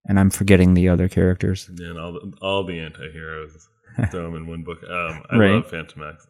and 0.06 0.18
I'm 0.18 0.30
forgetting 0.30 0.74
the 0.74 0.88
other 0.88 1.08
characters. 1.08 1.70
Yeah, 1.74 1.88
and 1.90 1.98
all 1.98 2.12
the, 2.12 2.32
all 2.42 2.64
the 2.64 2.78
anti-heroes 2.78 3.68
throw 4.10 4.24
them 4.24 4.36
in 4.36 4.46
one 4.46 4.62
book. 4.62 4.78
Um, 4.82 5.22
I 5.30 5.36
Right. 5.36 5.50
love 5.52 5.70
Fantomex. 5.70 6.26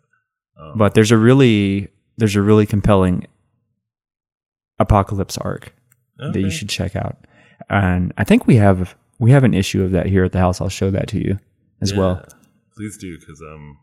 Um, 0.60 0.78
But 0.78 0.94
there's 0.94 1.10
a 1.10 1.18
really 1.18 1.88
there's 2.16 2.36
a 2.36 2.42
really 2.42 2.66
compelling 2.66 3.26
apocalypse 4.78 5.36
arc 5.38 5.74
that 6.18 6.40
you 6.40 6.50
should 6.50 6.68
check 6.68 6.94
out. 6.94 7.16
And 7.68 8.12
I 8.16 8.24
think 8.24 8.46
we 8.46 8.56
have 8.56 8.94
we 9.18 9.30
have 9.32 9.44
an 9.44 9.54
issue 9.54 9.82
of 9.82 9.90
that 9.92 10.06
here 10.06 10.24
at 10.24 10.32
the 10.32 10.38
house. 10.38 10.60
I'll 10.60 10.68
show 10.68 10.90
that 10.90 11.08
to 11.08 11.18
you 11.18 11.38
as 11.80 11.92
well. 11.94 12.24
Please 12.76 12.96
do, 12.98 13.18
because 13.18 13.40
um, 13.42 13.78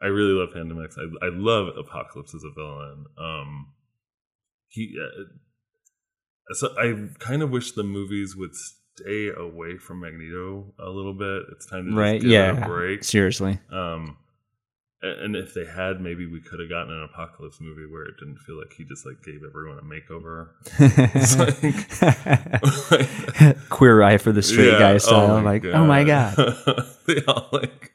I 0.00 0.06
really 0.06 0.32
love 0.32 0.50
Fantomex. 0.50 0.94
I, 0.98 1.26
I 1.26 1.30
love 1.30 1.68
Apocalypse 1.76 2.34
as 2.34 2.42
a 2.44 2.50
villain. 2.52 3.04
Um, 3.16 3.68
he, 4.68 4.96
uh, 5.00 5.24
so 6.54 6.68
I 6.78 7.08
kind 7.18 7.42
of 7.42 7.50
wish 7.50 7.72
the 7.72 7.84
movies 7.84 8.34
would 8.36 8.50
stay 8.96 9.30
away 9.36 9.76
from 9.78 10.00
Magneto 10.00 10.72
a 10.78 10.88
little 10.88 11.14
bit. 11.14 11.42
It's 11.52 11.66
time 11.66 11.84
to 11.84 11.90
just 11.90 11.98
Right? 11.98 12.22
Yeah. 12.22 12.64
a 12.64 12.66
break. 12.66 13.04
Seriously. 13.04 13.58
Um, 13.70 14.16
and 15.04 15.34
if 15.34 15.52
they 15.52 15.64
had, 15.64 16.00
maybe 16.00 16.26
we 16.26 16.40
could 16.40 16.60
have 16.60 16.68
gotten 16.68 16.92
an 16.92 17.02
Apocalypse 17.02 17.60
movie 17.60 17.86
where 17.90 18.04
it 18.04 18.14
didn't 18.20 18.38
feel 18.38 18.56
like 18.56 18.72
he 18.76 18.84
just 18.84 19.04
like 19.04 19.20
gave 19.24 19.40
everyone 19.44 19.78
a 19.78 19.82
makeover. 19.82 20.50
Queer 23.70 24.02
eye 24.02 24.18
for 24.18 24.32
the 24.32 24.42
straight 24.42 24.72
Yeah, 24.72 24.78
guy 24.78 24.96
style. 24.98 25.40
my 25.40 25.52
like, 25.52 25.64
oh 25.64 25.86
my 25.86 26.04
god. 26.04 26.36
they 27.06 27.22
all 27.26 27.48
like 27.52 27.92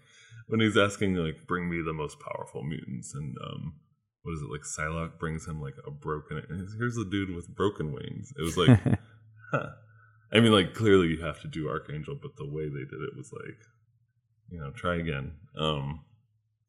when 0.48 0.60
he's 0.60 0.78
asking 0.78 1.16
like, 1.16 1.48
"Bring 1.48 1.70
me 1.70 1.82
the 1.82 1.94
most 1.94 2.18
powerful 2.20 2.64
mutants," 2.64 3.14
and 3.14 3.36
um, 3.44 3.76
what 4.24 4.34
is 4.34 4.42
it 4.42 4.50
like? 4.52 4.62
Psylocke 4.62 5.20
brings 5.20 5.48
him 5.48 5.62
like 5.62 5.76
a 5.86 5.92
broken. 5.92 6.42
Here's 6.78 6.96
the 6.96 7.06
dude 7.06 7.36
with 7.36 7.48
broken 7.56 7.92
wings. 7.94 8.34
It 8.38 8.42
was 8.42 8.58
like, 8.58 8.80
huh. 9.52 9.68
I 10.32 10.40
mean, 10.40 10.52
like 10.52 10.74
clearly 10.74 11.08
you 11.08 11.24
have 11.24 11.42
to 11.42 11.48
do 11.48 11.70
Archangel, 11.70 12.18
but 12.22 12.36
the 12.38 12.46
way 12.46 12.66
they 12.66 12.86
did 12.86 13.02
it 13.02 13.16
was 13.16 13.32
like, 13.32 13.60
you 14.50 14.60
know, 14.60 14.72
try 14.72 14.98
again. 14.98 15.34
Um, 15.58 16.06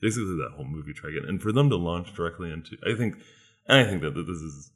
basically 0.01 0.37
that 0.37 0.53
whole 0.55 0.65
movie 0.65 0.93
try 0.93 1.11
again, 1.11 1.29
and 1.29 1.43
for 1.43 1.53
them 1.53 1.71
to 1.71 1.77
launch 1.77 2.15
directly 2.15 2.53
into, 2.53 2.77
I 2.87 2.97
think, 2.97 3.17
and 3.67 3.79
I 3.79 3.85
think 3.85 4.03
that 4.03 4.15
this 4.15 4.29
is 4.29 4.71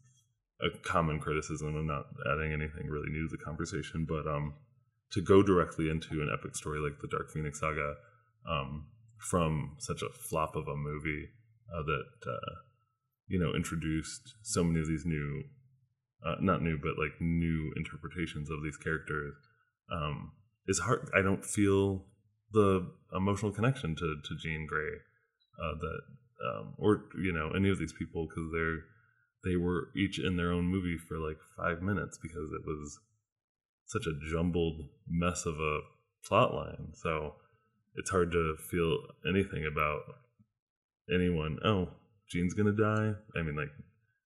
a 0.61 0.79
common 0.79 1.19
criticism. 1.19 1.77
I'm 1.77 1.87
not 1.87 2.07
adding 2.31 2.53
anything 2.53 2.89
really 2.89 3.11
new 3.11 3.29
to 3.29 3.37
the 3.37 3.45
conversation, 3.45 4.07
but 4.09 4.27
um, 4.27 4.55
to 5.13 5.21
go 5.21 5.43
directly 5.43 5.89
into 5.89 6.23
an 6.23 6.31
epic 6.33 6.57
story 6.57 6.81
like 6.81 7.01
the 7.01 7.09
Dark 7.09 7.31
Phoenix 7.31 7.61
saga 7.61 7.95
um, 8.49 8.87
from 9.19 9.77
such 9.79 10.03
a 10.03 10.09
flop 10.09 10.57
of 10.57 10.67
a 10.69 10.77
movie 10.77 11.29
uh, 11.73 11.83
that 11.83 12.31
uh, 12.31 12.55
you 13.29 13.39
know 13.39 13.53
introduced 13.55 14.35
so 14.43 14.65
many 14.65 14.81
of 14.81 14.89
these 14.89 15.05
new, 15.05 15.45
uh, 16.27 16.37
not 16.41 16.63
new, 16.63 16.79
but 16.79 16.99
like 17.03 17.13
new 17.21 17.73
interpretations 17.77 18.51
of 18.51 18.63
these 18.63 18.77
characters 18.77 19.35
um, 19.91 20.33
is 20.67 20.79
hard. 20.79 21.11
I 21.15 21.23
don't 21.23 21.45
feel 21.45 22.05
the 22.53 22.89
emotional 23.15 23.53
connection 23.53 23.97
to 23.97 24.17
to 24.23 24.37
Jean 24.41 24.67
Grey 24.67 24.93
uh, 25.63 25.75
that 25.81 26.01
um, 26.49 26.75
or 26.79 27.05
you 27.23 27.33
know 27.33 27.51
any 27.57 27.71
of 27.71 27.79
these 27.79 27.93
people 27.93 28.27
because 28.29 28.51
they're 28.53 28.85
they 29.45 29.57
were 29.57 29.89
each 29.97 30.19
in 30.19 30.37
their 30.37 30.53
own 30.53 30.67
movie 30.67 30.99
for 31.09 31.19
like 31.19 31.39
five 31.57 31.83
minutes 31.83 32.19
because 32.23 32.51
it 32.53 32.65
was 32.65 33.01
such 33.87 34.07
a 34.07 34.31
jumbled 34.31 34.89
mess 35.09 35.45
of 35.47 35.55
a 35.55 35.81
plot 36.25 36.55
line. 36.55 36.93
So 36.95 37.35
it's 37.97 38.11
hard 38.11 38.33
to 38.33 38.57
feel 38.71 38.99
anything 39.29 39.67
about 39.71 40.01
anyone. 41.13 41.59
Oh, 41.65 41.89
Jean's 42.29 42.55
gonna 42.55 42.73
die. 42.73 43.13
I 43.37 43.43
mean, 43.43 43.57
like, 43.57 43.71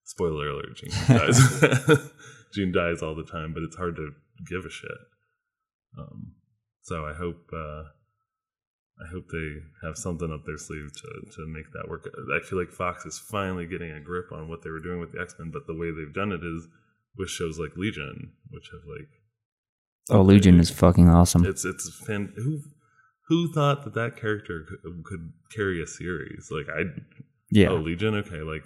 spoiler 0.07 0.49
alert: 0.49 0.77
Jean 0.77 0.91
dies. 1.09 1.39
Jean 2.55 2.73
dies 2.73 3.03
all 3.03 3.15
the 3.15 3.25
time, 3.31 3.53
but 3.53 3.63
it's 3.63 3.77
hard 3.77 3.97
to 3.97 4.13
give 4.49 4.65
a 4.65 4.71
shit. 4.71 4.91
Um, 5.99 6.33
so 6.83 7.05
I 7.05 7.13
hope 7.13 7.51
uh, 7.53 7.83
I 9.05 9.07
hope 9.13 9.25
they 9.31 9.57
have 9.87 9.97
something 9.99 10.33
up 10.33 10.45
their 10.47 10.57
sleeve 10.57 10.91
to 10.93 11.37
to 11.37 11.47
make 11.47 11.71
that 11.75 11.89
work. 11.89 12.09
I 12.35 12.41
feel 12.47 12.59
like 12.59 12.71
Fox 12.73 13.05
is 13.05 13.19
finally 13.19 13.67
getting 13.67 13.91
a 13.91 14.01
grip 14.01 14.33
on 14.33 14.49
what 14.49 14.63
they 14.63 14.71
were 14.71 14.81
doing 14.81 15.01
with 15.01 15.13
the 15.13 15.21
X 15.21 15.35
Men, 15.39 15.51
but 15.53 15.67
the 15.67 15.75
way 15.75 15.91
they've 15.91 16.15
done 16.15 16.33
it 16.33 16.41
is 16.45 16.67
with 17.19 17.29
shows 17.29 17.59
like 17.59 17.77
Legion, 17.77 18.33
which 18.51 18.71
have 18.73 18.83
like 18.89 19.09
Oh, 20.09 20.23
Legion 20.23 20.61
is 20.61 20.71
fucking 20.71 21.09
awesome. 21.09 21.45
it's 21.45 21.65
it's 21.65 21.93
fan 22.07 22.33
who 22.37 22.61
who 23.29 23.53
thought 23.53 23.83
that 23.85 23.95
that 23.95 24.17
character 24.17 24.65
could, 24.69 25.03
could 25.05 25.33
carry 25.55 25.83
a 25.83 25.87
series 25.87 26.49
like 26.51 26.67
I 26.69 26.83
Yeah. 27.51 27.71
oh 27.71 27.77
Legion 27.77 28.15
okay 28.17 28.43
like 28.43 28.63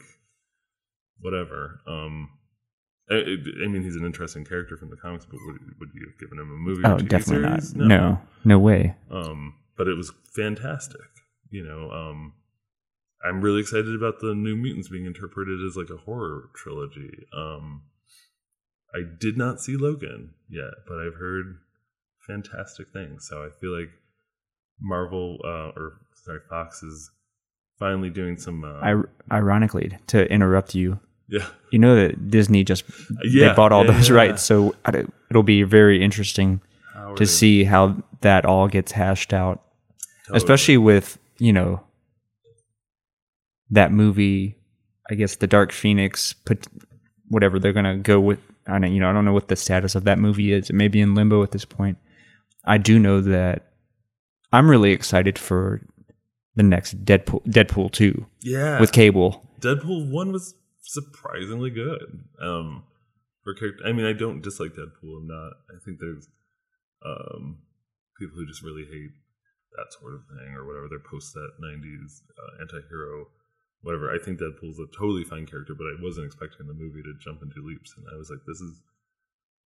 whatever 1.20 1.80
um 1.86 2.30
I, 3.10 3.14
I 3.16 3.66
mean 3.68 3.82
he's 3.82 3.96
an 3.96 4.04
interesting 4.06 4.44
character 4.44 4.76
from 4.76 4.90
the 4.90 4.96
comics 4.96 5.24
but 5.26 5.38
would, 5.46 5.58
would 5.80 5.88
you 5.94 6.06
have 6.08 6.18
given 6.18 6.38
him 6.38 6.50
a 6.50 6.54
movie 6.54 6.82
Oh, 6.84 6.98
definitely 6.98 7.48
series? 7.60 7.74
not. 7.74 7.86
No. 7.88 8.20
no, 8.44 8.58
way. 8.58 8.94
um 9.10 9.54
but 9.76 9.88
it 9.88 9.94
was 9.96 10.12
fantastic 10.34 11.00
you 11.50 11.64
know 11.64 11.90
um 11.90 12.32
I'm 13.22 13.42
really 13.42 13.60
excited 13.60 13.94
about 13.94 14.20
the 14.20 14.34
New 14.34 14.56
Mutants 14.56 14.88
being 14.88 15.04
interpreted 15.04 15.58
as 15.66 15.76
like 15.76 15.90
a 15.90 15.96
horror 15.98 16.48
trilogy 16.54 17.26
um 17.36 17.82
I 18.94 19.00
did 19.20 19.36
not 19.38 19.60
see 19.60 19.76
Logan 19.76 20.30
yet, 20.48 20.72
but 20.88 20.98
I've 20.98 21.14
heard 21.14 21.58
fantastic 22.26 22.88
things. 22.92 23.24
So 23.28 23.40
I 23.44 23.48
feel 23.60 23.70
like 23.78 23.90
Marvel 24.80 25.38
uh, 25.44 25.70
or 25.78 25.98
sorry 26.24 26.40
Fox 26.48 26.82
is 26.82 27.08
finally 27.78 28.10
doing 28.10 28.36
some. 28.36 28.64
Uh, 28.64 28.80
I, 28.80 29.02
ironically, 29.36 29.96
to 30.08 30.28
interrupt 30.28 30.74
you, 30.74 30.98
yeah, 31.30 31.46
you 31.70 31.78
know 31.78 31.94
that 31.94 32.30
Disney 32.30 32.64
just 32.64 32.84
Yeah, 33.24 33.48
they 33.48 33.54
bought 33.54 33.72
all 33.72 33.84
yeah, 33.86 33.92
those 33.92 34.08
yeah. 34.08 34.16
rights, 34.16 34.42
so 34.42 34.74
it'll 35.30 35.42
be 35.42 35.62
very 35.62 36.02
interesting 36.02 36.60
How 36.92 37.14
to 37.14 37.26
see 37.26 37.64
how 37.64 37.96
that 38.20 38.44
all 38.44 38.68
gets 38.68 38.92
hashed 38.92 39.32
out, 39.32 39.62
totally. 40.26 40.36
especially 40.36 40.76
with 40.76 41.18
you 41.38 41.52
know 41.52 41.80
that 43.70 43.92
movie. 43.92 44.56
I 45.10 45.14
guess 45.14 45.36
the 45.36 45.46
Dark 45.48 45.72
Phoenix, 45.72 46.32
put 46.32 46.66
whatever 47.28 47.58
they're 47.58 47.72
gonna 47.72 47.96
go 47.98 48.20
with. 48.20 48.38
I 48.66 48.78
don't, 48.78 48.92
you 48.92 49.00
know, 49.00 49.10
I 49.10 49.12
don't 49.12 49.24
know 49.24 49.32
what 49.32 49.48
the 49.48 49.56
status 49.56 49.94
of 49.94 50.04
that 50.04 50.18
movie 50.18 50.52
is. 50.52 50.70
It 50.70 50.74
may 50.76 50.86
be 50.88 51.00
in 51.00 51.14
limbo 51.14 51.42
at 51.42 51.50
this 51.50 51.64
point. 51.64 51.98
I 52.64 52.78
do 52.78 52.98
know 52.98 53.20
that 53.22 53.72
I'm 54.52 54.70
really 54.70 54.92
excited 54.92 55.38
for 55.38 55.80
the 56.54 56.62
next 56.62 57.04
Deadpool, 57.04 57.44
Deadpool 57.46 57.90
two 57.92 58.26
yeah 58.42 58.78
with 58.80 58.92
Cable. 58.92 59.42
Deadpool 59.60 60.10
one 60.10 60.30
was 60.32 60.54
surprisingly 60.92 61.70
good. 61.70 62.24
Um, 62.40 62.84
for 63.44 63.54
character, 63.54 63.84
I 63.86 63.92
mean, 63.92 64.06
I 64.06 64.12
don't 64.12 64.42
dislike 64.42 64.72
Deadpool. 64.72 65.16
I'm 65.18 65.26
not. 65.28 65.52
I 65.70 65.78
think 65.84 65.98
there's 66.00 66.28
um 67.04 67.58
people 68.18 68.36
who 68.36 68.46
just 68.46 68.62
really 68.62 68.84
hate 68.84 69.12
that 69.76 69.86
sort 69.98 70.14
of 70.14 70.20
thing 70.28 70.54
or 70.54 70.66
whatever. 70.66 70.86
They're 70.88 70.98
post 71.10 71.32
that 71.34 71.50
'90s 71.62 72.20
uh, 72.38 72.60
anti-hero 72.62 73.26
whatever. 73.82 74.10
I 74.12 74.18
think 74.22 74.38
Deadpool's 74.38 74.78
a 74.78 74.86
totally 74.98 75.24
fine 75.24 75.46
character, 75.46 75.74
but 75.74 75.84
I 75.86 75.96
wasn't 76.02 76.26
expecting 76.26 76.66
the 76.66 76.74
movie 76.74 77.02
to 77.02 77.14
jump 77.24 77.40
into 77.42 77.64
leaps, 77.66 77.94
and 77.96 78.04
I 78.12 78.16
was 78.18 78.28
like, 78.28 78.40
this 78.46 78.60
is 78.60 78.82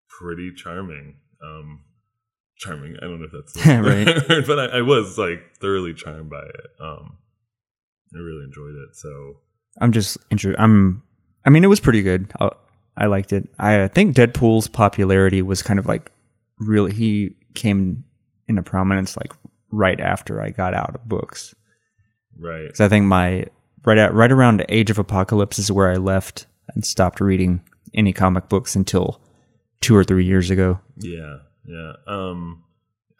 pretty 0.07 0.53
charming. 0.55 1.17
Um, 1.43 1.83
charming. 2.57 2.95
I 2.97 3.01
don't 3.01 3.19
know 3.19 3.25
if 3.25 3.33
that's 3.33 3.51
the 3.59 3.81
Right. 3.81 4.07
word, 4.29 4.47
but 4.47 4.59
I, 4.59 4.77
I 4.77 4.81
was 4.83 5.17
like 5.17 5.57
thoroughly 5.59 5.93
charmed 5.93 6.29
by 6.29 6.43
it. 6.43 6.67
Um, 6.79 7.17
I 8.15 8.19
really 8.19 8.45
enjoyed 8.45 8.75
it. 8.75 8.95
So 8.95 9.37
I'm 9.81 9.91
just 9.91 10.17
interested. 10.31 10.61
I'm. 10.61 11.03
I 11.45 11.49
mean, 11.49 11.63
it 11.63 11.67
was 11.67 11.79
pretty 11.79 12.01
good. 12.01 12.31
I, 12.39 12.49
I 12.97 13.05
liked 13.07 13.33
it. 13.33 13.47
I 13.59 13.87
think 13.89 14.15
Deadpool's 14.15 14.67
popularity 14.67 15.41
was 15.41 15.61
kind 15.61 15.79
of 15.79 15.85
like 15.85 16.11
really. 16.59 16.93
He 16.93 17.35
came 17.53 18.03
into 18.47 18.61
prominence 18.63 19.17
like 19.17 19.31
right 19.71 19.99
after 19.99 20.41
I 20.41 20.49
got 20.49 20.73
out 20.73 20.95
of 20.95 21.07
books. 21.07 21.53
right, 22.39 22.63
Because 22.65 22.79
I 22.81 22.87
think 22.89 23.05
my 23.05 23.45
right 23.83 23.97
at 23.97 24.13
right 24.13 24.31
around 24.31 24.65
Age 24.69 24.89
of 24.89 24.99
Apocalypse 24.99 25.59
is 25.59 25.71
where 25.71 25.91
I 25.91 25.95
left 25.95 26.45
and 26.73 26.85
stopped 26.85 27.19
reading 27.19 27.61
any 27.93 28.13
comic 28.13 28.49
books 28.49 28.75
until 28.75 29.21
two 29.81 29.95
or 29.95 30.03
three 30.03 30.25
years 30.25 30.49
ago. 30.49 30.79
yeah, 30.97 31.37
yeah. 31.65 31.93
Um, 32.07 32.63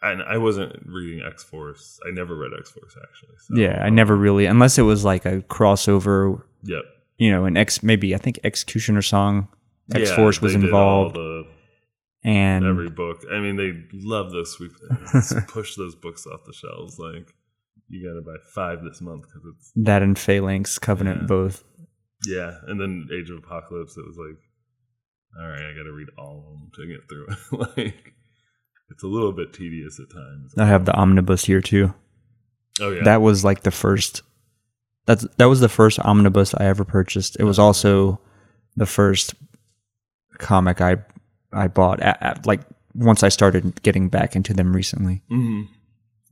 and 0.02 0.22
I 0.22 0.38
wasn't 0.38 0.82
reading 0.86 1.24
X 1.26 1.42
Force. 1.44 1.98
I 2.06 2.10
never 2.10 2.36
read 2.36 2.52
X 2.58 2.70
Force 2.70 2.96
actually. 3.02 3.34
So, 3.38 3.56
Yeah, 3.56 3.82
I 3.84 3.90
never 3.90 4.16
really, 4.16 4.46
unless 4.46 4.78
it 4.78 4.82
was 4.82 5.04
like 5.04 5.24
a 5.26 5.42
crossover, 5.42 6.42
Yep. 6.64 6.82
You 7.18 7.30
know, 7.30 7.44
an 7.46 7.56
X 7.56 7.82
maybe 7.82 8.14
I 8.14 8.18
think 8.18 8.38
X-Cutioner 8.44 9.02
song, 9.02 9.48
X 9.94 10.10
Yeah, 10.10 10.16
Force 10.16 10.40
was 10.42 10.52
they 10.54 10.60
did 10.60 10.72
all 10.72 11.06
involved, 11.06 11.16
the- 11.16 11.46
and 12.24 12.64
every 12.64 12.90
book. 12.90 13.24
I 13.32 13.38
mean, 13.40 13.56
they 13.56 13.72
love 13.92 14.32
those 14.32 14.52
sweep 14.52 14.72
push 15.48 15.76
those 15.76 15.94
books 15.94 16.26
off 16.26 16.40
the 16.44 16.52
shelves. 16.52 16.98
Like 16.98 17.32
you 17.88 18.06
got 18.06 18.14
to 18.14 18.22
buy 18.22 18.36
five 18.54 18.82
this 18.84 19.00
month 19.00 19.22
because 19.22 19.42
it's 19.56 19.72
that 19.76 20.02
and 20.02 20.18
Phalanx 20.18 20.78
Covenant 20.78 21.22
Yeah. 21.22 21.26
both. 21.26 21.64
yeah. 22.26 22.58
And 22.66 22.80
then 22.80 23.08
Age 23.12 23.30
of 23.30 23.38
Apocalypse, 23.38 23.96
it 23.96 24.04
was 24.06 24.16
like, 24.18 24.38
all 25.40 25.48
right, 25.48 25.70
I 25.70 25.72
got 25.76 25.84
to 25.84 25.92
read 25.92 26.08
all 26.18 26.38
of 26.38 26.44
them 26.58 26.70
to 26.74 26.86
get 26.92 27.08
through 27.08 27.26
it. 27.28 27.76
like 27.78 28.12
it's 28.90 29.02
a 29.04 29.06
little 29.08 29.32
bit 29.32 29.52
tedious 29.52 29.98
at 30.00 30.12
times. 30.14 30.54
I 30.58 30.66
have 30.66 30.84
the 30.84 30.94
omnibus 30.94 31.44
here 31.44 31.60
too. 31.60 31.94
oh 32.80 32.90
yeah, 32.90 33.04
That 33.04 33.22
was 33.22 33.44
like 33.44 33.62
the 33.62 33.70
first. 33.70 34.22
That's 35.06 35.26
that 35.36 35.46
was 35.46 35.60
the 35.60 35.68
first 35.68 35.98
omnibus 36.00 36.54
I 36.54 36.64
ever 36.66 36.84
purchased. 36.84 37.36
It 37.38 37.44
was 37.44 37.58
also 37.58 38.20
the 38.76 38.86
first 38.86 39.34
comic 40.38 40.80
I 40.80 40.96
I 41.52 41.68
bought 41.68 42.00
at, 42.00 42.20
at 42.22 42.46
like 42.46 42.60
once 42.94 43.22
I 43.22 43.28
started 43.28 43.82
getting 43.82 44.08
back 44.08 44.36
into 44.36 44.52
them 44.54 44.74
recently 44.74 45.22
hmm 45.28 45.62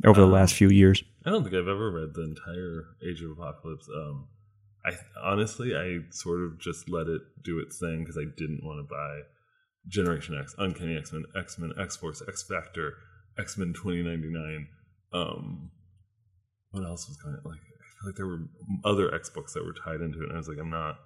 over 0.05 0.21
the 0.21 0.27
Um, 0.27 0.33
last 0.33 0.55
few 0.55 0.69
years. 0.69 1.03
I 1.25 1.31
don't 1.31 1.43
think 1.45 1.55
I've 1.55 1.69
ever 1.69 1.91
read 1.91 2.15
the 2.15 2.23
entire 2.25 2.85
Age 3.09 3.23
of 3.23 3.31
Apocalypse. 3.31 3.89
Um, 3.95 4.27
I 4.85 4.93
honestly, 5.23 5.75
I 5.75 6.01
sort 6.11 6.41
of 6.43 6.59
just 6.61 6.91
let 6.91 7.07
it 7.07 7.23
do 7.43 7.59
its 7.61 7.79
thing 7.79 8.01
because 8.01 8.19
I 8.19 8.25
didn't 8.37 8.63
want 8.63 8.81
to 8.87 8.93
buy 8.93 9.21
Generation 9.89 10.37
X, 10.39 10.55
Uncanny 10.59 10.97
X 10.97 11.13
Men, 11.13 11.25
X 11.35 11.59
Men, 11.59 11.73
X 11.81 11.97
Force, 11.97 12.23
X 12.29 12.43
Factor, 12.43 12.95
X 13.39 13.57
Men 13.57 13.73
twenty 13.73 14.03
ninety 14.03 14.29
nine. 14.29 14.67
Um, 15.13 15.71
what 16.73 16.85
else 16.85 17.09
was 17.09 17.17
going? 17.19 17.37
on? 17.37 17.51
Like, 17.51 17.61
like 18.07 18.17
there 18.17 18.27
were 18.27 18.43
other 18.85 19.15
X 19.15 19.31
books 19.31 19.53
that 19.55 19.65
were 19.65 19.73
tied 19.73 20.01
into 20.01 20.23
it, 20.23 20.29
and 20.29 20.35
I 20.35 20.37
was 20.39 20.49
like, 20.49 20.59
I'm 20.59 20.71
not, 20.71 20.97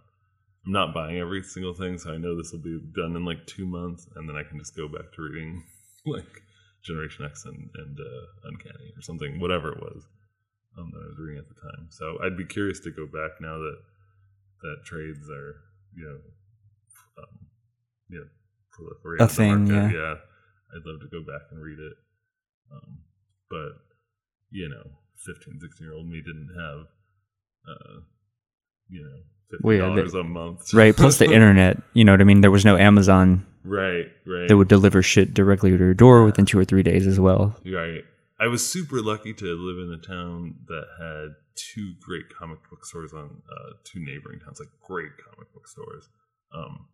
I'm 0.66 0.72
not 0.72 0.94
buying 0.94 1.18
every 1.18 1.42
single 1.42 1.74
thing, 1.74 1.98
so 1.98 2.12
I 2.12 2.18
know 2.18 2.36
this 2.36 2.52
will 2.52 2.62
be 2.62 2.78
done 2.94 3.16
in 3.16 3.24
like 3.24 3.46
two 3.46 3.66
months, 3.66 4.06
and 4.16 4.28
then 4.28 4.36
I 4.36 4.42
can 4.42 4.58
just 4.58 4.76
go 4.76 4.88
back 4.88 5.12
to 5.14 5.22
reading 5.22 5.64
like 6.06 6.42
Generation 6.84 7.24
X 7.24 7.44
and, 7.44 7.70
and 7.74 7.98
uh, 7.98 8.48
Uncanny 8.48 8.92
or 8.96 9.02
something, 9.02 9.40
whatever 9.40 9.72
it 9.72 9.80
was 9.80 10.06
um, 10.78 10.90
that 10.92 11.00
I 11.02 11.08
was 11.08 11.18
reading 11.18 11.38
at 11.38 11.48
the 11.48 11.60
time. 11.60 11.88
So 11.90 12.18
I'd 12.24 12.36
be 12.36 12.46
curious 12.46 12.80
to 12.80 12.90
go 12.90 13.06
back 13.06 13.40
now 13.40 13.58
that 13.58 13.78
that 14.62 14.76
trades 14.84 15.28
are, 15.30 15.54
you 15.94 16.04
know, 16.04 16.18
um, 17.22 17.46
you 18.08 18.18
know, 18.18 18.26
proliferate 18.74 19.24
A 19.24 19.28
thing, 19.28 19.68
market. 19.68 19.94
yeah. 19.94 20.00
yeah. 20.00 20.14
I'd 20.74 20.84
love 20.84 21.00
to 21.00 21.08
go 21.10 21.20
back 21.22 21.42
and 21.50 21.62
read 21.62 21.78
it. 21.78 21.94
Um, 22.72 22.98
but 23.48 23.72
you 24.50 24.68
know, 24.68 24.84
15, 25.26 25.58
16 25.60 25.86
year 25.86 25.94
old 25.94 26.08
me 26.08 26.22
didn't 26.24 26.50
have, 26.56 26.86
uh, 27.68 28.00
you 28.88 29.02
know, 29.02 29.18
fifty 29.50 29.64
Well, 29.64 29.96
yeah, 29.96 30.20
a 30.20 30.24
month. 30.24 30.72
Right. 30.72 30.96
Plus 30.96 31.18
the 31.18 31.24
internet. 31.32 31.82
You 31.92 32.04
know 32.04 32.12
what 32.12 32.20
I 32.20 32.24
mean? 32.24 32.40
There 32.40 32.50
was 32.50 32.64
no 32.64 32.76
Amazon 32.76 33.46
right, 33.64 34.06
right. 34.26 34.48
that 34.48 34.56
would 34.56 34.68
deliver 34.68 35.02
shit 35.02 35.34
directly 35.34 35.70
to 35.70 35.76
your 35.76 35.94
door 35.94 36.24
within 36.24 36.46
two 36.46 36.58
or 36.58 36.64
three 36.64 36.82
days 36.82 37.06
as 37.06 37.18
well. 37.18 37.56
Right. 37.64 38.04
I 38.40 38.46
was 38.46 38.68
super 38.68 39.02
lucky 39.02 39.34
to 39.34 39.44
live 39.44 39.78
in 39.78 39.92
a 39.92 40.06
town 40.06 40.54
that 40.68 40.84
had 40.98 41.34
two 41.56 41.94
great 42.00 42.32
comic 42.32 42.58
book 42.70 42.84
stores 42.84 43.12
on 43.12 43.42
uh, 43.50 43.72
two 43.84 43.98
neighboring 43.98 44.38
towns, 44.38 44.60
like 44.60 44.68
great 44.86 45.10
comic 45.28 45.52
book 45.52 45.66
stores. 45.66 46.08
Um, 46.54 46.86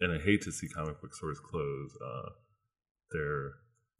and 0.00 0.12
I 0.12 0.18
hate 0.18 0.42
to 0.42 0.52
see 0.52 0.68
comic 0.68 1.00
book 1.00 1.14
stores 1.14 1.38
close. 1.38 1.96
Uh, 2.04 2.30
they're 3.12 3.52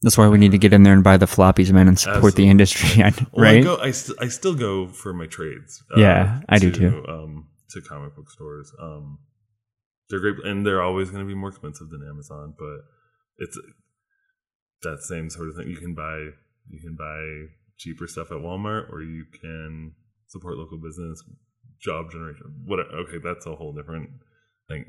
That's 0.02 0.16
why 0.16 0.28
we 0.28 0.38
need 0.38 0.52
to 0.52 0.58
get 0.58 0.72
in 0.72 0.82
there 0.82 0.94
and 0.94 1.04
buy 1.04 1.18
the 1.18 1.26
floppies, 1.26 1.70
man, 1.72 1.86
and 1.86 1.98
support 1.98 2.34
the 2.34 2.48
Absolutely. 2.48 2.48
industry, 2.50 3.02
well, 3.32 3.46
I 3.46 3.54
right? 3.54 3.62
go. 3.64 3.76
I, 3.76 3.90
st- 3.90 4.18
I 4.20 4.28
still 4.28 4.54
go 4.54 4.88
for 4.88 5.12
my 5.12 5.26
trades. 5.26 5.82
uh, 5.94 6.00
Yeah, 6.00 6.40
I 6.48 6.58
do 6.58 6.70
too. 6.72 7.04
Um, 7.06 7.48
to 7.70 7.80
comic 7.82 8.16
book 8.16 8.30
stores. 8.30 8.72
Um, 8.80 9.18
they're 10.08 10.20
great, 10.20 10.44
and 10.44 10.66
they're 10.66 10.82
always 10.82 11.10
going 11.10 11.22
to 11.22 11.28
be 11.28 11.34
more 11.34 11.50
expensive 11.50 11.90
than 11.90 12.02
Amazon, 12.08 12.54
but 12.58 12.78
it's 13.38 13.58
that 14.82 15.00
same 15.02 15.28
sort 15.30 15.48
of 15.50 15.56
thing. 15.56 15.68
You 15.68 15.76
can 15.76 15.94
buy 15.94 16.28
you 16.68 16.80
can 16.80 16.96
buy 16.96 17.52
cheaper 17.76 18.06
stuff 18.06 18.30
at 18.30 18.38
Walmart, 18.38 18.90
or 18.92 19.02
you 19.02 19.24
can 19.40 19.92
support 20.28 20.56
local 20.56 20.78
business, 20.78 21.22
job 21.80 22.10
generation. 22.10 22.46
What? 22.64 22.80
Okay, 22.80 23.18
that's 23.22 23.46
a 23.46 23.54
whole 23.54 23.72
different 23.72 24.10
thing. 24.68 24.86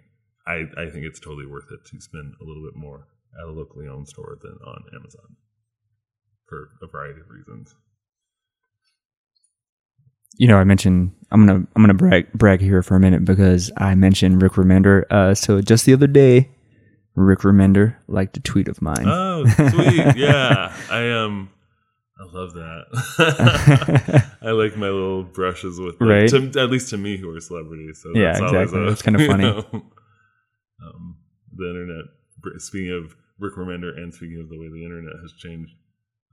I 0.48 0.64
I 0.78 0.90
think 0.90 1.06
it's 1.06 1.20
totally 1.20 1.46
worth 1.46 1.66
it 1.72 1.86
to 1.92 2.02
spend 2.02 2.34
a 2.42 2.44
little 2.46 2.64
bit 2.64 2.76
more 2.80 3.08
at 3.40 3.48
a 3.48 3.52
locally 3.52 3.88
owned 3.88 4.08
store 4.08 4.38
than 4.42 4.58
on 4.66 4.84
Amazon 4.94 5.36
for 6.48 6.70
a 6.82 6.88
variety 6.88 7.22
of 7.22 7.30
reasons. 7.30 7.74
you 10.38 10.48
know, 10.48 10.58
I 10.58 10.64
mentioned 10.64 11.12
I'm 11.32 11.46
gonna 11.46 11.66
I'm 11.76 11.82
gonna 11.84 11.94
brag 11.94 12.32
brag 12.34 12.62
here 12.62 12.82
for 12.84 12.96
a 12.96 13.00
minute 13.00 13.26
because 13.26 13.72
I 13.78 13.96
mentioned 13.96 14.42
Rick 14.42 14.54
Remender. 14.54 15.04
Uh, 15.12 15.34
so 15.36 15.62
just 15.62 15.86
the 15.86 15.94
other 15.94 16.08
day, 16.08 16.50
Rick 17.16 17.40
Remender 17.40 17.96
liked 18.08 18.38
a 18.38 18.40
tweet 18.42 18.68
of 18.68 18.82
mine. 18.82 19.06
Oh, 19.06 19.46
sweet. 19.46 19.96
yeah. 20.18 20.74
I 20.90 21.10
um 21.12 21.50
I 22.20 22.24
love 22.34 22.54
that. 22.54 24.24
I 24.42 24.52
like 24.52 24.78
my 24.78 24.88
little 24.90 25.24
brushes 25.24 25.80
with 25.80 25.98
them, 26.00 26.08
Right. 26.08 26.30
to, 26.30 26.52
at 26.60 26.70
least 26.70 26.90
to 26.90 26.98
me 26.98 27.18
who 27.18 27.30
are 27.36 27.40
celebrities. 27.40 28.00
So 28.04 28.12
Yeah, 28.16 28.32
exactly. 28.44 28.82
a- 28.84 28.86
That's 28.90 29.02
kinda 29.02 29.20
funny. 29.28 29.44
know, 29.44 29.66
um, 30.86 31.18
the 31.56 31.68
internet. 31.70 32.06
Speaking 32.58 32.92
of 32.92 33.16
Rick 33.40 33.56
Remender, 33.56 33.96
and 33.98 34.14
speaking 34.14 34.40
of 34.40 34.50
the 34.50 34.58
way 34.60 34.68
the 34.70 34.84
internet 34.84 35.16
has 35.22 35.34
changed 35.34 35.74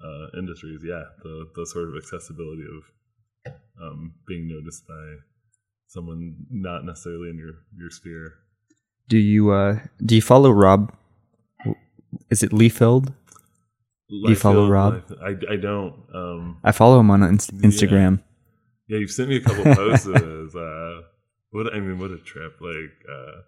uh, 0.04 0.38
industries, 0.38 0.82
yeah, 0.84 1.04
the 1.22 1.46
the 1.54 1.66
sort 1.66 1.88
of 1.88 1.96
accessibility 1.96 2.62
of 2.64 3.54
um, 3.82 4.14
being 4.26 4.48
noticed 4.48 4.86
by 4.86 5.16
someone 5.86 6.36
not 6.50 6.84
necessarily 6.84 7.30
in 7.30 7.38
your 7.38 7.54
your 7.78 7.90
sphere. 7.90 8.34
do 9.08 9.16
you 9.18 9.50
uh 9.50 9.78
do 10.04 10.14
you 10.14 10.22
follow 10.22 10.50
Rob? 10.50 10.92
Is 12.30 12.42
it 12.42 12.50
Liefeld? 12.52 13.06
Do 14.10 14.28
you 14.30 14.36
follow 14.36 14.68
Rob? 14.68 15.02
I 15.22 15.36
I 15.52 15.56
don't. 15.56 15.94
Um, 16.14 16.58
I 16.64 16.72
follow 16.72 17.00
him 17.00 17.10
on 17.10 17.22
Inst- 17.22 17.56
Instagram. 17.58 18.20
Yeah, 18.88 18.98
you've 18.98 19.10
sent 19.10 19.28
me 19.28 19.36
a 19.36 19.40
couple 19.40 19.64
posts 19.74 20.06
of 20.06 20.14
his. 20.24 20.54
Uh, 20.54 21.02
what 21.50 21.72
I 21.74 21.80
mean, 21.80 21.98
what 21.98 22.10
a 22.10 22.18
trip! 22.18 22.54
Like, 22.60 22.96
uh, 23.10 23.42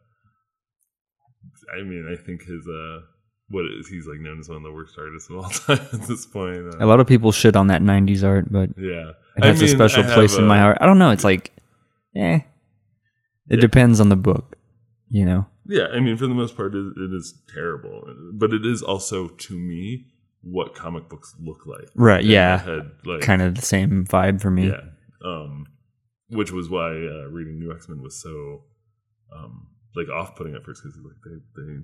I 1.78 1.82
mean, 1.82 2.09
I 2.11 2.16
think 2.20 2.43
his 2.43 2.66
uh, 2.68 3.01
what 3.49 3.64
is 3.66 3.88
he's 3.88 4.07
like 4.07 4.20
known 4.20 4.38
as 4.41 4.49
one 4.49 4.59
of 4.59 4.62
the 4.62 4.72
worst 4.72 4.95
artists 4.99 5.30
of 5.30 5.36
all 5.36 5.49
time 5.76 5.86
at 5.93 6.03
this 6.03 6.26
point. 6.26 6.74
A 6.74 6.82
Uh, 6.82 6.86
lot 6.86 7.01
of 7.01 7.07
people 7.07 7.32
shit 7.32 7.57
on 7.57 7.66
that 7.68 7.82
'90s 7.82 8.22
art, 8.24 8.51
but 8.51 8.70
yeah, 8.76 9.12
it 9.36 9.45
has 9.45 9.61
I 9.61 9.64
mean, 9.66 9.74
a 9.74 9.76
special 9.76 10.05
place 10.05 10.36
in 10.36 10.47
my 10.47 10.59
heart. 10.59 10.78
I 10.80 10.86
don't 10.86 10.99
know. 10.99 11.11
It's 11.11 11.24
like, 11.24 11.53
eh. 12.16 12.41
It 13.49 13.57
Yeah. 13.57 13.61
depends 13.61 13.99
on 14.01 14.09
the 14.11 14.16
book, 14.16 14.57
you 15.09 15.24
know. 15.24 15.47
Yeah, 15.66 15.86
I 15.93 16.01
mean, 16.01 16.16
for 16.16 16.26
the 16.26 16.34
most 16.34 16.57
part, 16.57 16.74
it, 16.74 16.86
it 16.97 17.12
is 17.12 17.34
terrible, 17.53 18.03
but 18.34 18.53
it 18.53 18.64
is 18.64 18.82
also 18.82 19.28
to 19.28 19.55
me 19.59 20.07
what 20.43 20.74
comic 20.74 21.09
books 21.09 21.34
look 21.41 21.66
like. 21.66 21.88
Right, 21.95 22.24
my 22.24 22.30
yeah. 22.30 22.59
head, 22.59 22.91
like 23.05 23.20
Kind 23.22 23.43
of 23.43 23.55
the 23.57 23.62
same 23.62 24.05
vibe 24.07 24.41
for 24.41 24.51
me. 24.51 24.68
Yeah. 24.68 24.80
Um, 25.24 25.66
which 26.28 26.51
was 26.53 26.68
why 26.70 26.91
uh, 26.91 27.26
reading 27.28 27.59
New 27.59 27.72
X 27.72 27.88
Men 27.88 28.01
was 28.03 28.20
so 28.20 28.62
um, 29.36 29.66
like 29.97 30.09
off 30.09 30.36
putting 30.36 30.55
at 30.55 30.64
first 30.64 30.82
because 30.82 30.99
like 30.99 31.16
they 31.24 31.62
they 31.62 31.78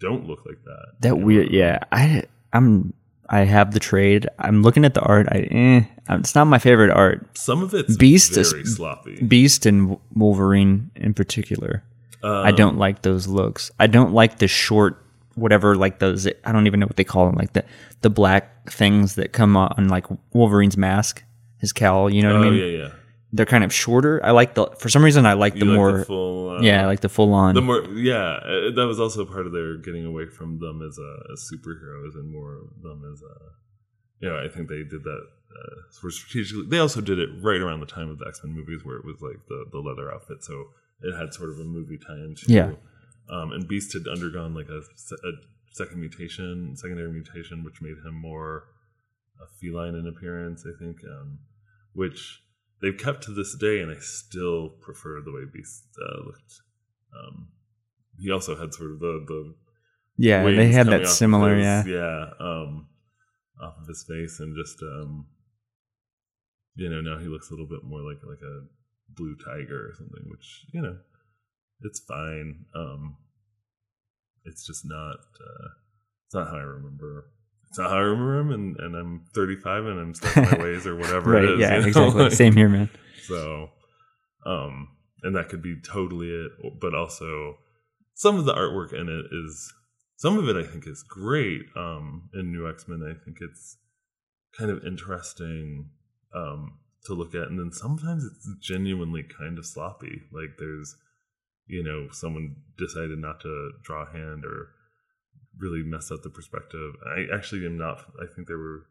don't 0.00 0.26
look 0.26 0.44
like 0.46 0.62
that. 0.64 0.86
That 1.00 1.16
weird, 1.18 1.50
yeah. 1.50 1.78
I 1.92 2.24
I'm 2.52 2.92
I 3.28 3.40
have 3.40 3.72
the 3.72 3.80
trade. 3.80 4.26
I'm 4.38 4.62
looking 4.62 4.84
at 4.84 4.94
the 4.94 5.00
art. 5.02 5.26
I 5.30 5.48
eh, 5.50 5.80
it's 6.10 6.34
not 6.34 6.46
my 6.46 6.58
favorite 6.58 6.90
art. 6.90 7.26
Some 7.36 7.62
of 7.62 7.74
it's 7.74 7.96
Beast 7.96 8.36
is- 8.36 8.52
very 8.52 8.64
sloppy. 8.64 9.20
Beast 9.22 9.66
and 9.66 9.98
Wolverine 10.14 10.90
in 10.96 11.14
particular. 11.14 11.82
I 12.22 12.50
Um, 12.50 12.56
don't 12.56 12.78
like 12.78 13.02
those 13.02 13.26
looks. 13.28 13.70
I 13.78 13.86
don't 13.86 14.12
like 14.12 14.38
the 14.38 14.48
short 14.48 15.04
whatever 15.36 15.76
like 15.76 16.00
those 16.00 16.26
I 16.44 16.50
don't 16.52 16.66
even 16.66 16.80
know 16.80 16.86
what 16.86 16.96
they 16.96 17.04
call 17.04 17.26
them 17.26 17.36
like 17.36 17.52
the 17.52 17.64
the 18.00 18.10
black 18.10 18.68
things 18.70 19.14
that 19.14 19.32
come 19.32 19.56
on 19.56 19.86
like 19.88 20.06
Wolverine's 20.32 20.76
mask, 20.76 21.22
his 21.58 21.72
cowl, 21.72 22.10
you 22.10 22.22
know 22.22 22.32
what 22.36 22.44
Oh 22.46 22.48
I 22.48 22.50
mean? 22.50 22.60
Oh 22.60 22.66
yeah, 22.66 22.78
yeah. 22.84 22.90
They're 23.32 23.46
kind 23.46 23.64
of 23.64 23.72
shorter. 23.72 24.24
I 24.24 24.30
like 24.30 24.54
the 24.54 24.66
for 24.78 24.88
some 24.88 25.04
reason 25.04 25.26
I 25.26 25.34
like 25.34 25.54
the 25.54 25.64
like 25.64 25.76
more 25.76 25.98
the 25.98 26.04
full, 26.04 26.50
uh, 26.50 26.60
yeah, 26.60 26.82
I 26.82 26.86
like 26.86 27.00
the 27.00 27.08
full 27.08 27.32
on. 27.34 27.54
the 27.54 27.60
more 27.60 27.84
yeah. 27.94 28.38
uh, 28.42 28.70
That 28.74 28.86
was 28.86 28.98
also 28.98 29.24
part 29.24 29.46
of 29.46 29.52
their 29.52 29.76
getting 29.76 30.04
away 30.04 30.26
from 30.26 30.58
them 30.58 30.80
as 30.82 30.98
a 30.98 31.32
as 31.32 31.50
superheroes 31.52 32.14
and 32.14 32.30
more 32.30 32.56
of 32.56 32.82
them 32.82 33.02
as 33.12 33.20
a. 33.22 33.34
You 34.20 34.28
know, 34.30 34.38
I 34.42 34.48
think 34.48 34.68
they 34.68 34.82
did 34.82 35.04
that 35.04 35.22
uh, 35.22 35.92
sort 35.92 36.12
of 36.12 36.14
strategically. 36.14 36.66
They 36.66 36.78
also 36.78 37.00
did 37.00 37.18
it 37.20 37.28
right 37.40 37.60
around 37.60 37.80
the 37.80 37.86
time 37.86 38.10
of 38.10 38.18
the 38.18 38.26
X 38.26 38.40
Men 38.42 38.52
movies, 38.54 38.84
where 38.84 38.96
it 38.96 39.04
was 39.04 39.20
like 39.20 39.46
the 39.48 39.66
the 39.70 39.78
leather 39.78 40.12
outfit, 40.12 40.42
so 40.42 40.64
it 41.02 41.16
had 41.16 41.32
sort 41.32 41.50
of 41.50 41.58
a 41.58 41.64
movie 41.64 41.98
tie-in. 41.98 42.34
too. 42.34 42.52
Yeah. 42.52 42.72
Um, 43.30 43.52
and 43.52 43.68
Beast 43.68 43.92
had 43.92 44.08
undergone 44.08 44.54
like 44.54 44.68
a, 44.68 44.78
a 44.78 45.32
second 45.70 46.00
mutation, 46.00 46.74
secondary 46.76 47.12
mutation, 47.12 47.62
which 47.62 47.80
made 47.80 47.98
him 48.04 48.14
more 48.14 48.64
a 49.40 49.46
feline 49.60 49.94
in 49.94 50.06
appearance, 50.06 50.64
I 50.66 50.76
think, 50.82 50.98
um, 51.04 51.38
which 51.92 52.42
they've 52.80 52.96
kept 52.96 53.24
to 53.24 53.32
this 53.32 53.56
day, 53.56 53.80
and 53.80 53.90
I 53.90 53.98
still 54.00 54.70
prefer 54.80 55.20
the 55.20 55.32
way 55.32 55.42
Beast 55.52 55.84
uh, 56.00 56.24
looked. 56.24 56.52
Um, 57.16 57.48
he 58.20 58.30
also 58.30 58.56
had 58.56 58.74
sort 58.74 58.92
of 58.92 59.00
the 59.00 59.24
the 59.26 59.54
yeah, 60.16 60.42
they 60.44 60.72
had 60.72 60.88
that 60.88 61.06
similar. 61.08 61.56
his- 61.56 61.64
yeah, 61.64 61.84
yeah, 61.86 62.30
um, 62.40 62.88
off 63.62 63.74
of 63.80 63.86
his 63.86 64.04
face, 64.04 64.40
and 64.40 64.56
just 64.56 64.82
um, 64.82 65.26
you 66.74 66.88
know, 66.88 67.00
now 67.00 67.18
he 67.18 67.26
looks 67.26 67.50
a 67.50 67.52
little 67.52 67.68
bit 67.68 67.84
more 67.84 68.00
like 68.00 68.18
like 68.24 68.42
a 68.42 68.66
blue 69.08 69.36
tiger 69.44 69.88
or 69.88 69.94
something, 69.96 70.24
which 70.28 70.64
you 70.72 70.82
know, 70.82 70.96
it's 71.82 72.00
fine. 72.00 72.64
Um, 72.74 73.16
it's 74.44 74.66
just 74.66 74.84
not. 74.84 75.16
Uh, 75.16 75.68
it's 76.26 76.34
not 76.34 76.48
how 76.48 76.56
I 76.56 76.60
remember. 76.62 77.30
It's 77.68 77.78
I 77.78 77.98
remember 77.98 78.38
him, 78.38 78.50
and, 78.50 78.76
and 78.78 78.96
I'm 78.96 79.24
35 79.34 79.84
and 79.84 80.00
I'm 80.00 80.14
stuck 80.14 80.36
in 80.36 80.44
my 80.44 80.58
ways 80.64 80.86
or 80.86 80.96
whatever 80.96 81.32
right. 81.32 81.44
it 81.44 81.50
is. 81.50 81.60
yeah, 81.60 81.74
you 81.76 81.80
know? 81.82 81.86
exactly. 81.88 82.22
Like, 82.22 82.32
Same 82.32 82.54
here, 82.54 82.68
man. 82.68 82.90
so, 83.22 83.70
um, 84.46 84.88
and 85.22 85.36
that 85.36 85.48
could 85.48 85.62
be 85.62 85.76
totally 85.80 86.28
it, 86.28 86.52
but 86.80 86.94
also 86.94 87.56
some 88.14 88.38
of 88.38 88.44
the 88.44 88.54
artwork 88.54 88.92
in 88.92 89.08
it 89.08 89.26
is 89.32 89.72
some 90.16 90.38
of 90.38 90.48
it 90.48 90.56
I 90.56 90.68
think 90.68 90.86
is 90.86 91.02
great. 91.02 91.62
Um, 91.76 92.28
in 92.34 92.52
New 92.52 92.68
X 92.68 92.88
Men, 92.88 93.02
I 93.02 93.14
think 93.24 93.38
it's 93.40 93.76
kind 94.56 94.70
of 94.70 94.84
interesting 94.84 95.90
um, 96.34 96.78
to 97.04 97.14
look 97.14 97.34
at, 97.34 97.48
and 97.48 97.58
then 97.58 97.72
sometimes 97.72 98.24
it's 98.24 98.48
genuinely 98.60 99.22
kind 99.22 99.58
of 99.58 99.66
sloppy. 99.66 100.22
Like 100.32 100.56
there's, 100.58 100.96
you 101.66 101.82
know, 101.84 102.08
someone 102.10 102.56
decided 102.76 103.18
not 103.18 103.40
to 103.42 103.70
draw 103.82 104.02
a 104.02 104.12
hand 104.12 104.44
or 104.44 104.70
really 105.58 105.82
mess 105.82 106.10
up 106.10 106.22
the 106.22 106.30
perspective. 106.30 106.94
I 107.04 107.34
actually 107.34 107.66
am 107.66 107.76
not. 107.76 107.98
I 108.20 108.26
think 108.34 108.46
there 108.46 108.58
were 108.58 108.86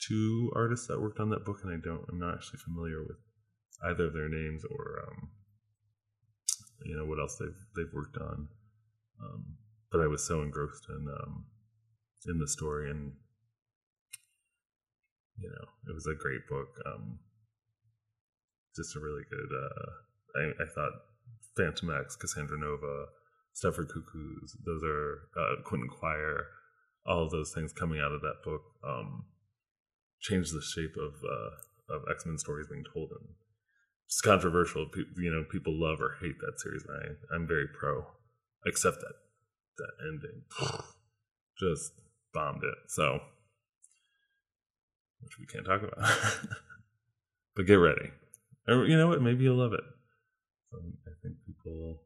two 0.00 0.50
artists 0.54 0.86
that 0.86 1.00
worked 1.00 1.20
on 1.20 1.30
that 1.30 1.44
book, 1.44 1.58
and 1.62 1.72
I 1.72 1.76
don't. 1.82 2.04
I'm 2.08 2.18
not 2.18 2.34
actually 2.34 2.60
familiar 2.60 3.02
with 3.02 3.18
either 3.84 4.06
of 4.06 4.12
their 4.12 4.28
names 4.28 4.64
or 4.64 5.04
um, 5.06 5.30
you 6.84 6.96
know 6.96 7.04
what 7.04 7.18
else 7.18 7.36
they've 7.38 7.60
they've 7.76 7.92
worked 7.92 8.16
on. 8.16 8.48
Um, 9.22 9.56
but 9.90 10.00
I 10.00 10.06
was 10.06 10.26
so 10.26 10.42
engrossed 10.42 10.86
in 10.88 11.06
um, 11.08 11.46
in 12.26 12.38
the 12.38 12.48
story, 12.48 12.90
and 12.90 13.12
you 15.38 15.48
know 15.48 15.90
it 15.90 15.94
was 15.94 16.06
a 16.06 16.14
great 16.14 16.46
book. 16.48 16.68
Um, 16.86 17.18
just 18.76 18.96
a 18.96 19.00
really 19.00 19.24
good. 19.28 19.50
Uh, 19.52 19.90
I, 20.38 20.62
I 20.62 20.66
thought 20.74 20.92
Fantomex, 21.58 22.18
Cassandra 22.18 22.58
Nova, 22.58 23.06
Stepford 23.58 23.88
Cuckoos. 23.88 24.56
Those 24.64 24.82
are 24.84 25.28
uh, 25.36 25.62
Quentin 25.64 25.88
Quire. 25.88 26.46
All 27.06 27.28
those 27.28 27.52
things 27.52 27.72
coming 27.72 28.00
out 28.00 28.12
of 28.12 28.20
that 28.20 28.42
book 28.44 28.62
um, 28.86 29.24
changed 30.20 30.54
the 30.54 30.62
shape 30.62 30.94
of 30.96 31.14
uh, 31.24 31.94
of 31.94 32.02
X 32.10 32.26
Men 32.26 32.38
stories 32.38 32.66
being 32.70 32.84
told, 32.92 33.10
and 33.10 33.30
it's 34.06 34.20
controversial. 34.20 34.86
Pe- 34.86 35.22
you 35.22 35.30
know, 35.30 35.44
people 35.50 35.72
love 35.78 36.00
or 36.00 36.16
hate 36.20 36.38
that 36.40 36.60
series. 36.60 36.84
And 36.86 37.16
I 37.32 37.34
I'm 37.34 37.48
very 37.48 37.66
pro, 37.66 38.06
except 38.66 38.98
that 39.00 39.14
that 39.78 39.92
ending 40.06 40.42
just 41.58 41.92
bombed 42.34 42.62
it. 42.62 42.78
So, 42.88 43.20
which 45.20 45.38
we 45.40 45.46
can't 45.46 45.66
talk 45.66 45.82
about. 45.82 46.08
but 47.56 47.66
get 47.66 47.74
ready. 47.74 48.10
You 48.68 48.98
know 48.98 49.08
what? 49.08 49.22
Maybe 49.22 49.44
you'll 49.44 49.56
love 49.56 49.72
it. 49.72 49.84
Um, 50.74 50.92
I 51.06 51.12
think 51.22 51.36
people 51.46 52.02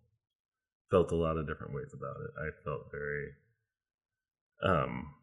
felt 0.92 1.10
a 1.10 1.16
lot 1.16 1.36
of 1.36 1.48
different 1.48 1.74
ways 1.74 1.92
about 1.92 2.16
it. 2.24 2.30
I 2.38 2.48
felt 2.64 2.82
very. 2.92 3.26
Um, 4.62 5.14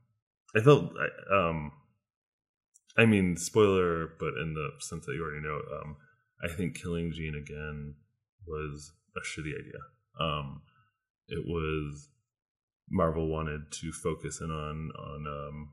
I 0.56 0.60
felt. 0.62 0.92
I- 1.00 1.36
Um, 1.50 1.72
I 2.98 3.06
mean, 3.06 3.38
spoiler, 3.38 4.08
but 4.20 4.34
in 4.42 4.54
the 4.56 4.72
sense 4.80 5.06
that 5.06 5.14
you 5.16 5.24
already 5.24 5.42
know, 5.48 5.62
um, 5.80 5.96
I 6.44 6.50
think 6.50 6.76
killing 6.82 7.12
Jean 7.14 7.36
again 7.36 7.96
was 8.46 8.92
a 9.16 9.22
shitty 9.22 9.54
idea. 9.58 9.80
Um, 10.20 10.64
it 11.28 11.46
was 11.46 12.10
Marvel 12.90 13.28
wanted 13.28 13.72
to 13.72 13.92
focus 13.92 14.42
in 14.42 14.50
on 14.52 14.92
on 14.98 15.28
um, 15.28 15.70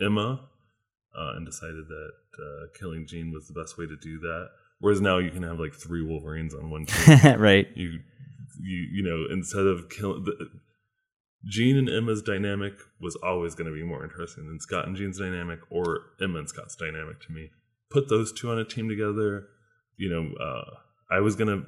Emma 0.00 0.48
uh, 1.18 1.32
and 1.36 1.44
decided 1.44 1.86
that 1.88 2.12
uh, 2.38 2.66
killing 2.78 3.06
Jean 3.06 3.30
was 3.32 3.46
the 3.48 3.60
best 3.60 3.76
way 3.76 3.86
to 3.86 3.96
do 3.96 4.18
that. 4.20 4.48
Whereas 4.78 5.00
now 5.00 5.18
you 5.18 5.30
can 5.30 5.42
have 5.42 5.58
like 5.60 5.74
three 5.74 6.02
Wolverines 6.02 6.54
on 6.54 6.70
one 6.70 6.86
team. 6.86 7.40
right. 7.40 7.66
you 7.74 7.98
you 8.60 8.88
you 8.92 9.02
know 9.02 9.26
instead 9.30 9.66
of 9.66 9.88
killing 9.88 10.24
the 10.24 10.50
Jean 11.46 11.76
and 11.76 11.90
Emma's 11.90 12.22
dynamic 12.22 12.72
was 13.00 13.16
always 13.16 13.54
going 13.54 13.70
to 13.70 13.76
be 13.76 13.82
more 13.82 14.02
interesting 14.02 14.46
than 14.46 14.60
Scott 14.60 14.86
and 14.86 14.96
Jean's 14.96 15.18
dynamic 15.18 15.60
or 15.70 16.00
Emma 16.20 16.38
and 16.38 16.48
Scott's 16.48 16.74
dynamic 16.74 17.20
to 17.20 17.32
me. 17.32 17.50
Put 17.90 18.08
those 18.08 18.32
two 18.32 18.50
on 18.50 18.58
a 18.58 18.64
team 18.64 18.88
together, 18.88 19.48
you 19.98 20.08
know, 20.08 20.32
uh, 20.42 20.70
I 21.10 21.20
was 21.20 21.36
gonna. 21.36 21.62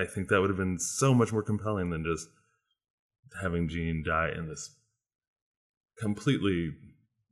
I 0.00 0.04
think 0.04 0.28
that 0.28 0.40
would 0.40 0.50
have 0.50 0.56
been 0.56 0.78
so 0.78 1.12
much 1.12 1.32
more 1.32 1.42
compelling 1.42 1.90
than 1.90 2.04
just 2.04 2.28
having 3.42 3.68
Jean 3.68 4.02
die 4.06 4.30
in 4.36 4.48
this 4.48 4.74
completely. 5.98 6.72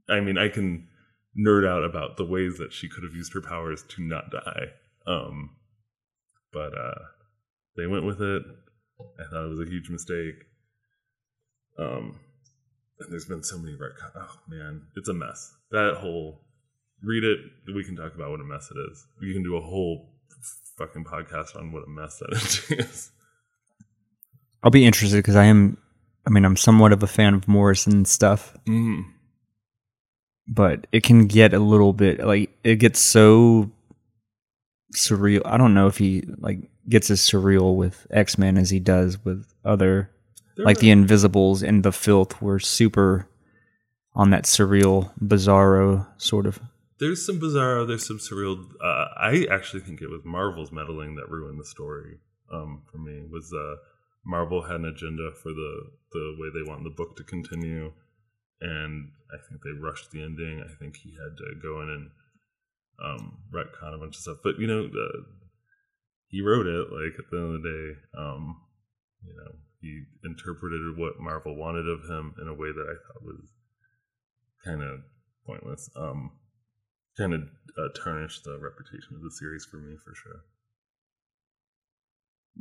I 0.09 0.21
mean, 0.21 0.39
I 0.39 0.49
can 0.49 0.89
nerd 1.39 1.67
out 1.67 1.85
about 1.85 2.17
the 2.17 2.25
ways 2.25 2.59
that 2.59 2.73
she 2.73 2.89
could 2.89 3.05
have 3.05 3.15
used 3.15 3.33
her 3.35 3.41
powers 3.41 3.85
to 3.89 4.03
not 4.03 4.31
die. 4.31 4.67
Um, 5.07 5.51
but 6.53 6.77
uh, 6.77 6.99
they 7.77 7.87
went 7.87 8.05
with 8.05 8.21
it. 8.21 8.43
I 9.01 9.25
thought 9.31 9.45
it 9.45 9.49
was 9.49 9.61
a 9.61 9.71
huge 9.71 9.91
mistake. 9.91 10.35
Um, 11.79 12.19
and 13.01 13.13
there's 13.13 13.27
been 13.27 13.43
so 13.43 13.59
many 13.59 13.75
retcon. 13.75 14.11
Oh 14.17 14.37
man, 14.49 14.83
it's 14.97 15.09
a 15.09 15.15
mess. 15.15 15.55
That 15.71 15.95
whole 15.99 16.41
read 17.03 17.25
it. 17.25 17.39
We 17.73 17.85
can 17.85 17.97
talk 17.97 18.15
about 18.15 18.31
what 18.31 18.41
a 18.41 18.45
mess 18.45 18.71
it 18.71 18.79
is. 18.91 19.07
You 19.21 19.33
can 19.33 19.43
do 19.43 19.57
a 19.57 19.61
whole 19.61 20.11
fucking 20.77 21.05
podcast 21.05 21.57
on 21.57 21.73
what 21.73 21.85
a 21.85 21.91
mess 21.91 22.19
that 22.19 22.79
is. 22.79 23.13
I'll 24.63 24.71
be 24.71 24.85
interested 24.85 25.19
because 25.19 25.37
I 25.37 25.45
am. 25.45 25.79
I 26.27 26.31
mean, 26.31 26.45
I'm 26.45 26.57
somewhat 26.57 26.93
of 26.93 27.03
a 27.03 27.07
fan 27.07 27.35
of 27.35 27.49
Morrison 27.49 28.05
stuff, 28.05 28.55
mm. 28.67 29.05
but 30.47 30.87
it 30.93 31.03
can 31.03 31.27
get 31.27 31.55
a 31.55 31.59
little 31.59 31.93
bit 31.93 32.21
like 32.21 32.51
it 32.65 32.77
gets 32.77 33.01
so 33.01 33.71
surreal. 34.95 35.43
I 35.45 35.57
don't 35.57 35.75
know 35.75 35.87
if 35.87 35.99
he 35.99 36.25
like 36.39 36.71
gets 36.89 37.11
as 37.11 37.21
surreal 37.21 37.77
with 37.77 38.07
X 38.11 38.39
Men 38.39 38.57
as 38.57 38.71
he 38.71 38.81
does 38.81 39.25
with 39.25 39.47
other 39.65 40.11
like 40.57 40.79
the 40.79 40.91
Invisibles 40.91 41.63
and 41.63 41.85
the 41.85 41.93
Filth 41.93 42.43
were 42.43 42.59
super 42.59 43.29
on 44.15 44.31
that 44.31 44.45
surreal, 44.45 45.13
bizarro 45.21 46.07
sort 46.17 46.47
of. 46.47 46.61
There's 46.99 47.25
some 47.25 47.41
bizarro. 47.41 47.87
There's 47.87 48.07
some 48.07 48.19
surreal. 48.19 48.65
Uh, 48.83 49.07
I 49.17 49.47
actually 49.51 49.81
think 49.81 50.03
it 50.03 50.11
was 50.11 50.23
Marvel's 50.25 50.73
meddling 50.73 51.15
that 51.15 51.31
ruined 51.31 51.61
the 51.61 51.65
story. 51.65 52.19
Um, 52.53 52.83
for 52.91 52.99
me, 52.99 53.25
was 53.31 53.53
uh, 53.53 53.77
Marvel 54.25 54.63
had 54.63 54.77
an 54.81 54.87
agenda 54.87 55.31
for 55.41 55.53
the 55.53 55.83
the 56.13 56.37
way 56.39 56.49
they 56.53 56.69
want 56.69 56.83
the 56.83 56.91
book 56.91 57.17
to 57.17 57.25
continue, 57.25 57.93
and 58.61 59.11
I 59.33 59.37
think 59.49 59.63
they 59.63 59.79
rushed 59.79 60.11
the 60.11 60.23
ending. 60.23 60.65
I 60.65 60.75
think 60.75 60.97
he 60.97 61.11
had 61.11 61.37
to 61.37 61.55
go 61.63 61.83
in 61.83 61.91
and 61.91 62.11
um, 63.03 63.39
retcon 63.53 63.95
a 63.95 63.99
bunch 63.99 64.17
of 64.17 64.23
stuff. 64.23 64.39
But 64.43 64.59
you 64.59 64.67
know, 64.67 64.85
uh, 64.87 65.23
he 66.29 66.41
wrote 66.41 66.67
it. 66.67 66.87
Like 66.93 67.19
at 67.19 67.31
the 67.31 67.37
end 67.37 67.57
of 67.57 67.63
the 67.63 67.69
day, 67.69 68.21
um, 68.21 68.57
you 69.25 69.35
know, 69.35 69.53
he 69.81 70.03
interpreted 70.25 70.97
what 70.97 71.21
Marvel 71.21 71.57
wanted 71.57 71.89
of 71.89 72.09
him 72.09 72.35
in 72.41 72.49
a 72.49 72.55
way 72.55 72.69
that 72.69 72.87
I 72.87 72.97
thought 73.07 73.25
was 73.25 73.49
kind 74.65 74.83
of 74.83 75.01
pointless. 75.47 75.89
Um, 75.97 76.33
kind 77.17 77.35
of 77.35 77.43
uh, 77.77 77.89
tarnished 78.01 78.45
the 78.45 78.59
reputation 78.59 79.15
of 79.15 79.23
the 79.23 79.31
series 79.31 79.67
for 79.71 79.79
me 79.79 79.97
for 80.05 80.15
sure. 80.15 80.41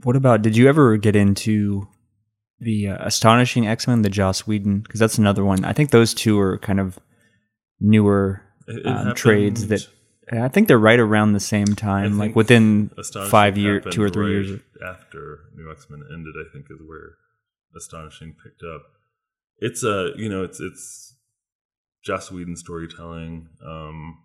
What 0.03 0.15
about? 0.15 0.41
Did 0.41 0.55
you 0.55 0.69
ever 0.69 0.97
get 0.97 1.15
into 1.15 1.87
the 2.59 2.89
uh, 2.89 2.97
Astonishing 2.99 3.67
X 3.67 3.87
Men, 3.87 4.03
the 4.03 4.09
Joss 4.09 4.41
Whedon? 4.45 4.81
Because 4.81 4.99
that's 4.99 5.17
another 5.17 5.43
one. 5.43 5.65
I 5.65 5.73
think 5.73 5.89
those 5.89 6.13
two 6.13 6.39
are 6.39 6.57
kind 6.59 6.79
of 6.79 6.99
newer 7.79 8.43
um, 8.85 9.15
trades 9.15 9.67
that. 9.67 9.87
I 10.31 10.47
think 10.49 10.67
they're 10.67 10.77
right 10.77 10.99
around 10.99 11.33
the 11.33 11.39
same 11.39 11.67
time, 11.67 12.17
like 12.17 12.35
within 12.35 12.91
five 13.29 13.57
years, 13.57 13.85
two 13.91 14.03
or 14.03 14.09
three 14.09 14.37
right 14.37 14.45
years. 14.45 14.61
after 14.85 15.39
New 15.55 15.71
X 15.71 15.87
Men 15.89 16.03
ended. 16.13 16.35
I 16.37 16.51
think 16.51 16.65
is 16.69 16.81
where 16.85 17.15
Astonishing 17.75 18.35
picked 18.43 18.63
up. 18.63 18.81
It's 19.59 19.83
a 19.83 20.11
you 20.17 20.27
know 20.27 20.43
it's 20.43 20.59
it's 20.59 21.15
Joss 22.03 22.29
Whedon 22.31 22.57
storytelling. 22.57 23.47
Um, 23.65 24.17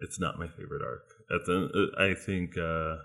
it's 0.00 0.18
not 0.18 0.38
my 0.38 0.48
favorite 0.48 0.82
arc. 0.82 1.08
At 1.32 1.46
the 1.46 1.90
I 1.98 2.14
think 2.14 2.58
uh, 2.58 2.96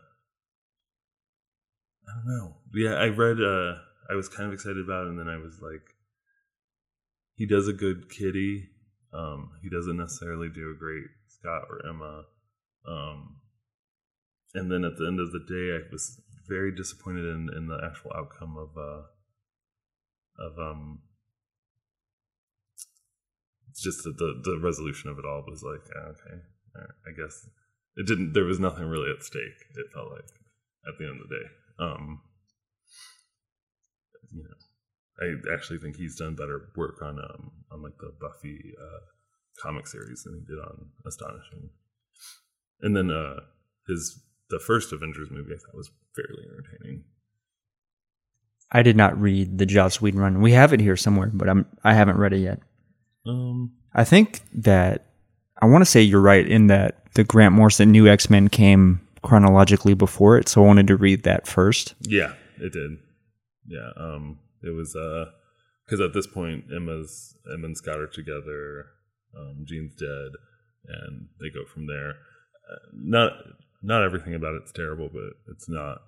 I 2.07 2.14
don't 2.16 2.28
know. 2.28 2.55
Yeah, 2.74 2.95
I 2.95 3.07
read. 3.10 3.39
Uh, 3.39 3.76
I 4.12 4.16
was 4.16 4.28
kind 4.28 4.47
of 4.47 4.53
excited 4.53 4.84
about 4.84 5.05
it, 5.05 5.10
and 5.10 5.20
then 5.20 5.30
I 5.30 5.38
was 5.38 5.60
like, 5.62 5.93
he 7.36 7.45
does 7.45 7.68
a 7.68 7.74
good 7.74 8.10
kitty. 8.10 8.70
Um, 9.14 9.51
he 9.62 9.70
doesn't 9.70 9.97
necessarily 9.97 10.49
do 10.49 10.72
a 10.72 10.78
great 10.78 11.05
Scott 11.39 11.63
or 11.69 11.85
Emma. 11.87 12.23
Um, 12.87 13.37
and 14.53 14.71
then 14.71 14.83
at 14.83 14.97
the 14.97 15.07
end 15.07 15.19
of 15.19 15.31
the 15.31 15.39
day, 15.39 15.75
I 15.75 15.91
was 15.91 16.21
very 16.47 16.75
disappointed 16.75 17.25
in, 17.25 17.49
in 17.55 17.67
the 17.67 17.79
actual 17.83 18.11
outcome 18.15 18.57
of 18.57 18.69
uh, 18.77 19.03
of 20.39 20.57
um, 20.57 20.99
just 23.75 24.03
the, 24.03 24.11
the, 24.11 24.41
the 24.43 24.59
resolution 24.59 25.09
of 25.09 25.19
it 25.19 25.25
all 25.25 25.43
was 25.47 25.63
like 25.63 25.85
okay, 25.95 26.41
I 27.07 27.11
guess 27.15 27.47
it 27.95 28.07
didn't. 28.07 28.33
There 28.33 28.45
was 28.45 28.59
nothing 28.59 28.85
really 28.85 29.11
at 29.11 29.23
stake. 29.23 29.59
It 29.75 29.93
felt 29.93 30.11
like 30.11 30.29
at 30.87 30.97
the 30.97 31.05
end 31.05 31.21
of 31.21 31.29
the 31.29 31.35
day. 31.35 31.45
Um, 31.79 32.21
you 34.31 34.43
know, 34.43 34.57
I 35.21 35.53
actually 35.53 35.79
think 35.79 35.95
he's 35.95 36.15
done 36.15 36.35
better 36.35 36.69
work 36.75 37.01
on 37.01 37.19
um 37.19 37.51
on 37.71 37.83
like 37.83 37.97
the 37.99 38.13
Buffy 38.19 38.73
uh, 38.81 39.05
comic 39.62 39.88
series 39.88 40.24
than 40.24 40.36
he 40.36 40.41
did 40.41 40.60
on 40.60 40.88
Astonishing. 41.05 41.70
And 42.82 42.95
then 42.95 43.12
uh 43.12 43.41
his 43.88 44.22
the 44.49 44.60
first 44.60 44.91
Avengers 44.93 45.30
movie 45.32 45.53
I 45.53 45.57
thought 45.57 45.76
was 45.76 45.91
fairly 46.16 46.43
entertaining. 46.45 47.03
I 48.72 48.84
did 48.84 48.95
not 48.95 49.20
read 49.20 49.57
the 49.57 49.66
Joss 49.66 49.99
Whedon 49.99 50.20
run. 50.20 50.41
We 50.41 50.51
have 50.51 50.74
it 50.74 50.80
here 50.80 50.95
somewhere, 50.95 51.32
but 51.34 51.49
I'm 51.49 51.66
I 51.84 51.93
haven't 51.93 52.18
read 52.18 52.34
it 52.34 52.39
yet. 52.39 52.60
Um, 53.26 53.72
I 53.93 54.03
think 54.03 54.41
that 54.53 55.07
I 55.62 55.66
want 55.66 55.82
to 55.84 55.89
say 55.89 56.01
you're 56.01 56.22
right 56.22 56.47
in 56.47 56.68
that 56.68 57.03
the 57.16 57.24
Grant 57.24 57.55
Morrison 57.55 57.91
New 57.91 58.07
X 58.07 58.30
Men 58.30 58.47
came 58.47 59.01
chronologically 59.24 59.93
before 59.93 60.38
it, 60.38 60.47
so 60.47 60.64
I 60.64 60.68
wanted 60.68 60.88
to 60.88 60.95
read 60.95 61.24
that 61.24 61.47
first. 61.47 61.95
yeah, 62.01 62.34
it 62.57 62.72
did. 62.72 62.91
Yeah, 63.68 63.89
um, 63.97 64.39
it 64.64 64.70
was 64.70 64.95
uh, 64.95 65.26
because 65.86 65.99
at 65.99 66.14
this 66.14 66.28
point 66.28 66.66
Emma's 66.74 67.36
Emma 67.51 67.66
and 67.66 67.78
Scott 67.78 67.99
are 67.99 68.07
together. 68.07 68.86
Um, 69.38 69.65
Jean's 69.65 69.93
dead, 69.95 70.32
and 70.88 71.27
they 71.39 71.49
go 71.49 71.65
from 71.65 71.88
there. 71.88 72.11
Uh, 72.71 72.80
not 72.93 73.32
not 73.82 74.03
everything 74.03 74.36
about 74.36 74.55
it's 74.55 74.71
terrible, 74.71 75.09
but 75.11 75.53
it's 75.53 75.69
not. 75.69 75.99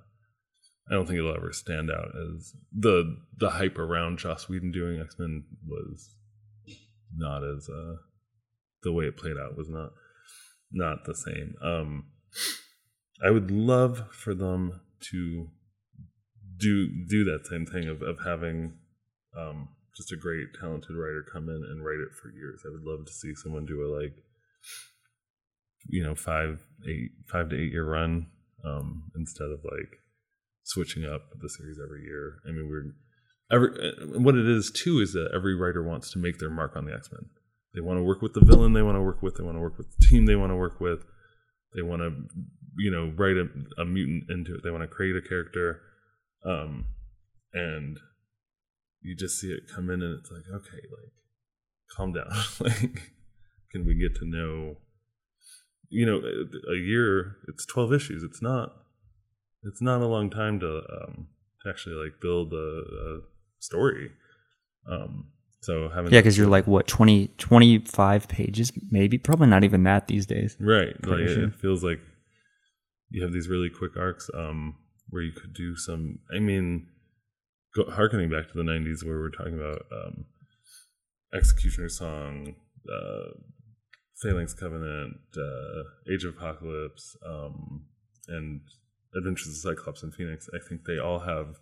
I 0.90 0.96
don't 0.96 1.06
think 1.06 1.20
it'll 1.20 1.36
ever 1.36 1.54
stand 1.54 1.90
out 1.90 2.10
as 2.16 2.54
the 2.78 3.18
the 3.38 3.52
hype 3.52 3.78
around 3.78 4.20
Joss 4.20 4.50
Whedon 4.50 4.72
doing 4.72 5.00
X 5.00 5.16
Men 5.18 5.44
was 5.66 6.16
not 7.16 7.44
as 7.44 7.70
uh 7.70 7.98
the 8.84 8.92
way 8.92 9.06
it 9.06 9.18
played 9.18 9.38
out 9.38 9.58
was 9.58 9.70
not 9.70 9.92
not 10.72 11.06
the 11.06 11.16
same. 11.16 11.56
Um 11.64 12.06
I 13.24 13.30
would 13.30 13.52
love 13.52 14.12
for 14.12 14.34
them 14.34 14.82
to 15.12 15.50
do 16.58 16.88
do 17.08 17.24
that 17.26 17.48
same 17.48 17.66
thing 17.66 17.88
of, 17.88 18.02
of 18.02 18.20
having 18.26 18.74
um 19.38 19.70
just 19.96 20.12
a 20.12 20.18
great 20.18 20.48
talented 20.60 20.96
writer 20.96 21.26
come 21.32 21.50
in 21.50 21.64
and 21.70 21.84
write 21.84 22.00
it 22.00 22.16
for 22.22 22.30
years. 22.30 22.62
I 22.66 22.72
would 22.72 22.84
love 22.84 23.06
to 23.06 23.12
see 23.12 23.34
someone 23.36 23.66
do 23.66 23.84
a 23.84 23.90
like 23.94 24.16
you 25.88 26.04
know 26.04 26.16
five 26.16 26.60
eight 26.88 27.12
five 27.32 27.50
to 27.50 27.56
eight 27.56 27.72
year 27.72 27.86
run 27.86 28.28
um 28.64 29.12
instead 29.16 29.50
of 29.50 29.60
like 29.64 30.00
switching 30.64 31.06
up 31.06 31.30
the 31.42 31.50
series 31.50 31.80
every 31.84 32.04
year. 32.04 32.36
I 32.48 32.52
mean 32.52 32.70
we're 32.70 32.94
every 33.52 34.20
what 34.20 34.36
it 34.36 34.48
is 34.48 34.72
too 34.72 35.00
is 35.00 35.14
that 35.14 35.32
every 35.34 35.56
writer 35.56 35.84
wants 35.84 36.12
to 36.12 36.20
make 36.20 36.40
their 36.40 36.50
mark 36.50 36.76
on 36.76 36.86
the 36.86 36.94
X 36.94 37.10
Men. 37.12 37.30
They 37.74 37.82
want 37.82 38.00
to 38.00 38.04
work 38.04 38.22
with 38.22 38.34
the 38.34 38.44
villain 38.44 38.74
they 38.74 38.82
want 38.82 38.98
to 38.98 39.02
work 39.02 39.22
with. 39.22 39.36
They 39.36 39.44
want 39.44 39.56
to 39.56 39.62
work 39.62 39.78
with 39.78 39.88
the 39.98 40.06
team 40.08 40.26
they 40.26 40.36
want 40.36 40.52
to 40.52 40.58
work 40.58 40.80
with. 40.82 41.06
They 41.74 41.82
want 41.82 42.02
to, 42.02 42.12
you 42.78 42.92
know, 42.92 43.14
write 43.16 43.38
a, 43.38 43.48
a 43.82 43.86
mutant 43.86 44.30
into 44.30 44.56
it. 44.56 44.62
They 44.64 44.72
want 44.72 44.84
to 44.84 44.88
create 44.88 45.16
a 45.16 45.22
character, 45.22 45.82
um, 46.46 46.86
and 47.54 47.98
you 49.02 49.16
just 49.16 49.40
see 49.40 49.48
it 49.48 49.64
come 49.74 49.90
in, 49.90 50.02
and 50.02 50.20
it's 50.20 50.32
like, 50.32 50.44
okay, 50.54 50.82
like, 50.92 51.12
calm 51.96 52.14
down. 52.14 52.32
like, 52.60 53.14
can 53.72 53.86
we 53.86 53.96
get 53.96 54.16
to 54.16 54.26
know? 54.26 54.78
You 55.90 56.06
know, 56.06 56.22
a 56.72 56.76
year. 56.76 57.38
It's 57.48 57.66
twelve 57.66 57.94
issues. 57.94 58.24
It's 58.24 58.42
not. 58.42 58.74
It's 59.64 59.82
not 59.82 60.02
a 60.02 60.08
long 60.08 60.30
time 60.30 60.60
to 60.62 60.78
um, 60.78 61.28
to 61.62 61.70
actually 61.70 61.96
like 61.96 62.22
build 62.22 62.54
a, 62.54 62.58
a 62.58 63.20
story. 63.60 64.12
Um, 64.90 65.32
so 65.62 65.90
having 65.90 66.12
Yeah, 66.12 66.20
because 66.20 66.38
you're 66.38 66.48
like 66.48 66.66
what 66.66 66.88
20, 66.88 67.28
25 67.38 68.28
pages, 68.28 68.72
maybe, 68.90 69.18
probably 69.18 69.48
not 69.48 69.64
even 69.64 69.84
that 69.84 70.08
these 70.08 70.26
days. 70.26 70.58
right, 70.60 70.96
like 71.06 71.28
sure. 71.28 71.46
it 71.46 71.56
feels 71.56 71.84
like 71.84 72.00
you 73.10 73.22
have 73.22 73.32
these 73.32 73.48
really 73.48 73.70
quick 73.70 73.96
arcs 73.96 74.30
um, 74.34 74.76
where 75.10 75.22
you 75.22 75.32
could 75.32 75.54
do 75.54 75.76
some. 75.76 76.20
I 76.36 76.40
mean, 76.40 76.88
harkening 77.90 78.30
back 78.30 78.48
to 78.52 78.54
the 78.58 78.64
'90s 78.64 79.06
where 79.06 79.20
we're 79.20 79.30
talking 79.30 79.54
about 79.56 79.86
um, 79.92 80.26
X-Cutioner's 81.34 81.98
Song, 81.98 82.56
uh, 82.90 83.32
Phalanx 84.22 84.54
Covenant, 84.54 85.18
uh, 85.38 86.12
Age 86.14 86.24
of 86.26 86.36
Apocalypse, 86.36 87.16
um, 87.26 87.86
and 88.28 88.62
Adventures 89.16 89.48
of 89.50 89.56
Cyclops 89.56 90.04
and 90.04 90.14
Phoenix. 90.14 90.48
I 90.54 90.60
think 90.68 90.82
they 90.86 91.00
all 91.00 91.20
have 91.20 91.56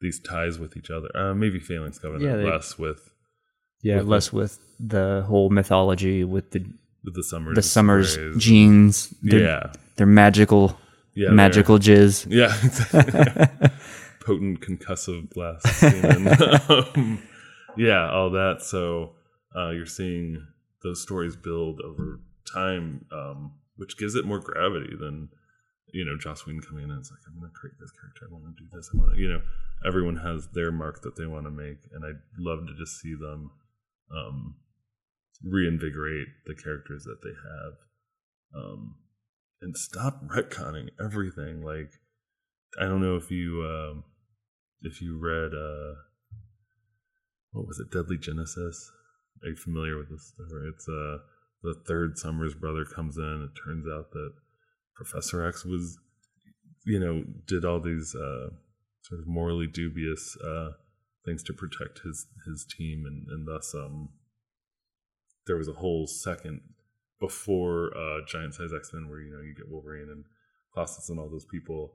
these 0.00 0.20
ties 0.20 0.58
with 0.58 0.76
each 0.76 0.90
other. 0.90 1.08
Uh, 1.16 1.34
maybe 1.34 1.58
Phalanx 1.58 1.98
Covenant 1.98 2.24
Yeah, 2.24 2.36
they- 2.36 2.50
less 2.50 2.78
with 2.78 3.10
Yeah, 3.82 3.98
With 3.98 4.06
less 4.08 4.32
with 4.32 4.58
the 4.80 5.24
whole 5.26 5.48
mythology, 5.50 6.24
with 6.24 6.50
the 6.50 6.64
with 7.04 7.14
the 7.14 7.22
summers. 7.22 7.54
the 7.54 7.62
summers 7.62 8.18
genes. 8.36 9.14
Their, 9.22 9.40
Yeah, 9.40 9.72
their 9.96 10.06
magical, 10.08 10.76
yeah, 11.14 11.30
magical 11.30 11.78
jizz. 11.78 12.26
Yeah, 12.28 12.52
exactly. 12.64 13.68
potent 14.26 14.60
concussive 14.60 15.30
blast. 15.30 15.66
semen. 15.66 16.26
um, 16.68 17.22
yeah, 17.76 18.10
all 18.10 18.30
that. 18.30 18.62
So 18.62 19.12
uh, 19.56 19.70
you're 19.70 19.86
seeing 19.86 20.44
those 20.82 21.00
stories 21.00 21.36
build 21.36 21.80
over 21.80 22.20
time, 22.52 23.04
um, 23.12 23.52
which 23.76 23.96
gives 23.96 24.14
it 24.16 24.26
more 24.26 24.40
gravity 24.40 24.96
than 24.98 25.28
you 25.92 26.04
know 26.04 26.16
Joss 26.18 26.44
Whedon 26.44 26.60
coming 26.60 26.84
in 26.84 26.90
and 26.90 26.98
it's 26.98 27.10
like 27.10 27.20
I'm 27.26 27.38
going 27.38 27.50
to 27.50 27.58
create 27.58 27.76
this 27.78 27.92
character. 27.92 28.26
I 28.28 28.32
want 28.32 28.44
to 28.44 28.62
do 28.62 28.68
this. 28.72 28.90
I 28.92 28.98
want 28.98 29.14
to, 29.14 29.20
you 29.20 29.28
know, 29.28 29.40
everyone 29.86 30.16
has 30.16 30.48
their 30.48 30.72
mark 30.72 31.02
that 31.02 31.16
they 31.16 31.26
want 31.26 31.44
to 31.44 31.50
make, 31.50 31.78
and 31.92 32.04
I'd 32.04 32.20
love 32.38 32.66
to 32.66 32.74
just 32.74 33.00
see 33.00 33.14
them 33.14 33.50
um, 34.10 34.56
reinvigorate 35.44 36.28
the 36.46 36.54
characters 36.54 37.04
that 37.04 37.22
they 37.22 37.30
have, 37.30 38.62
um, 38.62 38.96
and 39.62 39.76
stop 39.76 40.22
retconning 40.26 40.88
everything. 41.02 41.62
Like 41.62 41.92
I 42.80 42.84
don't 42.84 43.00
know 43.00 43.16
if 43.16 43.30
you 43.30 43.62
um, 43.62 44.04
if 44.82 45.00
you 45.00 45.18
read 45.18 45.52
uh, 45.54 45.94
what 47.52 47.66
was 47.66 47.80
it, 47.80 47.90
Deadly 47.90 48.18
Genesis? 48.18 48.90
Are 49.42 49.48
you 49.48 49.56
familiar 49.56 49.96
with 49.96 50.10
this? 50.10 50.32
It's 50.68 50.88
uh, 50.88 51.18
the 51.62 51.74
third 51.86 52.18
Summers 52.18 52.54
brother 52.54 52.84
comes 52.84 53.16
in. 53.16 53.48
It 53.48 53.58
turns 53.64 53.86
out 53.86 54.10
that 54.12 54.32
Professor 54.94 55.46
X 55.46 55.64
was, 55.64 55.98
you 56.84 57.00
know, 57.00 57.24
did 57.46 57.64
all 57.64 57.80
these 57.80 58.14
uh, 58.14 58.50
sort 59.02 59.20
of 59.20 59.26
morally 59.26 59.66
dubious 59.66 60.36
uh, 60.44 60.70
things 61.24 61.42
to 61.44 61.52
protect 61.52 62.00
his 62.04 62.26
his 62.46 62.66
team, 62.78 63.04
and 63.06 63.26
and 63.28 63.46
thus 63.46 63.74
um, 63.74 64.10
there 65.46 65.56
was 65.56 65.68
a 65.68 65.72
whole 65.72 66.06
second 66.06 66.60
before 67.20 67.96
uh, 67.96 68.18
Giant 68.26 68.54
Size 68.54 68.72
X 68.74 68.90
Men 68.92 69.08
where 69.08 69.20
you 69.20 69.32
know 69.32 69.42
you 69.42 69.54
get 69.54 69.70
Wolverine 69.70 70.08
and 70.10 70.24
Colossus 70.72 71.08
and 71.08 71.18
all 71.18 71.30
those 71.30 71.46
people. 71.46 71.94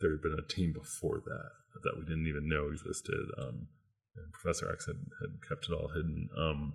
There 0.00 0.10
had 0.10 0.22
been 0.22 0.38
a 0.38 0.46
team 0.46 0.72
before 0.72 1.20
that 1.24 1.50
that 1.84 1.98
we 1.98 2.04
didn't 2.04 2.26
even 2.26 2.48
know 2.48 2.68
existed. 2.68 3.26
Um, 3.38 3.68
and 4.16 4.32
Professor 4.32 4.70
X 4.72 4.86
had, 4.86 4.96
had 5.20 5.48
kept 5.48 5.68
it 5.68 5.72
all 5.72 5.88
hidden. 5.88 6.28
Um, 6.36 6.74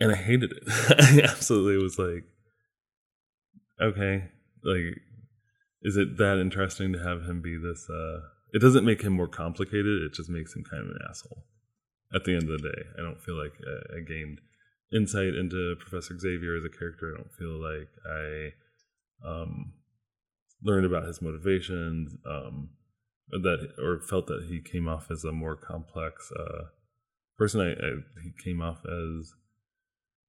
and 0.00 0.12
I 0.12 0.16
hated 0.16 0.52
it. 0.52 0.62
I 0.68 1.22
absolutely 1.22 1.82
was 1.82 1.98
like, 1.98 2.24
okay, 3.80 4.28
like, 4.62 4.98
is 5.82 5.96
it 5.96 6.16
that 6.18 6.38
interesting 6.38 6.92
to 6.92 6.98
have 6.98 7.22
him 7.22 7.42
be 7.42 7.56
this? 7.56 7.88
Uh, 7.88 8.20
it 8.52 8.60
doesn't 8.60 8.84
make 8.84 9.02
him 9.02 9.12
more 9.12 9.28
complicated. 9.28 10.02
It 10.02 10.14
just 10.14 10.30
makes 10.30 10.54
him 10.54 10.64
kind 10.68 10.82
of 10.82 10.90
an 10.90 10.98
asshole. 11.08 11.44
At 12.14 12.24
the 12.24 12.32
end 12.32 12.44
of 12.44 12.62
the 12.62 12.68
day, 12.68 12.82
I 12.98 13.02
don't 13.02 13.20
feel 13.20 13.36
like 13.36 13.52
I, 13.66 13.96
I 13.96 14.00
gained 14.00 14.40
insight 14.92 15.34
into 15.34 15.74
Professor 15.80 16.16
Xavier 16.18 16.56
as 16.56 16.64
a 16.64 16.68
character. 16.68 17.12
I 17.12 17.16
don't 17.18 17.32
feel 17.32 17.60
like 17.60 17.88
I 18.08 18.52
um, 19.28 19.72
learned 20.64 20.86
about 20.86 21.06
his 21.06 21.22
motivations. 21.22 22.16
Um, 22.28 22.70
that 23.30 23.70
or 23.78 24.00
felt 24.00 24.26
that 24.26 24.46
he 24.48 24.60
came 24.60 24.88
off 24.88 25.10
as 25.10 25.24
a 25.24 25.32
more 25.32 25.56
complex 25.56 26.30
uh, 26.38 26.64
person. 27.36 27.60
I, 27.60 27.70
I 27.72 27.90
he 28.22 28.32
came 28.42 28.60
off 28.62 28.78
as 28.84 29.32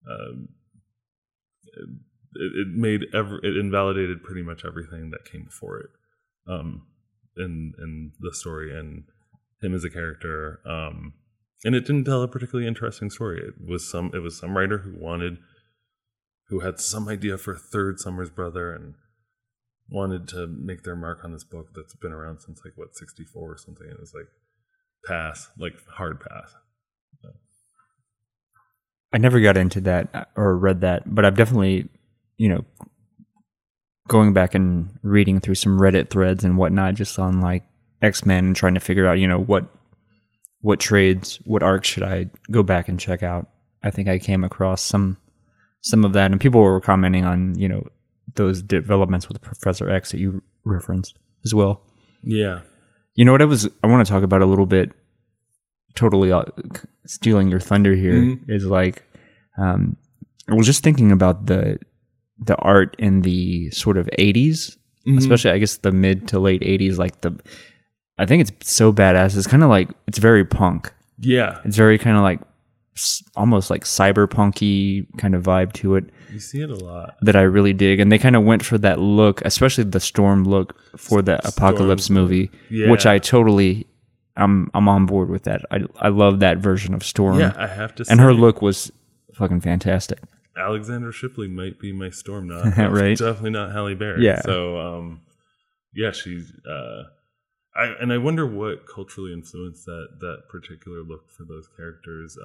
um, 0.10 0.50
it, 2.36 2.52
it 2.56 2.68
made 2.70 3.02
ever 3.14 3.40
it 3.44 3.58
invalidated 3.58 4.24
pretty 4.24 4.42
much 4.42 4.66
everything 4.66 5.12
that 5.12 5.30
came 5.30 5.44
before 5.44 5.80
it 5.80 5.90
um, 6.48 6.88
in 7.38 7.74
in 7.80 8.12
the 8.20 8.34
story 8.34 8.78
and 8.78 9.04
him 9.62 9.74
as 9.74 9.84
a 9.84 9.90
character. 9.90 10.60
Um, 10.66 11.14
and 11.64 11.76
it 11.76 11.86
didn't 11.86 12.06
tell 12.06 12.22
a 12.22 12.28
particularly 12.28 12.68
interesting 12.68 13.10
story. 13.10 13.40
It 13.40 13.56
was 13.66 13.90
some 13.90 14.12
it 14.14 14.20
was 14.20 14.38
some 14.38 14.56
writer 14.56 14.80
who 14.80 14.94
wanted 14.98 15.38
who 16.50 16.60
had 16.60 16.80
some 16.80 17.08
idea 17.08 17.38
for 17.38 17.54
a 17.54 17.60
third 17.60 18.00
Summers 18.00 18.30
brother 18.30 18.74
and 18.74 18.96
wanted 19.90 20.28
to 20.28 20.48
make 20.48 20.84
their 20.84 20.96
mark 20.96 21.24
on 21.24 21.32
this 21.32 21.44
book 21.44 21.68
that's 21.76 21.96
been 21.96 22.12
around 22.12 22.40
since 22.40 22.62
like 22.66 22.74
what 22.76 22.96
64 22.96 23.52
or 23.52 23.58
something 23.58 23.86
and 23.86 23.94
it 23.96 24.00
was 24.00 24.14
like 24.14 24.28
pass 25.06 25.50
like 25.58 25.74
hard 25.88 26.20
pass 26.20 26.56
I 29.16 29.18
never 29.18 29.40
got 29.40 29.56
into 29.56 29.80
that 29.82 30.10
uh, 30.14 30.26
or 30.36 30.58
read 30.58 30.82
that, 30.82 31.04
but 31.06 31.24
I've 31.24 31.38
definitely, 31.38 31.88
you 32.36 32.50
know, 32.50 32.66
going 34.10 34.34
back 34.34 34.54
and 34.54 35.00
reading 35.04 35.40
through 35.40 35.56
some 35.56 35.80
Reddit 35.80 36.10
threads 36.10 36.44
and 36.44 36.58
whatnot, 36.58 36.96
just 36.96 37.18
on 37.18 37.40
like 37.40 37.64
X 38.02 38.26
Men 38.26 38.48
and 38.48 38.56
trying 38.58 38.74
to 38.74 38.82
figure 38.82 39.08
out, 39.08 39.18
you 39.18 39.26
know, 39.26 39.40
what 39.40 39.68
what 40.60 40.82
trades, 40.82 41.40
what 41.46 41.64
arcs 41.64 41.88
should 41.88 42.04
I 42.04 42.30
go 42.52 42.62
back 42.62 42.90
and 42.90 43.00
check 43.00 43.24
out. 43.24 43.48
I 43.82 43.90
think 43.90 44.10
I 44.10 44.20
came 44.20 44.44
across 44.44 44.82
some 44.82 45.16
some 45.80 46.04
of 46.04 46.12
that, 46.12 46.32
and 46.32 46.42
people 46.42 46.60
were 46.60 46.82
commenting 46.82 47.24
on, 47.24 47.58
you 47.58 47.70
know, 47.70 47.88
those 48.36 48.62
developments 48.62 49.28
with 49.28 49.42
Professor 49.42 49.90
X 49.90 50.12
that 50.12 50.20
you 50.20 50.42
referenced 50.64 51.18
as 51.44 51.54
well. 51.54 51.82
yeah 52.24 52.62
You 53.16 53.24
know 53.26 53.32
what 53.32 53.42
I 53.42 53.46
was 53.46 53.68
I 53.84 53.88
want 53.88 54.06
to 54.06 54.12
talk 54.12 54.24
about 54.24 54.42
a 54.42 54.46
little 54.46 54.66
bit. 54.66 54.92
Totally 55.96 56.32
uh, 56.32 56.44
stealing 57.06 57.48
your 57.50 57.62
thunder 57.62 57.96
here 57.96 58.38
is 58.50 58.66
like, 58.66 59.04
um, 59.58 59.96
I 60.50 60.54
was 60.54 60.66
just 60.66 60.84
thinking 60.84 61.12
about 61.12 61.46
the 61.46 61.80
the 62.38 62.58
art 62.58 62.96
in 63.00 63.22
the 63.22 63.70
sort 63.72 63.98
of 63.98 64.10
80s, 64.20 64.76
especially 65.18 65.52
I 65.52 65.58
guess 65.58 65.78
the 65.78 65.92
mid 65.94 66.28
to 66.30 66.40
late 66.40 66.62
'80s. 66.62 66.98
Like 66.98 67.22
the, 67.22 67.40
I 68.18 68.26
think 68.26 68.42
it's 68.50 68.70
so 68.70 68.92
badass. 68.92 69.38
It's 69.38 69.48
kind 69.48 69.64
of 69.64 69.70
like 69.70 69.90
it's 70.08 70.18
very 70.20 70.44
punk. 70.44 70.92
yeah 71.20 71.60
It's 71.64 71.78
very 71.78 71.98
kind 71.98 72.18
of 72.18 72.24
like 72.24 72.42
almost 73.36 73.70
like 73.70 73.84
cyberpunky 73.84 75.06
kind 75.18 75.36
of 75.36 75.44
vibe 75.44 75.74
to 75.74 75.96
it 75.96 76.06
you 76.32 76.40
see 76.40 76.62
it 76.62 76.70
a 76.70 76.76
lot 76.76 77.16
that 77.22 77.36
I 77.36 77.42
really 77.42 77.74
dig. 77.74 78.00
And 78.00 78.12
they 78.12 78.18
kind 78.18 78.36
of 78.36 78.44
went 78.44 78.64
for 78.66 78.78
that 78.80 79.00
look, 79.00 79.42
especially 79.46 79.84
the 79.86 80.00
storm 80.00 80.44
look 80.44 80.78
for 80.98 81.22
the 81.22 81.46
apocalypse 81.48 82.10
movie, 82.10 82.50
which 82.70 83.06
I 83.06 83.20
totally, 83.20 83.86
I'm 84.36 84.70
I'm 84.74 84.90
on 84.90 85.06
board 85.06 85.30
with 85.30 85.44
that. 85.44 85.62
I 85.72 85.84
I 86.00 86.10
love 86.10 86.40
that 86.42 86.58
version 86.58 86.94
of 86.94 87.04
Storm, 87.04 87.40
yeah 87.40 87.54
i 87.58 87.68
have 87.68 87.96
to 87.96 88.04
say 88.06 88.12
and 88.12 88.20
her 88.20 88.34
look 88.34 88.62
was 88.62 88.92
fucking 89.34 89.62
fantastic. 89.62 90.20
alexander 90.58 91.12
shipley 91.12 91.48
might 91.48 91.80
be 91.80 91.92
my 91.94 92.10
storm 92.10 92.48
not 92.48 92.66
Right. 92.78 93.18
definitely 93.18 93.52
not 93.52 93.72
halle 93.72 93.94
berry 93.96 94.24
Yeah. 94.26 94.42
so 94.42 94.78
um 94.78 95.22
yeah 95.94 96.12
she's 96.12 96.52
uh 96.70 97.04
I, 97.76 97.94
and 98.00 98.14
I 98.14 98.18
wonder 98.18 98.48
what 98.48 98.88
culturally 98.88 99.34
influenced 99.34 99.86
that 99.86 100.08
that 100.22 100.44
particular 100.50 101.04
look 101.04 101.30
for 101.30 101.44
those 101.44 101.68
characters, 101.76 102.38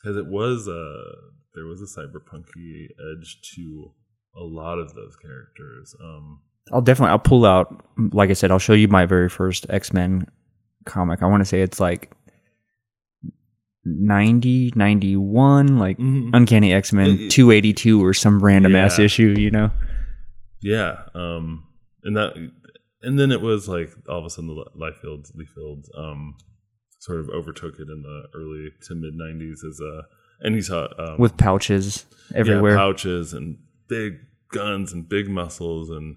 because 0.00 0.16
it 0.16 0.26
was 0.26 0.68
a 0.68 1.02
there 1.54 1.66
was 1.66 1.82
a 1.82 2.00
cyberpunky 2.00 2.86
edge 3.12 3.40
to 3.54 3.92
a 4.36 4.42
lot 4.42 4.78
of 4.78 4.94
those 4.94 5.16
characters. 5.16 5.94
Um, 6.02 6.40
I'll 6.72 6.80
definitely 6.80 7.10
I'll 7.10 7.18
pull 7.18 7.44
out. 7.44 7.84
Like 8.12 8.30
I 8.30 8.34
said, 8.34 8.50
I'll 8.50 8.58
show 8.58 8.74
you 8.74 8.88
my 8.88 9.06
very 9.06 9.28
first 9.28 9.66
X 9.68 9.92
Men 9.92 10.26
comic. 10.86 11.22
I 11.22 11.26
want 11.26 11.40
to 11.40 11.44
say 11.44 11.60
it's 11.62 11.80
like 11.80 12.12
90, 13.84 14.72
91, 14.76 15.78
like 15.78 15.98
Uncanny 15.98 16.72
X 16.72 16.92
Men 16.92 17.28
two 17.28 17.50
eighty 17.50 17.72
two 17.72 18.04
or 18.04 18.14
some 18.14 18.42
random 18.42 18.76
ass 18.76 18.98
issue. 18.98 19.34
You 19.36 19.50
know. 19.50 19.70
yeah, 20.62 21.02
um, 21.14 21.66
and 22.04 22.16
that, 22.16 22.34
and 23.02 23.18
then 23.18 23.32
it 23.32 23.40
was 23.40 23.68
like 23.68 23.90
all 24.08 24.18
of 24.18 24.24
a 24.24 24.30
sudden 24.30 24.48
the 24.48 24.64
Liefeld 24.76 25.30
Liefeld 25.36 25.84
um, 25.98 26.36
sort 26.98 27.20
of 27.20 27.28
overtook 27.30 27.74
it 27.78 27.88
in 27.88 28.02
the 28.02 28.24
early 28.34 28.70
to 28.86 28.94
mid 28.94 29.14
'90s 29.14 29.64
as 29.68 29.80
a, 29.80 30.02
and 30.40 30.54
he 30.54 30.62
saw 30.62 30.88
um, 30.98 31.18
with 31.18 31.36
pouches 31.36 32.06
everywhere. 32.34 32.72
Yeah, 32.72 32.78
pouches 32.78 33.32
and 33.32 33.58
big 33.88 34.18
guns 34.52 34.92
and 34.92 35.08
big 35.08 35.28
muscles 35.28 35.90
and 35.90 36.16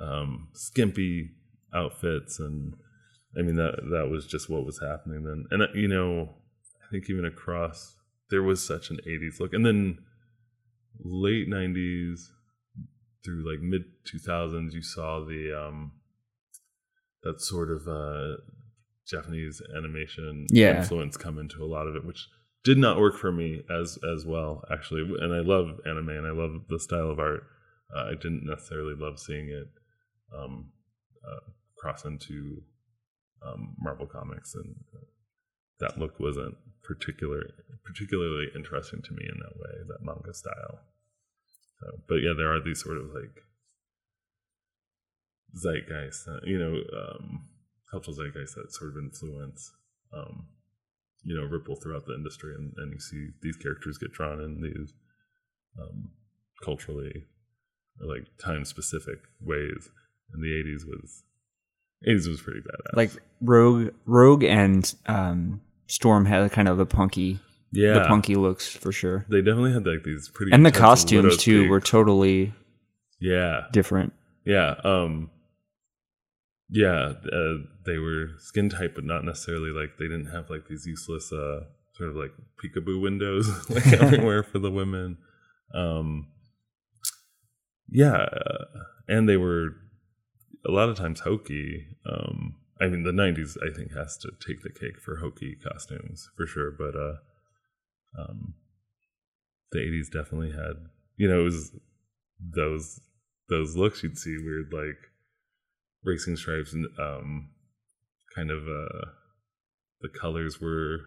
um, 0.00 0.48
skimpy 0.54 1.30
outfits 1.74 2.38
and 2.40 2.74
I 3.36 3.42
mean 3.42 3.56
that 3.56 3.76
that 3.90 4.08
was 4.10 4.26
just 4.26 4.48
what 4.48 4.64
was 4.64 4.80
happening 4.80 5.24
then. 5.24 5.46
And 5.50 5.62
uh, 5.62 5.66
you 5.74 5.88
know, 5.88 6.34
I 6.86 6.90
think 6.90 7.08
even 7.08 7.24
across 7.24 7.96
there 8.30 8.42
was 8.42 8.66
such 8.66 8.90
an 8.90 8.98
'80s 9.06 9.40
look, 9.40 9.52
and 9.52 9.64
then 9.64 9.98
late 10.98 11.48
'90s 11.48 12.28
through 13.24 13.48
like 13.50 13.60
mid 13.60 13.82
2000s, 14.06 14.72
you 14.72 14.82
saw 14.82 15.24
the 15.24 15.52
um, 15.52 15.92
that 17.22 17.40
sort 17.40 17.70
of 17.70 17.86
uh, 17.88 18.36
Japanese 19.06 19.60
animation 19.76 20.46
Yeah. 20.50 20.78
influence 20.78 21.16
come 21.16 21.38
into 21.38 21.62
a 21.62 21.66
lot 21.66 21.86
of 21.86 21.96
it, 21.96 22.04
which 22.04 22.28
did 22.64 22.78
not 22.78 22.98
work 23.00 23.16
for 23.16 23.32
me 23.32 23.62
as 23.70 23.98
as 24.14 24.26
well 24.26 24.64
actually. 24.70 25.02
And 25.20 25.32
I 25.32 25.40
love 25.40 25.80
anime 25.86 26.10
and 26.10 26.26
I 26.26 26.30
love 26.32 26.68
the 26.68 26.78
style 26.78 27.10
of 27.10 27.18
art. 27.18 27.44
Uh, 27.94 28.04
I 28.10 28.14
didn't 28.14 28.44
necessarily 28.44 28.94
love 28.94 29.18
seeing 29.18 29.48
it 29.48 29.68
um, 30.36 30.70
uh, 31.26 31.50
cross 31.78 32.04
into 32.04 32.62
um, 33.46 33.74
Marvel 33.80 34.06
comics, 34.06 34.54
and 34.54 34.74
uh, 34.94 35.06
that 35.80 35.98
look 35.98 36.18
wasn't 36.20 36.56
particular 36.82 37.42
particularly 37.84 38.48
interesting 38.54 39.00
to 39.02 39.12
me 39.12 39.24
in 39.24 39.38
that 39.38 39.56
way, 39.56 39.74
that 39.86 40.02
manga 40.02 40.34
style. 40.34 40.80
So, 41.80 41.86
but 42.08 42.16
yeah, 42.16 42.34
there 42.36 42.52
are 42.52 42.60
these 42.60 42.82
sort 42.82 42.98
of 42.98 43.04
like 43.14 43.42
zeitgeist, 45.56 46.28
uh, 46.28 46.40
you 46.44 46.58
know, 46.58 46.74
um, 46.98 47.48
cultural 47.90 48.16
zeitgeist 48.16 48.54
that 48.54 48.72
sort 48.72 48.90
of 48.90 48.96
influence, 49.02 49.72
um, 50.12 50.46
you 51.24 51.36
know, 51.36 51.44
ripple 51.46 51.76
throughout 51.76 52.06
the 52.06 52.14
industry, 52.14 52.54
and, 52.54 52.72
and 52.76 52.92
you 52.92 53.00
see 53.00 53.28
these 53.42 53.56
characters 53.56 53.98
get 53.98 54.12
drawn 54.12 54.40
in 54.40 54.60
these 54.62 54.92
um, 55.80 56.10
culturally 56.62 57.24
or 58.00 58.14
like 58.14 58.26
time 58.38 58.64
specific 58.64 59.18
ways. 59.40 59.90
And 60.32 60.42
the 60.42 60.48
'80s 60.48 60.86
was 60.86 61.22
'80s 62.06 62.28
was 62.28 62.42
pretty 62.42 62.60
badass. 62.60 62.94
Like 62.96 63.10
Rogue, 63.40 63.90
Rogue 64.04 64.44
and 64.44 64.94
um, 65.06 65.60
Storm 65.86 66.26
had 66.26 66.52
kind 66.52 66.68
of 66.68 66.76
the 66.76 66.86
punky, 66.86 67.40
yeah, 67.72 67.94
the 67.94 68.04
punky 68.04 68.34
looks 68.34 68.68
for 68.68 68.92
sure, 68.92 69.26
They 69.28 69.40
definitely 69.40 69.72
had 69.72 69.86
like 69.86 70.04
these 70.04 70.28
pretty 70.28 70.52
and 70.52 70.64
the 70.64 70.72
costumes 70.72 71.36
too 71.36 71.68
were 71.68 71.80
totally 71.80 72.52
yeah 73.20 73.62
different. 73.72 74.12
Yeah. 74.44 74.74
Um 74.84 75.30
yeah, 76.70 77.14
uh, 77.32 77.54
they 77.86 77.98
were 77.98 78.30
skin 78.38 78.68
tight 78.68 78.94
but 78.94 79.04
not 79.04 79.24
necessarily 79.24 79.70
like 79.70 79.96
they 79.98 80.06
didn't 80.06 80.32
have 80.32 80.50
like 80.50 80.68
these 80.68 80.86
useless 80.86 81.32
uh 81.32 81.60
sort 81.94 82.10
of 82.10 82.16
like 82.16 82.32
peekaboo 82.62 83.00
windows 83.00 83.48
like 83.70 83.86
everywhere 83.92 84.42
for 84.42 84.58
the 84.58 84.70
women. 84.70 85.18
Um 85.74 86.28
yeah, 87.90 88.16
uh, 88.16 88.64
and 89.08 89.28
they 89.28 89.38
were 89.38 89.70
a 90.66 90.70
lot 90.70 90.90
of 90.90 90.96
times 90.96 91.20
hokey. 91.20 91.86
Um 92.06 92.56
I 92.80 92.88
mean 92.88 93.02
the 93.02 93.12
90s 93.12 93.56
I 93.62 93.74
think 93.74 93.92
has 93.94 94.16
to 94.18 94.30
take 94.46 94.62
the 94.62 94.70
cake 94.70 95.00
for 95.00 95.16
hokey 95.16 95.56
costumes 95.56 96.28
for 96.36 96.46
sure, 96.46 96.70
but 96.70 96.94
uh 96.94 97.16
um 98.20 98.54
the 99.72 99.78
80s 99.78 100.10
definitely 100.10 100.52
had 100.52 100.76
you 101.16 101.28
know 101.28 101.40
it 101.40 101.44
was 101.44 101.72
those 102.40 103.00
those 103.48 103.76
looks 103.76 104.02
you'd 104.02 104.18
see 104.18 104.36
weird 104.38 104.72
like 104.72 105.07
racing 106.04 106.36
stripes 106.36 106.72
and 106.72 106.86
um 106.98 107.50
kind 108.34 108.50
of 108.50 108.62
uh 108.62 109.06
the 110.00 110.08
colors 110.20 110.60
were 110.60 110.98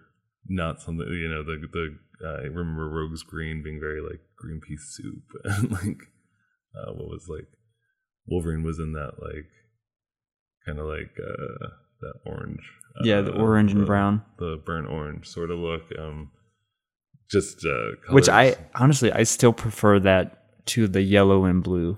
not 0.48 0.82
something 0.82 1.08
you 1.08 1.30
know 1.30 1.44
the 1.44 1.58
the 1.72 1.98
uh, 2.28 2.42
I 2.42 2.44
remember 2.44 2.88
Rogue's 2.90 3.24
green 3.24 3.64
being 3.64 3.80
very 3.80 4.02
like 4.02 4.20
green 4.38 4.60
pea 4.68 4.78
soup 4.78 5.24
and 5.46 5.72
like 5.72 6.02
uh 6.76 6.92
what 6.94 7.08
was 7.10 7.26
like 7.30 7.48
Wolverine 8.28 8.64
was 8.64 8.80
in 8.80 8.94
that 8.94 9.14
like 9.22 9.50
kind 10.66 10.80
of 10.80 10.86
like 10.86 11.12
uh 11.20 11.68
that 12.02 12.14
orange 12.26 12.60
Yeah, 13.04 13.22
the 13.22 13.34
uh, 13.34 13.38
orange 13.38 13.72
and 13.72 13.82
the- 13.82 13.86
brown. 13.86 14.24
the 14.40 14.62
burnt 14.66 14.88
orange 14.88 15.28
sort 15.28 15.52
of 15.52 15.60
look 15.60 15.84
um 15.98 16.32
just 17.30 17.66
uh 17.66 17.92
Which 18.14 18.28
I 18.30 18.56
honestly 18.76 19.12
I 19.12 19.24
still 19.24 19.54
prefer 19.54 20.00
that 20.00 20.66
to 20.68 20.88
the 20.88 21.02
yellow 21.02 21.46
and 21.46 21.64
blue 21.64 21.98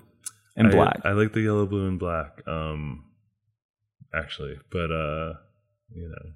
and 0.56 0.68
I- 0.68 0.70
black. 0.70 1.00
I, 1.04 1.12
like 1.12 1.32
the 1.32 1.40
yellow, 1.42 1.66
blue, 1.66 1.88
and 1.88 1.98
black. 1.98 2.42
Um, 2.46 3.04
actually, 4.14 4.56
but 4.70 4.90
uh, 4.90 5.34
you 5.94 6.08
know, 6.08 6.30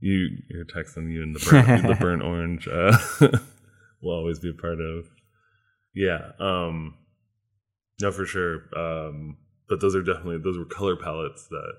you 0.00 0.28
you're 0.48 0.64
texting 0.64 1.10
you 1.12 1.22
and 1.22 1.34
the 1.34 1.46
burnt, 1.48 1.86
the 1.88 1.94
burnt 1.94 2.22
orange 2.22 2.68
uh, 2.68 2.96
will 4.02 4.14
always 4.14 4.38
be 4.38 4.50
a 4.50 4.54
part 4.54 4.80
of. 4.80 5.06
Yeah. 5.94 6.32
Um, 6.40 6.94
no, 8.00 8.10
for 8.10 8.24
sure. 8.26 8.62
Um, 8.76 9.36
but 9.68 9.80
those 9.80 9.94
are 9.94 10.02
definitely 10.02 10.38
those 10.38 10.58
were 10.58 10.64
color 10.64 10.96
palettes 10.96 11.46
that 11.48 11.72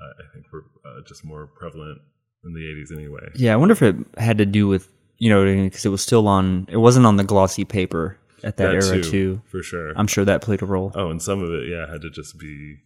uh, 0.00 0.22
I 0.22 0.32
think 0.32 0.46
were 0.52 0.64
uh, 0.84 1.00
just 1.06 1.24
more 1.24 1.46
prevalent 1.46 2.00
in 2.44 2.54
the 2.54 2.60
'80s 2.60 2.96
anyway. 2.96 3.28
yeah, 3.34 3.52
I 3.52 3.56
wonder 3.56 3.72
if 3.72 3.82
it 3.82 3.96
had 4.16 4.38
to 4.38 4.46
do 4.46 4.66
with 4.66 4.88
you 5.18 5.28
know 5.28 5.44
because 5.64 5.84
it 5.84 5.90
was 5.90 6.02
still 6.02 6.26
on. 6.26 6.66
It 6.70 6.78
wasn't 6.78 7.06
on 7.06 7.16
the 7.16 7.24
glossy 7.24 7.64
paper 7.64 8.16
at 8.42 8.56
that, 8.56 8.74
era 8.74 9.02
too. 9.02 9.42
for 9.46 9.62
sure. 9.62 9.92
I'm 9.96 10.06
sure 10.06 10.24
that 10.24 10.42
played 10.42 10.62
a 10.62 10.66
role. 10.66 10.92
Oh, 10.94 11.10
and 11.10 11.20
some 11.20 11.42
of 11.42 11.50
it, 11.50 11.68
yeah, 11.68 11.90
had 11.90 12.02
to 12.02 12.10
just 12.10 12.38
be 12.38 12.76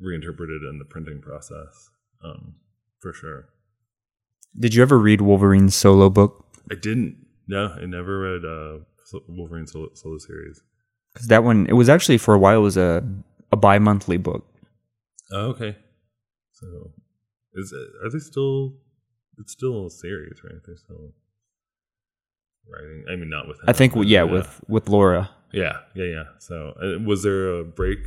reinterpreted 0.00 0.62
in 0.62 0.78
the 0.78 0.84
printing 0.84 1.20
process, 1.20 1.90
um, 2.24 2.56
for 3.00 3.12
sure. 3.12 3.48
Did 4.58 4.74
you 4.74 4.82
ever 4.82 4.98
read 4.98 5.20
Wolverine's 5.20 5.74
solo 5.74 6.08
book? 6.08 6.46
I 6.70 6.74
didn't. 6.74 7.16
No, 7.46 7.76
I 7.80 7.86
never 7.86 8.18
read 8.20 8.44
uh, 8.44 8.84
Wolverine 9.28 9.66
solo, 9.66 9.88
solo 9.94 10.18
series. 10.18 10.60
Because 11.12 11.28
that 11.28 11.44
one, 11.44 11.66
it 11.66 11.74
was 11.74 11.88
actually 11.88 12.18
for 12.18 12.34
a 12.34 12.38
while, 12.38 12.58
it 12.58 12.62
was 12.62 12.76
a, 12.76 13.06
a 13.52 13.56
bi 13.56 13.78
monthly 13.78 14.16
book. 14.16 14.46
Oh, 15.32 15.48
okay. 15.48 15.76
So, 16.52 16.66
is 17.54 17.72
it, 17.72 18.06
are 18.06 18.10
they 18.10 18.18
still? 18.18 18.74
It's 19.38 19.52
still 19.52 19.86
a 19.86 19.90
series, 19.90 20.40
right? 20.42 20.60
They're 20.64 20.76
still 20.76 21.12
writing. 22.70 23.04
I 23.10 23.16
mean, 23.16 23.28
not 23.30 23.48
with. 23.48 23.58
Him, 23.58 23.64
I 23.68 23.72
think, 23.72 23.94
but 23.94 24.06
yeah, 24.06 24.22
with, 24.24 24.60
with 24.68 24.88
Laura. 24.88 25.30
yeah, 25.52 25.78
yeah, 25.94 26.04
yeah. 26.04 26.24
So, 26.38 26.74
uh, 26.82 26.98
was 27.04 27.22
there 27.22 27.48
a 27.60 27.64
break 27.64 27.98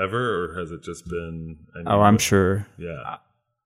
ever, 0.00 0.44
or 0.52 0.58
has 0.58 0.70
it 0.72 0.82
just 0.82 1.08
been? 1.08 1.58
I 1.74 1.78
mean, 1.78 1.88
Oh, 1.88 2.00
I'm 2.00 2.18
sure. 2.18 2.66
Yeah, 2.78 3.16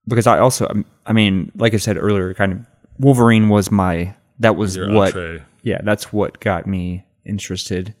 Because 0.07 0.27
I 0.27 0.39
also, 0.39 0.67
um, 0.69 0.85
I 1.05 1.13
mean, 1.13 1.51
like 1.55 1.73
I 1.73 1.77
said 1.77 1.97
earlier, 1.97 2.33
kind 2.33 2.51
of 2.53 2.59
Wolverine 2.99 3.49
was 3.49 3.71
my, 3.71 4.15
that 4.39 4.55
was 4.55 4.75
your 4.75 4.91
what, 4.91 5.15
entree. 5.15 5.43
yeah, 5.63 5.81
that's 5.83 6.11
what 6.13 6.39
got 6.39 6.67
me 6.67 7.05
interested 7.25 7.95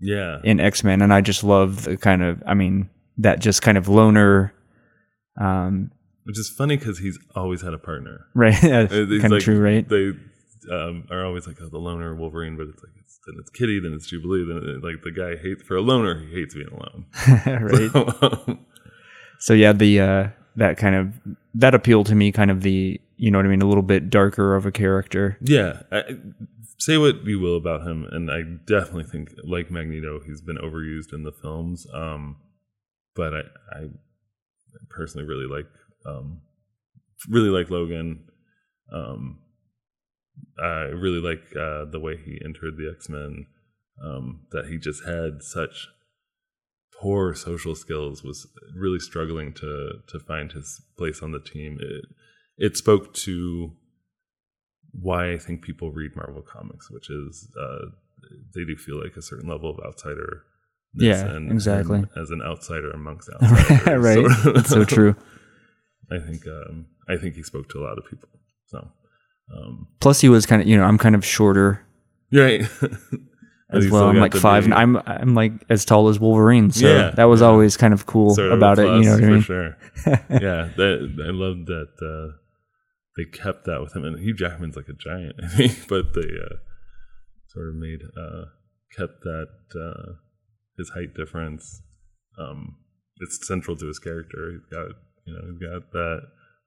Yeah, 0.00 0.38
in 0.44 0.58
X 0.60 0.82
Men, 0.84 1.02
and 1.02 1.12
I 1.12 1.20
just 1.20 1.42
love 1.44 1.84
the 1.84 1.96
kind 1.96 2.22
of, 2.22 2.42
I 2.46 2.54
mean, 2.54 2.88
that 3.18 3.40
just 3.40 3.62
kind 3.62 3.76
of 3.76 3.88
loner, 3.88 4.52
um, 5.40 5.90
which 6.24 6.38
is 6.38 6.48
funny 6.48 6.76
because 6.76 6.98
he's 6.98 7.18
always 7.34 7.62
had 7.62 7.74
a 7.74 7.78
partner. 7.78 8.26
right? 8.34 8.54
It's 8.62 9.20
kind 9.22 9.32
of 9.32 9.42
true, 9.42 9.60
right? 9.60 9.88
They 9.88 10.12
um, 10.70 11.06
are 11.10 11.24
always 11.24 11.46
like 11.46 11.56
oh, 11.60 11.68
the 11.68 11.78
loner 11.78 12.14
Wolverine, 12.14 12.56
but 12.56 12.68
it's 12.68 12.82
like 12.82 12.92
it's, 12.98 13.18
then 13.26 13.36
it's 13.38 13.50
Kitty, 13.50 13.80
then 13.80 13.92
it's 13.92 14.06
Jubilee, 14.06 14.44
then 14.46 14.56
it, 14.56 14.84
like 14.84 15.02
the 15.02 15.12
guy 15.12 15.40
hates 15.40 15.62
for 15.62 15.76
a 15.76 15.80
loner, 15.80 16.20
he 16.20 16.34
hates 16.34 16.54
being 16.54 16.68
alone. 16.68 17.06
right. 18.46 18.58
So 19.38 19.54
yeah, 19.54 19.72
the 19.72 20.00
uh, 20.00 20.28
that 20.56 20.76
kind 20.76 20.94
of 20.94 21.36
that 21.54 21.74
appealed 21.74 22.06
to 22.06 22.14
me, 22.14 22.32
kind 22.32 22.50
of 22.50 22.62
the 22.62 23.00
you 23.16 23.30
know 23.30 23.38
what 23.38 23.46
I 23.46 23.48
mean, 23.48 23.62
a 23.62 23.68
little 23.68 23.82
bit 23.82 24.10
darker 24.10 24.54
of 24.54 24.66
a 24.66 24.72
character. 24.72 25.38
yeah, 25.40 25.82
I, 25.90 26.02
say 26.78 26.96
what 26.96 27.24
you 27.24 27.40
will 27.40 27.56
about 27.56 27.86
him, 27.86 28.06
and 28.10 28.30
I 28.30 28.42
definitely 28.66 29.04
think 29.04 29.30
like 29.44 29.70
Magneto, 29.70 30.20
he's 30.24 30.40
been 30.40 30.58
overused 30.58 31.12
in 31.12 31.22
the 31.22 31.32
films. 31.32 31.86
Um, 31.92 32.36
but 33.14 33.34
I, 33.34 33.40
I 33.72 33.86
personally 34.90 35.26
really 35.26 35.46
like 35.46 35.66
um, 36.06 36.40
really 37.28 37.50
like 37.50 37.70
Logan. 37.70 38.24
Um, 38.92 39.40
I 40.62 40.90
really 41.04 41.20
like 41.20 41.42
uh, 41.56 41.84
the 41.90 42.00
way 42.00 42.16
he 42.16 42.40
entered 42.44 42.76
the 42.76 42.92
X 42.94 43.08
Men. 43.08 43.46
Um, 44.04 44.46
that 44.52 44.66
he 44.66 44.78
just 44.78 45.04
had 45.04 45.42
such 45.42 45.88
poor 47.00 47.34
social 47.34 47.74
skills, 47.74 48.22
was 48.22 48.46
really 48.76 49.00
struggling 49.00 49.52
to 49.54 49.94
to 50.06 50.18
find 50.20 50.52
his 50.52 50.80
place 50.96 51.20
on 51.22 51.32
the 51.32 51.40
team. 51.40 51.78
It 51.80 52.04
it 52.56 52.76
spoke 52.76 53.12
to 53.14 53.72
why 54.92 55.32
I 55.32 55.38
think 55.38 55.62
people 55.62 55.90
read 55.90 56.14
Marvel 56.16 56.42
comics, 56.42 56.90
which 56.90 57.10
is 57.10 57.48
uh, 57.60 57.86
they 58.54 58.64
do 58.64 58.76
feel 58.76 59.00
like 59.02 59.16
a 59.16 59.22
certain 59.22 59.48
level 59.48 59.70
of 59.70 59.80
outsider. 59.84 60.42
Yeah, 60.94 61.36
exactly. 61.36 62.04
as 62.16 62.30
an 62.30 62.40
outsider 62.42 62.90
amongst 62.90 63.28
outsiders, 63.42 64.02
right, 64.02 64.30
So- 64.42 64.52
that's 64.52 64.70
so 64.70 64.84
true. 64.84 65.14
I 66.10 66.18
think 66.18 66.46
um, 66.46 66.86
I 67.08 67.16
think 67.16 67.34
he 67.34 67.42
spoke 67.42 67.68
to 67.70 67.80
a 67.80 67.84
lot 67.84 67.98
of 67.98 68.04
people. 68.08 68.28
So, 68.66 68.88
um, 69.54 69.88
Plus, 70.00 70.20
he 70.20 70.28
was 70.28 70.46
kind 70.46 70.62
of 70.62 70.68
you 70.68 70.76
know 70.76 70.84
I'm 70.84 70.98
kind 70.98 71.14
of 71.14 71.24
shorter 71.24 71.84
right. 72.32 72.62
as 73.70 73.88
well. 73.90 74.08
I'm 74.08 74.18
like 74.18 74.34
five, 74.34 74.64
be 74.64 74.70
and 74.70 74.74
I'm 74.74 74.96
I'm 75.06 75.34
like 75.34 75.52
as 75.68 75.84
tall 75.84 76.08
as 76.08 76.18
Wolverine. 76.18 76.70
So 76.70 76.86
Yeah, 76.86 77.10
that 77.10 77.24
was 77.24 77.40
yeah. 77.40 77.48
always 77.48 77.76
kind 77.76 77.94
of 77.94 78.06
cool 78.06 78.34
sort 78.34 78.48
of 78.48 78.52
a 78.52 78.56
about 78.56 78.78
it. 78.78 78.86
You 78.86 79.02
know 79.04 79.14
what 79.14 79.24
I 79.24 79.26
mean? 79.26 79.40
Sure. 79.42 79.76
yeah, 80.06 80.70
that, 80.76 81.24
I 81.26 81.30
love 81.30 81.66
that 81.66 81.88
uh, 82.00 82.36
they 83.16 83.24
kept 83.24 83.64
that 83.66 83.80
with 83.80 83.94
him. 83.94 84.04
And 84.04 84.18
Hugh 84.18 84.34
Jackman's 84.34 84.76
like 84.76 84.88
a 84.88 84.92
giant, 84.92 85.36
I 85.42 85.48
think, 85.48 85.88
but 85.88 86.14
they 86.14 86.20
uh, 86.20 86.56
sort 87.48 87.68
of 87.70 87.74
made 87.74 88.00
uh, 88.16 88.44
kept 88.96 89.22
that 89.22 89.48
uh, 89.74 90.12
his 90.76 90.90
height 90.90 91.14
difference. 91.14 91.82
Um, 92.38 92.76
it's 93.20 93.46
central 93.46 93.76
to 93.76 93.86
his 93.86 93.98
character. 93.98 94.52
He's 94.52 94.66
got 94.70 94.94
you 95.26 95.32
know 95.32 95.40
he's 95.50 95.58
got 95.58 95.90
that 95.92 96.20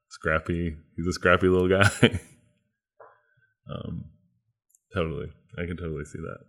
scrappy. 0.10 0.76
He's 0.98 1.08
a 1.08 1.14
scrappy 1.14 1.48
little 1.48 1.70
guy. 1.70 2.20
Um, 3.70 4.06
totally, 4.94 5.28
I 5.58 5.66
can 5.66 5.78
totally 5.78 6.06
see 6.06 6.20
that. 6.20 6.40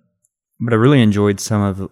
But 0.60 0.72
I 0.72 0.76
really 0.76 1.02
enjoyed 1.02 1.40
some 1.40 1.62
of. 1.62 1.90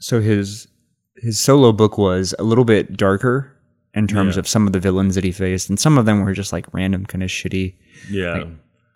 So 0.00 0.20
his 0.20 0.68
his 1.16 1.38
solo 1.38 1.72
book 1.72 1.98
was 1.98 2.34
a 2.38 2.42
little 2.44 2.64
bit 2.64 2.96
darker 2.96 3.52
in 3.94 4.06
terms 4.06 4.36
Yeah. 4.36 4.40
of 4.40 4.48
some 4.48 4.66
of 4.66 4.72
the 4.72 4.80
villains 4.80 5.14
that 5.16 5.24
he 5.24 5.32
faced, 5.32 5.68
and 5.68 5.78
some 5.80 5.98
of 5.98 6.06
them 6.06 6.24
were 6.24 6.32
just 6.32 6.52
like 6.52 6.72
random, 6.72 7.06
kind 7.06 7.22
of 7.22 7.30
shitty. 7.30 7.74
Yeah, 8.10 8.44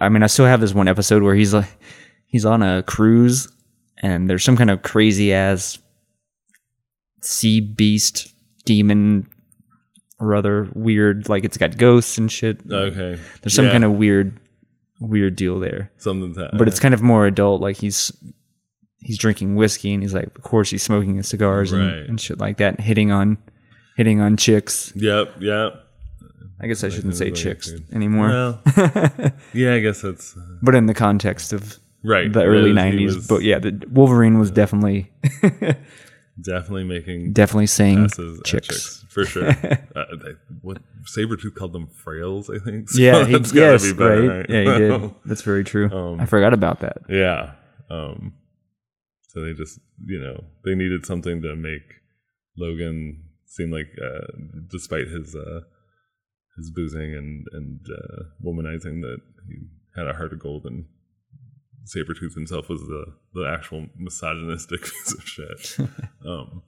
I 0.00 0.08
mean, 0.08 0.22
I 0.22 0.26
still 0.28 0.46
have 0.46 0.60
this 0.60 0.74
one 0.74 0.86
episode 0.88 1.22
where 1.22 1.34
he's 1.34 1.52
like, 1.54 1.68
he's 2.26 2.44
on 2.44 2.62
a 2.62 2.82
cruise, 2.84 3.48
and 4.02 4.28
there's 4.30 4.44
some 4.44 4.56
kind 4.56 4.70
of 4.70 4.82
crazy 4.82 5.32
ass 5.32 5.78
sea 7.20 7.60
beast 7.60 8.32
demon 8.64 9.28
or 10.20 10.34
other 10.36 10.68
weird, 10.74 11.28
like 11.28 11.44
it's 11.44 11.56
got 11.56 11.76
ghosts 11.76 12.18
and 12.18 12.30
shit. 12.30 12.60
okay. 12.70 13.20
There's 13.42 13.54
some 13.54 13.64
Yeah, 13.66 13.72
kind 13.72 13.84
of 13.84 13.92
weird, 13.92 14.38
weird 15.09 15.36
deal 15.36 15.59
there, 15.61 15.90
something 15.98 16.32
that, 16.34 16.57
but 16.59 16.68
it's 16.68 16.80
kind 16.80 16.94
of 16.94 17.03
more 17.03 17.26
adult. 17.26 17.61
Like 17.61 17.76
he's 17.76 18.12
he's 19.00 19.18
drinking 19.18 19.57
whiskey, 19.57 19.92
and 19.92 20.03
he's 20.03 20.14
like, 20.14 20.26
of 20.36 20.42
course, 20.42 20.70
he's 20.70 20.82
smoking 20.82 21.16
his 21.16 21.28
cigars 21.28 21.72
and, 21.72 21.86
Right. 21.86 22.09
and 22.09 22.20
shit 22.20 22.38
like 22.38 22.59
that, 22.59 22.76
and 22.76 22.80
hitting 22.84 23.11
on 23.11 23.38
hitting 23.96 24.20
on 24.20 24.36
chicks. 24.36 24.92
Yep, 24.96 25.34
yep. 25.40 25.74
I 26.61 26.68
guess 26.68 26.84
I 26.84 26.88
shouldn't 26.90 27.16
say 27.16 27.26
like, 27.26 27.34
chicks 27.34 27.72
dude. 27.72 27.92
anymore, 27.92 28.28
Well, 28.28 28.62
yeah, 29.53 29.74
I 29.74 29.80
guess 29.80 30.00
that's 30.03 30.36
uh, 30.36 30.40
but 30.62 30.76
in 30.76 30.86
the 30.86 30.94
context 30.94 31.53
of 31.53 31.76
right. 32.05 32.32
the 32.32 32.44
early 32.44 32.70
He 32.70 32.76
'90s. 32.76 33.05
was 33.16 33.26
But 33.26 33.42
yeah, 33.42 33.59
the 33.59 33.84
Wolverine 33.90 34.38
was 34.38 34.53
definitely 34.53 35.11
definitely 36.40 36.84
making 36.84 37.32
definitely 37.32 37.66
saying 37.66 38.09
chicks. 38.09 38.68
chicks 38.68 39.01
for 39.12 39.24
sure. 39.24 39.48
uh, 39.96 40.04
they, 40.22 40.32
what 40.62 40.78
Sabretooth 41.04 41.54
called 41.54 41.72
them 41.72 41.88
frails, 41.88 42.50
I 42.50 42.58
think. 42.58 42.88
So 42.90 43.00
Yeah, 43.00 43.24
he, 43.26 43.32
that's 43.32 43.52
yes, 43.54 43.84
be 43.84 43.92
better, 43.92 44.28
right? 44.28 44.46
Yeah, 44.48 44.72
he 44.72 44.78
did. 44.78 45.14
That's 45.24 45.42
very 45.42 45.64
true. 45.64 45.90
Um, 45.90 46.20
I 46.20 46.26
forgot 46.26 46.52
about 46.52 46.80
that. 46.80 46.98
yeah. 47.08 47.52
Um, 47.90 48.34
so 49.28 49.40
they 49.44 49.52
just, 49.52 49.78
you 50.06 50.18
know, 50.20 50.44
they 50.64 50.74
needed 50.74 51.04
something 51.06 51.42
to 51.42 51.54
make 51.56 51.82
Logan 52.56 53.24
seem 53.46 53.70
like, 53.70 53.88
uh, 54.02 54.26
despite 54.70 55.08
his 55.08 55.34
uh, 55.34 55.60
his 56.56 56.70
boozing 56.70 57.14
and 57.14 57.46
and 57.52 57.80
uh, 57.88 58.22
womanizing, 58.44 59.00
that 59.02 59.18
he 59.48 59.56
had 59.96 60.06
a 60.08 60.14
heart 60.14 60.32
of 60.32 60.38
gold 60.40 60.64
and. 60.66 60.86
Sabretooth 61.84 62.34
himself 62.34 62.68
was 62.68 62.80
the, 62.82 63.06
the 63.34 63.44
actual 63.44 63.88
misogynistic 63.96 64.82
piece 64.82 65.14
of 65.14 65.24
shit. 65.26 65.88
um, 66.24 66.62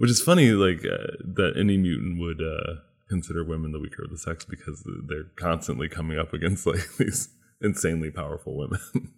which 0.00 0.10
is 0.10 0.22
funny, 0.22 0.52
like 0.52 0.78
uh, 0.78 1.12
that 1.36 1.52
any 1.58 1.76
mutant 1.76 2.18
would 2.18 2.40
uh, 2.40 2.80
consider 3.10 3.44
women 3.44 3.70
the 3.72 3.78
weaker 3.78 4.02
of 4.02 4.08
the 4.10 4.16
sex 4.16 4.46
because 4.46 4.82
they're 5.08 5.26
constantly 5.36 5.90
coming 5.90 6.18
up 6.18 6.32
against 6.32 6.64
like 6.72 6.80
these 6.96 7.28
insanely 7.60 8.10
powerful 8.10 8.56
women. 8.56 8.80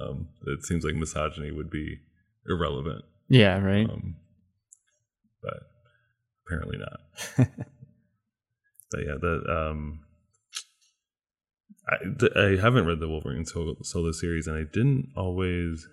um, 0.00 0.26
it 0.44 0.64
seems 0.64 0.82
like 0.82 0.96
misogyny 0.96 1.52
would 1.52 1.70
be 1.70 1.98
irrelevant, 2.48 3.04
Yeah, 3.28 3.58
right. 3.60 3.88
um, 3.88 4.16
but 5.40 5.60
apparently 6.44 6.78
not. 6.78 6.98
but 8.90 9.00
yeah, 9.00 9.14
that 9.20 9.44
um, 9.70 10.00
I, 11.88 11.96
th- 12.18 12.32
I 12.34 12.60
haven't 12.60 12.86
read 12.86 12.98
the 12.98 13.08
Wolverine 13.08 13.46
solo, 13.46 13.76
solo 13.82 14.10
series, 14.10 14.48
and 14.48 14.56
I 14.56 14.64
didn't 14.64 15.12
always 15.16 15.86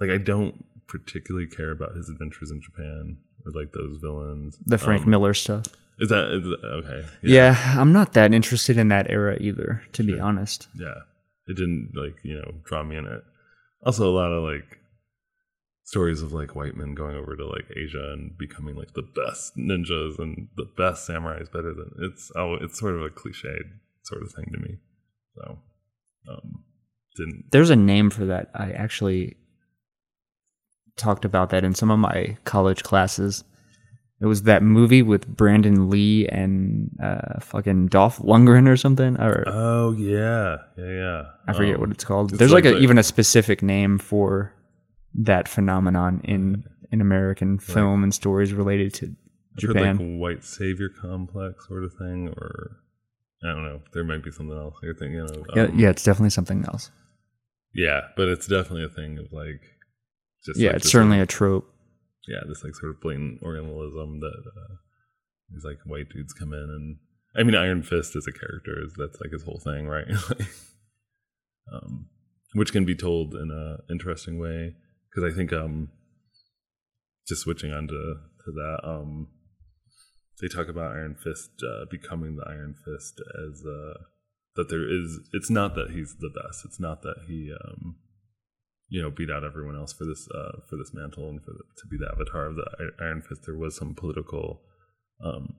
like. 0.00 0.10
I 0.10 0.18
don't 0.18 0.64
particularly 0.88 1.46
care 1.46 1.70
about 1.70 1.94
his 1.94 2.08
adventures 2.08 2.50
in 2.50 2.60
Japan 2.60 3.18
like 3.46 3.72
those 3.72 3.98
villains. 3.98 4.58
the 4.66 4.78
Frank 4.78 5.04
Um, 5.04 5.10
Miller 5.10 5.34
stuff. 5.34 5.66
is 5.98 6.08
that 6.10 6.30
is 6.32 6.44
that- 6.44 6.64
okay? 6.64 7.06
Yeah. 7.22 7.56
I'm 7.78 7.92
not 7.92 8.12
that 8.14 8.32
interested 8.34 8.76
in 8.76 8.88
that 8.88 9.10
era 9.10 9.36
either, 9.40 9.82
to 9.94 10.02
be 10.02 10.18
honest. 10.18 10.68
yeah. 10.74 10.94
It 11.46 11.56
didn't 11.56 11.92
like 11.94 12.16
you 12.22 12.34
know 12.36 12.52
draw 12.64 12.82
me 12.82 12.96
in 12.96 13.06
it. 13.06 13.22
Also, 13.82 14.08
a 14.08 14.12
lot 14.14 14.32
of 14.32 14.42
like 14.44 14.78
stories 15.84 16.20
of 16.20 16.32
like 16.32 16.54
white 16.54 16.76
men 16.76 16.94
going 16.94 17.16
over 17.16 17.34
to 17.36 17.46
like 17.46 17.64
Asia 17.74 18.12
and 18.12 18.36
becoming 18.36 18.74
like 18.76 18.92
the 18.92 19.02
best 19.02 19.56
ninjas 19.56 20.18
and 20.18 20.48
the 20.56 20.66
best 20.76 21.08
samurais, 21.08 21.50
better 21.50 21.72
than 21.72 21.90
it's. 22.00 22.30
Oh, 22.36 22.54
it's 22.60 22.78
sort 22.78 22.94
of 22.96 23.02
a 23.02 23.08
cliched 23.08 23.70
sort 24.02 24.22
of 24.22 24.30
thing 24.32 24.46
to 24.52 24.58
me. 24.60 24.76
So, 25.36 25.58
um, 26.30 26.64
didn't 27.16 27.44
There's 27.50 27.70
a 27.70 27.76
name 27.76 28.10
for 28.10 28.26
that. 28.26 28.50
I 28.54 28.72
actually 28.72 29.36
talked 30.98 31.24
about 31.24 31.50
that 31.50 31.64
in 31.64 31.74
some 31.74 31.90
of 31.90 31.98
my 31.98 32.36
college 32.44 32.82
classes. 32.82 33.44
It 34.20 34.26
was 34.26 34.42
that 34.42 34.64
movie 34.64 35.02
with 35.02 35.28
Brandon 35.28 35.88
Lee 35.88 36.26
and 36.26 36.90
uh, 37.02 37.38
fucking 37.40 37.86
Dolph 37.86 38.18
Lundgren 38.18 38.68
or 38.68 38.76
something. 38.76 39.16
Or 39.16 39.44
Oh 39.46 39.92
yeah, 39.92 40.56
yeah, 40.76 40.90
yeah. 40.90 41.22
I 41.46 41.52
forget 41.52 41.76
Um, 41.76 41.80
what 41.82 41.90
it's 41.92 42.04
called. 42.04 42.30
it's 42.32 42.38
There's 42.40 42.52
like, 42.52 42.64
like 42.64 42.74
a, 42.74 42.78
even 42.78 42.98
a 42.98 43.04
specific 43.04 43.62
name 43.62 43.96
for 43.98 44.52
that 45.14 45.48
phenomenon 45.48 46.20
in 46.24 46.64
in 46.90 47.00
American 47.00 47.58
film 47.60 48.02
and 48.02 48.12
stories 48.12 48.52
related 48.52 48.92
to 48.94 49.14
Japan. 49.56 49.98
like 49.98 50.20
white 50.20 50.44
savior 50.44 50.88
complex 50.88 51.68
sort 51.68 51.84
of 51.84 51.92
thing, 51.94 52.28
or 52.36 52.78
I 53.44 53.48
don't 53.52 53.62
know. 53.62 53.82
There 53.92 54.02
might 54.04 54.24
be 54.24 54.32
something 54.32 54.56
else 54.56 54.74
you're 54.82 54.94
thinking 54.94 55.20
of. 55.20 55.46
yeah, 55.54 55.62
Um, 55.64 55.78
yeah, 55.78 55.90
it's 55.90 56.02
definitely 56.02 56.30
something 56.30 56.64
else. 56.64 56.90
Yeah, 57.72 58.00
but 58.16 58.26
it's 58.28 58.48
definitely 58.48 58.84
a 58.84 58.88
thing 58.88 59.18
of 59.18 59.32
like 59.32 59.60
just 60.44 60.58
yeah, 60.58 60.68
like 60.68 60.76
it's 60.76 60.90
certainly 60.90 61.18
of, 61.18 61.24
a 61.24 61.26
trope. 61.26 61.72
Yeah, 62.26 62.40
this 62.46 62.62
like 62.62 62.74
sort 62.74 62.90
of 62.90 63.00
blatant 63.00 63.42
Orientalism 63.42 64.20
that 64.20 64.42
uh, 64.46 64.74
these 65.50 65.64
like 65.64 65.78
white 65.84 66.08
dudes 66.10 66.32
come 66.32 66.52
in 66.52 66.58
and 66.58 66.96
I 67.36 67.42
mean 67.42 67.54
Iron 67.54 67.82
Fist 67.82 68.16
is 68.16 68.26
a 68.26 68.38
character 68.38 68.82
that's 68.96 69.20
like 69.20 69.32
his 69.32 69.44
whole 69.44 69.60
thing, 69.62 69.86
right? 69.86 70.06
um, 71.72 72.06
which 72.54 72.72
can 72.72 72.84
be 72.84 72.94
told 72.94 73.34
in 73.34 73.50
a 73.50 73.92
interesting 73.92 74.38
way 74.38 74.74
because 75.10 75.30
I 75.30 75.34
think 75.34 75.52
um, 75.52 75.90
just 77.26 77.42
switching 77.42 77.72
on 77.72 77.88
to, 77.88 78.14
to 78.44 78.52
that 78.52 78.80
um, 78.84 79.28
they 80.40 80.48
talk 80.48 80.68
about 80.68 80.92
Iron 80.92 81.14
Fist 81.14 81.50
uh, 81.62 81.84
becoming 81.90 82.36
the 82.36 82.44
Iron 82.48 82.74
Fist 82.84 83.20
as 83.20 83.64
uh, 83.66 84.04
that 84.56 84.68
there 84.68 84.88
is. 84.88 85.20
It's 85.32 85.50
not 85.50 85.74
that 85.74 85.90
he's 85.90 86.16
the 86.20 86.30
best. 86.30 86.64
It's 86.64 86.80
not 86.80 87.02
that 87.02 87.16
he, 87.26 87.52
um, 87.52 87.96
you 88.88 89.02
know, 89.02 89.10
beat 89.10 89.30
out 89.30 89.44
everyone 89.44 89.76
else 89.76 89.92
for 89.92 90.04
this 90.04 90.28
uh, 90.34 90.60
for 90.68 90.76
this 90.76 90.92
mantle 90.94 91.28
and 91.28 91.42
for 91.42 91.52
the, 91.52 91.62
to 91.76 91.86
be 91.90 91.96
the 91.98 92.10
avatar 92.10 92.46
of 92.46 92.56
the 92.56 92.64
Iron 93.00 93.22
Fist. 93.22 93.42
There 93.44 93.56
was 93.56 93.76
some 93.76 93.94
political 93.94 94.62
um, 95.24 95.54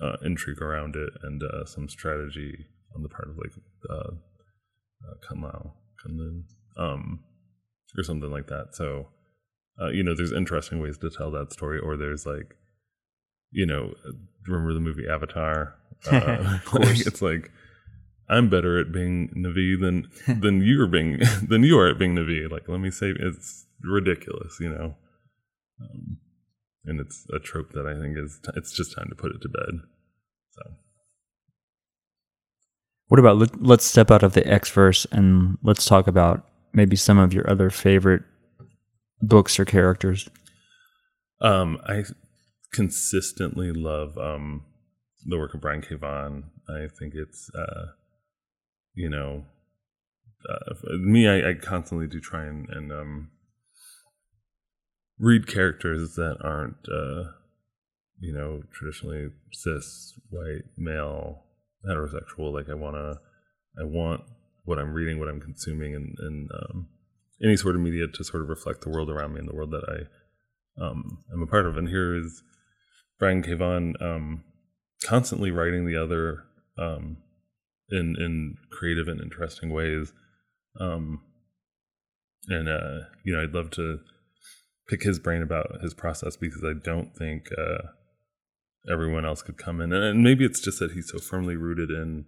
uh, 0.00 0.16
intrigue 0.24 0.62
around 0.62 0.96
it 0.96 1.10
and 1.22 1.42
uh, 1.42 1.64
some 1.64 1.88
strategy 1.88 2.66
on 2.94 3.02
the 3.02 3.08
part 3.08 3.28
of 3.28 3.36
like 3.36 3.52
uh, 3.90 4.14
uh, 5.04 5.14
Kunlun, 5.28 6.44
um, 6.76 7.20
or 7.96 8.02
something 8.02 8.30
like 8.30 8.46
that. 8.48 8.68
So, 8.72 9.08
uh, 9.80 9.88
you 9.88 10.02
know, 10.02 10.14
there's 10.14 10.32
interesting 10.32 10.80
ways 10.80 10.98
to 10.98 11.10
tell 11.10 11.30
that 11.32 11.52
story, 11.52 11.78
or 11.78 11.96
there's 11.96 12.26
like 12.26 12.56
you 13.52 13.66
know, 13.66 13.92
remember 14.46 14.72
the 14.74 14.80
movie 14.80 15.06
Avatar? 15.08 15.76
Uh, 16.10 16.58
like, 16.72 17.06
it's 17.06 17.22
like 17.22 17.52
I'm 18.28 18.48
better 18.48 18.80
at 18.80 18.92
being 18.92 19.28
Na'vi 19.36 19.80
than 19.80 20.08
than 20.40 20.62
you 20.62 20.80
are 20.80 20.86
being 20.86 21.20
than 21.48 21.62
you 21.62 21.78
are 21.78 21.88
at 21.88 21.98
being 21.98 22.16
Na'vi. 22.16 22.50
Like, 22.50 22.68
let 22.68 22.80
me 22.80 22.90
say, 22.90 23.12
it's 23.18 23.66
ridiculous, 23.82 24.58
you 24.60 24.70
know. 24.70 24.94
Um, 25.80 26.18
and 26.84 27.00
it's 27.00 27.26
a 27.34 27.38
trope 27.38 27.72
that 27.72 27.86
I 27.86 28.00
think 28.00 28.16
is 28.18 28.40
t- 28.44 28.52
it's 28.56 28.72
just 28.72 28.94
time 28.94 29.06
to 29.08 29.14
put 29.14 29.32
it 29.32 29.42
to 29.42 29.48
bed. 29.48 29.80
So, 30.50 30.62
what 33.08 33.20
about 33.20 33.38
let, 33.38 33.62
let's 33.62 33.84
step 33.84 34.10
out 34.10 34.22
of 34.22 34.34
the 34.34 34.46
X 34.46 34.70
verse 34.70 35.06
and 35.12 35.58
let's 35.62 35.84
talk 35.84 36.06
about 36.06 36.46
maybe 36.72 36.96
some 36.96 37.18
of 37.18 37.32
your 37.32 37.48
other 37.50 37.70
favorite 37.70 38.22
books 39.20 39.58
or 39.58 39.64
characters. 39.64 40.28
Um, 41.40 41.78
I 41.86 42.04
consistently 42.72 43.72
love 43.72 44.16
um, 44.16 44.64
the 45.24 45.38
work 45.38 45.54
of 45.54 45.60
Brian 45.60 45.82
K. 45.82 45.94
Vaughan. 45.94 46.44
I 46.68 46.86
think 46.98 47.14
it's, 47.14 47.50
uh, 47.54 47.86
you 48.94 49.08
know, 49.08 49.44
uh, 50.48 50.74
me, 50.98 51.28
I, 51.28 51.50
I, 51.50 51.54
constantly 51.54 52.06
do 52.06 52.20
try 52.20 52.44
and, 52.44 52.68
and 52.68 52.92
um, 52.92 53.30
read 55.18 55.46
characters 55.46 56.14
that 56.16 56.38
aren't, 56.42 56.76
uh, 56.88 57.30
you 58.18 58.32
know, 58.32 58.62
traditionally 58.72 59.28
cis, 59.52 60.18
white, 60.30 60.64
male, 60.76 61.44
heterosexual. 61.88 62.52
Like 62.52 62.68
I 62.68 62.74
want 62.74 62.96
to, 62.96 63.20
I 63.80 63.84
want 63.84 64.22
what 64.64 64.78
I'm 64.78 64.92
reading, 64.92 65.18
what 65.18 65.28
I'm 65.28 65.40
consuming, 65.40 65.94
and, 65.94 66.14
and 66.18 66.50
um, 66.52 66.88
any 67.42 67.56
sort 67.56 67.74
of 67.74 67.80
media 67.80 68.06
to 68.12 68.24
sort 68.24 68.42
of 68.42 68.48
reflect 68.48 68.82
the 68.82 68.90
world 68.90 69.10
around 69.10 69.34
me 69.34 69.40
and 69.40 69.48
the 69.48 69.54
world 69.54 69.70
that 69.70 69.84
I 69.88 70.84
um, 70.84 71.18
am 71.32 71.42
a 71.42 71.46
part 71.46 71.66
of. 71.66 71.76
And 71.76 71.88
here 71.88 72.16
is 72.16 72.42
Brian 73.18 73.42
K. 73.42 73.54
Vaughan 73.54 73.94
um, 74.00 74.44
constantly 75.04 75.50
writing 75.50 75.86
the 75.86 75.96
other 75.96 76.44
um, 76.78 77.18
in 77.92 78.16
in 78.18 78.56
creative 78.70 79.06
and 79.08 79.20
interesting 79.20 79.70
ways. 79.70 80.12
Um, 80.80 81.22
and 82.48 82.68
uh, 82.68 83.06
you 83.24 83.34
know, 83.34 83.42
I'd 83.42 83.54
love 83.54 83.70
to 83.72 84.00
pick 84.88 85.02
his 85.02 85.18
brain 85.18 85.42
about 85.42 85.80
his 85.82 85.94
process 85.94 86.36
because 86.36 86.64
I 86.64 86.72
don't 86.82 87.16
think 87.16 87.46
uh, 87.56 87.88
everyone 88.90 89.24
else 89.24 89.42
could 89.42 89.58
come 89.58 89.80
in, 89.80 89.92
and 89.92 90.22
maybe 90.22 90.44
it's 90.44 90.60
just 90.60 90.78
that 90.80 90.92
he's 90.92 91.10
so 91.10 91.18
firmly 91.18 91.56
rooted 91.56 91.90
in 91.90 92.24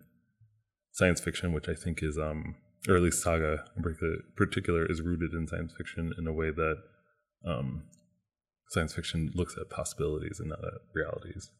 science 0.93 1.21
fiction, 1.21 1.53
which 1.53 1.69
I 1.69 1.75
think 1.75 2.03
is, 2.03 2.17
um, 2.17 2.55
or 2.89 2.97
at 2.97 3.03
least 3.03 3.23
Saga 3.23 3.65
in 3.77 3.83
particular, 4.37 4.87
is 4.87 5.03
rooted 5.03 5.33
in 5.33 5.49
science 5.49 5.73
fiction 5.77 6.13
in 6.17 6.27
a 6.27 6.33
way 6.33 6.51
that 6.51 6.77
um, 7.47 7.85
science 8.69 8.95
fiction 8.95 9.33
looks 9.35 9.57
at 9.61 9.71
possibilities 9.71 10.39
and 10.39 10.51
not 10.51 10.61
at 10.65 10.81
realities. 10.95 11.51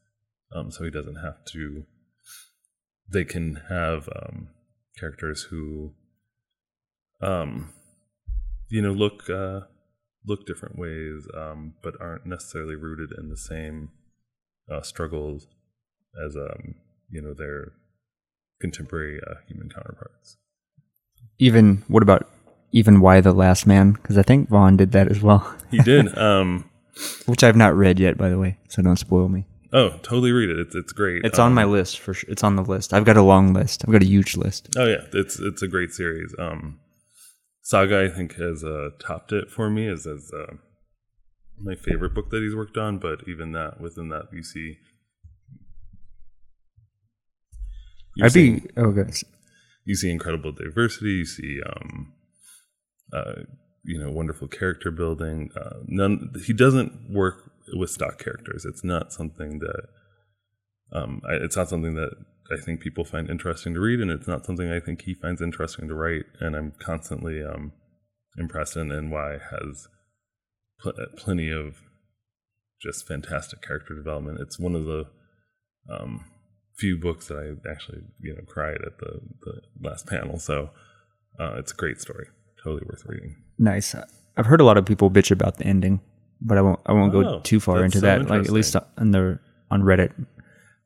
Um, 0.55 0.71
so 0.71 0.85
he 0.85 0.91
doesn't 0.91 1.17
have 1.17 1.45
to. 1.53 1.85
They 3.09 3.25
can 3.25 3.61
have 3.69 4.09
um, 4.09 4.49
characters 4.99 5.43
who, 5.51 5.93
um, 7.21 7.73
you 8.71 8.83
know, 8.83 8.93
look 8.93 9.29
uh, 9.29 9.61
look 10.27 10.47
different 10.47 10.79
ways, 10.79 11.27
um, 11.37 11.75
but 11.83 11.95
aren't 12.01 12.27
necessarily 12.27 12.77
rooted 12.77 13.11
in 13.19 13.29
the 13.29 13.37
same 13.37 13.91
uh, 14.71 14.83
struggles 14.83 15.47
as 16.25 16.37
um, 16.37 16.77
you 17.11 17.21
know 17.21 17.35
their 17.35 17.73
contemporary 18.61 19.21
uh, 19.29 19.35
human 19.47 19.69
counterparts. 19.69 20.37
Even 21.39 21.83
what 21.89 22.03
about 22.03 22.29
even 22.73 23.01
Y 23.01 23.21
the 23.21 23.33
Last 23.33 23.67
Man? 23.67 23.93
Because 23.93 24.17
I 24.19 24.23
think 24.23 24.49
Vaughan 24.49 24.77
did 24.77 24.93
that 24.93 25.09
as 25.09 25.21
well. 25.21 25.55
he 25.71 25.79
did. 25.79 26.17
Um, 26.25 26.71
which 27.27 27.43
I've 27.43 27.57
not 27.57 27.75
read 27.75 27.99
yet, 27.99 28.17
by 28.17 28.29
the 28.29 28.39
way, 28.39 28.59
so 28.69 28.81
don't 28.81 28.97
spoil 28.97 29.29
me. 29.29 29.47
Oh, 29.75 29.91
totally 30.03 30.31
read 30.31 30.51
it. 30.51 30.59
It's 30.61 30.75
it's 30.77 30.93
great. 30.93 31.25
It's 31.25 31.41
um, 31.41 31.47
on 31.47 31.55
my 31.55 31.65
list 31.65 31.99
for 31.99 32.15
sure. 32.15 32.31
It's 32.31 32.45
on 32.45 32.55
the 32.55 32.63
list. 32.63 32.95
I've 32.95 33.05
got 33.05 33.17
a 33.17 33.23
long 33.23 33.53
list. 33.53 33.85
I've 33.85 33.93
got 33.93 34.03
a 34.03 34.07
huge 34.07 34.37
list. 34.37 34.69
Oh 34.79 34.87
yeah, 34.87 35.03
it's 35.13 35.41
it's 35.41 35.63
a 35.63 35.69
great 35.69 35.91
series. 35.91 36.33
Um, 36.39 36.79
Saga, 37.61 38.05
I 38.05 38.09
think, 38.09 38.37
has 38.37 38.63
uh, 38.63 38.91
topped 39.01 39.33
it 39.33 39.51
for 39.51 39.69
me 39.69 39.89
as 39.89 40.07
as 40.07 40.31
uh, 40.33 40.55
my 41.59 41.75
favorite 41.75 42.15
book 42.15 42.31
that 42.31 42.41
he's 42.41 42.55
worked 42.55 42.77
on. 42.77 42.99
But 42.99 43.27
even 43.27 43.51
that, 43.53 43.81
within 43.81 44.11
that, 44.11 44.29
you 44.33 44.45
see. 44.45 44.77
I'd 48.23 48.31
seeing, 48.31 48.61
be 48.61 48.71
oh, 48.77 48.93
good. 48.93 49.13
You 49.85 49.97
see 49.97 50.09
incredible 50.09 50.53
diversity. 50.53 51.15
You 51.15 51.27
see 51.27 51.61
um, 51.67 52.13
uh, 53.13 53.43
you 53.83 53.99
know 53.99 54.13
wonderful 54.13 54.47
character 54.47 54.93
building. 54.93 55.51
Uh, 55.61 55.79
none 55.87 56.33
he 56.47 56.53
doesn't 56.53 57.11
work 57.11 57.51
with 57.73 57.91
stock 57.91 58.19
characters. 58.19 58.65
It's 58.65 58.85
not 58.85 59.13
something 59.13 59.61
that 59.61 59.87
um, 60.93 61.23
I, 61.29 61.35
it's 61.35 61.57
not 61.57 61.69
something 61.69 61.95
that 61.95 62.13
I 62.53 62.61
think 62.61 62.81
people 62.81 63.05
find 63.05 63.31
interesting 63.31 63.75
to 63.75 63.81
read, 63.81 64.01
and 64.01 64.11
it's 64.11 64.29
not 64.29 64.45
something 64.45 64.71
I 64.71 64.81
think 64.81 65.03
he 65.03 65.15
finds 65.15 65.41
interesting 65.41 65.89
to 65.89 65.95
write. 65.95 66.25
And 66.41 66.55
I'm 66.55 66.73
constantly 66.79 67.43
um, 67.43 67.73
impressed, 68.39 68.77
and, 68.77 68.93
and 68.93 69.11
Y 69.11 69.39
has 69.51 69.89
pl- 70.81 70.93
plenty 71.17 71.51
of 71.51 71.81
just 72.83 73.07
fantastic 73.07 73.63
character 73.63 73.95
development. 73.95 74.41
It's 74.41 74.59
one 74.59 74.75
of 74.75 74.85
the 74.85 75.07
um, 75.91 76.25
few 76.77 76.99
books 76.99 77.29
that 77.29 77.37
I 77.37 77.71
actually 77.71 78.03
you 78.21 78.35
know 78.35 78.43
cried 78.47 78.79
at 78.85 78.99
the 78.99 79.21
the 79.43 79.61
last 79.81 80.07
panel. 80.07 80.39
So 80.39 80.71
uh, 81.41 81.55
it's 81.57 81.73
a 81.73 81.77
great 81.77 82.01
story, 82.01 82.27
totally 82.63 82.85
worth 82.87 83.05
reading. 83.07 83.37
Nice. 83.59 83.95
I've 84.37 84.47
heard 84.47 84.61
a 84.61 84.65
lot 84.65 84.77
of 84.77 84.85
people 84.85 85.11
bitch 85.11 85.31
about 85.31 85.59
the 85.59 85.67
ending, 85.67 86.01
but 86.41 86.59
I 86.59 86.63
won't. 86.63 86.81
I 86.87 86.93
won't 86.93 87.15
oh, 87.15 87.23
go 87.23 87.41
too 87.41 87.61
far 87.61 87.85
into 87.85 87.99
so 87.99 88.07
that. 88.07 88.29
Like 88.29 88.45
at 88.45 88.51
least 88.51 88.77
on 88.99 89.11
the 89.11 89.39
on 89.71 89.83
Reddit. 89.83 90.13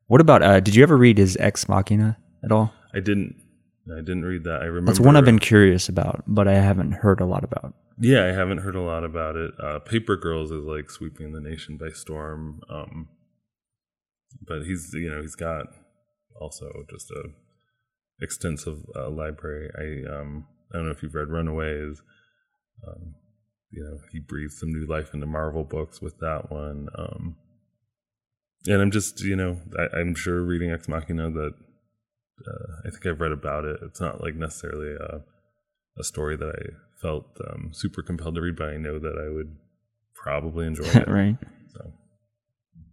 What 0.06 0.20
about? 0.20 0.42
uh 0.42 0.60
Did 0.60 0.74
you 0.74 0.82
ever 0.82 0.96
read 0.96 1.18
his 1.18 1.36
Ex 1.38 1.68
Machina 1.68 2.16
at 2.44 2.52
all? 2.52 2.72
I 2.94 3.00
didn't. 3.00 3.36
I 3.90 4.00
didn't 4.00 4.24
read 4.24 4.44
that. 4.44 4.62
I 4.62 4.66
remember. 4.66 4.90
That's 4.90 5.00
one 5.00 5.16
I've 5.16 5.24
been 5.24 5.38
curious 5.38 5.88
about, 5.88 6.22
but 6.26 6.46
I 6.46 6.54
haven't 6.54 6.92
heard 6.92 7.20
a 7.20 7.24
lot 7.26 7.44
about. 7.44 7.74
Yeah, 8.00 8.24
I 8.24 8.32
haven't 8.32 8.58
heard 8.58 8.76
a 8.76 8.82
lot 8.82 9.02
about 9.04 9.36
it. 9.36 9.52
Uh, 9.62 9.78
Paper 9.80 10.16
Girls 10.16 10.50
is 10.50 10.64
like 10.64 10.90
sweeping 10.90 11.32
the 11.32 11.40
nation 11.40 11.76
by 11.76 11.90
storm. 11.90 12.60
Um, 12.70 13.08
but 14.46 14.62
he's 14.62 14.92
you 14.94 15.10
know 15.10 15.20
he's 15.20 15.34
got 15.34 15.66
also 16.40 16.70
just 16.90 17.10
a 17.10 17.30
extensive 18.20 18.78
uh, 18.94 19.10
library. 19.10 19.70
I 19.76 20.20
um 20.20 20.46
I 20.72 20.76
don't 20.76 20.86
know 20.86 20.92
if 20.92 21.02
you've 21.02 21.14
read 21.14 21.28
Runaways. 21.28 22.02
Um, 22.86 23.14
you 23.70 23.84
know, 23.84 23.98
he 24.12 24.18
breathed 24.18 24.52
some 24.52 24.72
new 24.72 24.86
life 24.86 25.12
into 25.12 25.26
Marvel 25.26 25.64
books 25.64 26.00
with 26.00 26.18
that 26.20 26.50
one. 26.50 26.88
Um, 26.96 27.36
and 28.66 28.80
I'm 28.80 28.90
just, 28.90 29.22
you 29.22 29.36
know, 29.36 29.58
I, 29.78 30.00
am 30.00 30.14
sure 30.14 30.42
reading 30.42 30.70
Ex 30.70 30.88
Machina 30.88 31.30
that 31.30 31.54
uh, 32.46 32.72
I 32.86 32.90
think 32.90 33.06
I've 33.06 33.20
read 33.20 33.32
about 33.32 33.64
it. 33.64 33.78
It's 33.82 34.00
not 34.00 34.22
like 34.22 34.34
necessarily 34.34 34.94
a, 34.94 35.22
a 35.98 36.04
story 36.04 36.36
that 36.36 36.48
I 36.48 37.00
felt 37.00 37.26
um, 37.48 37.70
super 37.72 38.02
compelled 38.02 38.36
to 38.36 38.40
read, 38.40 38.56
but 38.56 38.70
I 38.70 38.76
know 38.76 38.98
that 38.98 39.16
I 39.18 39.32
would 39.32 39.56
probably 40.14 40.66
enjoy 40.66 40.84
it. 40.94 41.08
right. 41.08 41.36
So, 41.72 41.92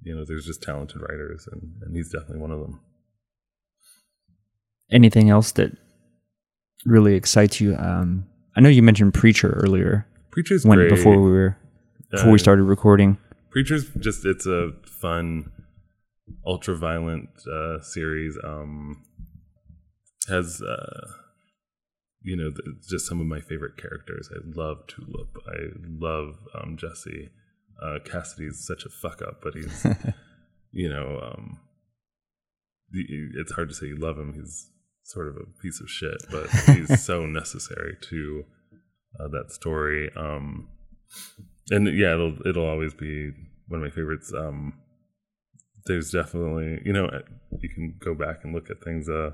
you 0.03 0.15
know, 0.15 0.25
there's 0.25 0.45
just 0.45 0.61
talented 0.61 1.01
writers, 1.01 1.47
and, 1.51 1.73
and 1.81 1.95
he's 1.95 2.11
definitely 2.11 2.39
one 2.39 2.51
of 2.51 2.59
them. 2.59 2.81
Anything 4.91 5.29
else 5.29 5.51
that 5.53 5.71
really 6.85 7.15
excites 7.15 7.59
you? 7.59 7.75
Um, 7.75 8.27
I 8.55 8.61
know 8.61 8.69
you 8.69 8.83
mentioned 8.83 9.13
Preacher 9.13 9.49
earlier. 9.49 10.07
Preacher's 10.35 10.65
when 10.65 10.79
great. 10.79 10.89
before 10.89 11.17
we 11.17 11.31
were 11.31 11.57
before 12.11 12.27
uh, 12.27 12.31
we 12.33 12.37
started 12.37 12.63
recording. 12.63 13.17
Preacher's 13.51 13.89
just 13.99 14.25
it's 14.25 14.45
a 14.45 14.71
fun, 14.85 15.49
ultra 16.45 16.75
violent 16.75 17.29
uh, 17.49 17.79
series. 17.79 18.37
Um, 18.43 19.01
has 20.27 20.61
uh, 20.61 21.07
you 22.21 22.35
know, 22.35 22.49
the, 22.49 22.63
just 22.85 23.07
some 23.07 23.21
of 23.21 23.27
my 23.27 23.39
favorite 23.39 23.77
characters. 23.77 24.29
I 24.29 24.39
love 24.43 24.85
Tulip. 24.87 25.37
I 25.47 25.69
love 25.87 26.35
um, 26.53 26.75
Jesse. 26.75 27.29
Uh, 27.81 27.99
Cassidy's 28.03 28.61
such 28.67 28.83
a 28.83 28.89
fuck 28.89 29.21
up, 29.21 29.39
but 29.41 29.53
he's, 29.53 29.87
you 30.73 30.89
know, 30.89 31.17
um, 31.23 31.61
the, 32.91 33.05
it's 33.35 33.53
hard 33.53 33.69
to 33.69 33.73
say 33.73 33.85
you 33.85 33.95
love 33.95 34.17
him. 34.17 34.33
He's 34.33 34.69
sort 35.03 35.29
of 35.29 35.37
a 35.37 35.61
piece 35.61 35.79
of 35.79 35.89
shit, 35.89 36.17
but 36.29 36.49
he's 36.75 37.01
so 37.05 37.25
necessary 37.25 37.95
to 38.09 38.43
uh, 39.19 39.27
that 39.29 39.51
story. 39.51 40.11
Um, 40.15 40.67
and 41.69 41.87
yeah, 41.97 42.13
it'll 42.13 42.37
it'll 42.45 42.67
always 42.67 42.93
be 42.93 43.31
one 43.67 43.81
of 43.81 43.83
my 43.83 43.89
favorites. 43.89 44.31
Um, 44.35 44.73
there's 45.85 46.11
definitely, 46.11 46.81
you 46.83 46.93
know, 46.93 47.09
you 47.59 47.69
can 47.69 47.95
go 47.99 48.15
back 48.15 48.39
and 48.43 48.53
look 48.53 48.69
at 48.69 48.83
things. 48.83 49.07
Uh, 49.07 49.31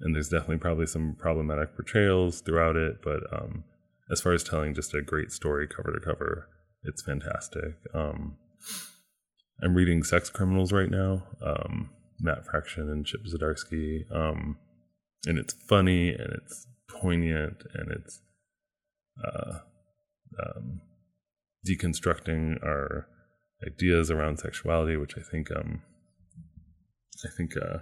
and 0.00 0.14
there's 0.14 0.28
definitely 0.28 0.58
probably 0.58 0.86
some 0.86 1.14
problematic 1.18 1.74
portrayals 1.74 2.40
throughout 2.40 2.76
it. 2.76 2.96
But 3.02 3.20
um, 3.32 3.64
as 4.10 4.20
far 4.20 4.32
as 4.32 4.42
telling 4.42 4.74
just 4.74 4.94
a 4.94 5.02
great 5.02 5.30
story 5.30 5.68
cover 5.68 5.92
to 5.92 6.00
cover, 6.00 6.48
it's 6.84 7.02
fantastic. 7.02 7.74
Um, 7.94 8.36
I'm 9.62 9.74
reading 9.74 10.02
Sex 10.02 10.28
Criminals 10.28 10.72
right 10.72 10.90
now, 10.90 11.24
um, 11.40 11.90
Matt 12.20 12.44
Fraction 12.44 12.90
and 12.90 13.06
Chip 13.06 13.20
Zdarsky, 13.26 14.10
um, 14.12 14.58
and 15.26 15.38
it's 15.38 15.54
funny 15.68 16.10
and 16.10 16.32
it's 16.32 16.66
poignant 16.88 17.62
and 17.74 17.92
it's 17.92 18.20
uh, 19.24 19.58
um, 20.42 20.80
deconstructing 21.68 22.62
our 22.64 23.06
ideas 23.66 24.10
around 24.10 24.38
sexuality, 24.38 24.96
which 24.96 25.16
I 25.16 25.22
think 25.22 25.50
um, 25.50 25.82
I 27.24 27.28
think 27.36 27.56
uh, 27.56 27.78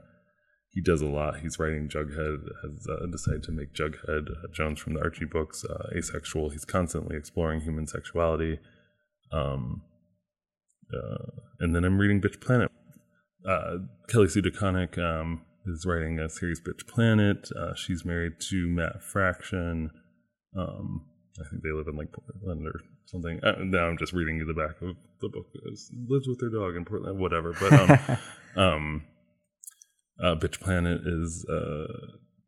he 0.71 0.81
does 0.81 1.03
a 1.03 1.07
lot. 1.07 1.41
He's 1.41 1.59
writing 1.59 1.89
Jughead, 1.89 2.43
has 2.63 2.87
uh, 2.89 3.07
decided 3.07 3.43
to 3.45 3.53
make 3.53 3.73
Jughead 3.73 4.31
uh, 4.31 4.49
Jones 4.53 4.81
from 4.81 4.95
the 4.95 5.01
Archie 5.01 5.25
books 5.25 5.65
uh, 5.65 5.89
asexual. 5.97 6.51
He's 6.51 6.65
constantly 6.65 7.17
exploring 7.17 7.61
human 7.63 7.87
sexuality. 7.87 8.59
Um, 9.33 9.83
uh, 10.93 11.41
and 11.61 11.75
then 11.75 11.85
I'm 11.85 11.99
reading 11.99 12.21
Bitch 12.21 12.41
Planet. 12.41 12.71
Kelly 14.09 14.29
Sue 14.29 14.43
DeConnick 14.43 14.99
um, 14.99 15.43
is 15.67 15.87
writing 15.87 16.19
a 16.19 16.29
series, 16.29 16.61
Bitch 16.61 16.87
Planet. 16.87 17.49
She's 17.77 18.05
married 18.05 18.35
to 18.51 18.67
Matt 18.67 19.03
Fraction. 19.03 19.91
Um, 20.57 21.07
I 21.39 21.49
think 21.49 21.63
they 21.63 21.73
live 21.73 21.87
in 21.89 21.97
like 21.97 22.13
Portland 22.13 22.67
or 22.67 22.81
something. 23.07 23.41
now 23.71 23.87
I'm 23.87 23.99
just 23.99 24.13
reading 24.13 24.37
you 24.37 24.47
the 24.47 24.55
back 24.55 24.81
of 24.83 24.97
the 25.21 25.29
book. 25.29 25.47
Lives 26.09 26.27
with 26.27 26.41
their 26.41 26.51
dog 26.51 26.77
in 26.77 26.85
Portland, 26.85 27.19
whatever. 27.19 27.55
But 27.59 27.73
um, 27.73 28.19
um 28.63 29.03
uh, 30.23 30.35
Bitch 30.35 30.61
Planet 30.61 31.01
is 31.07 31.47
a 31.49 31.87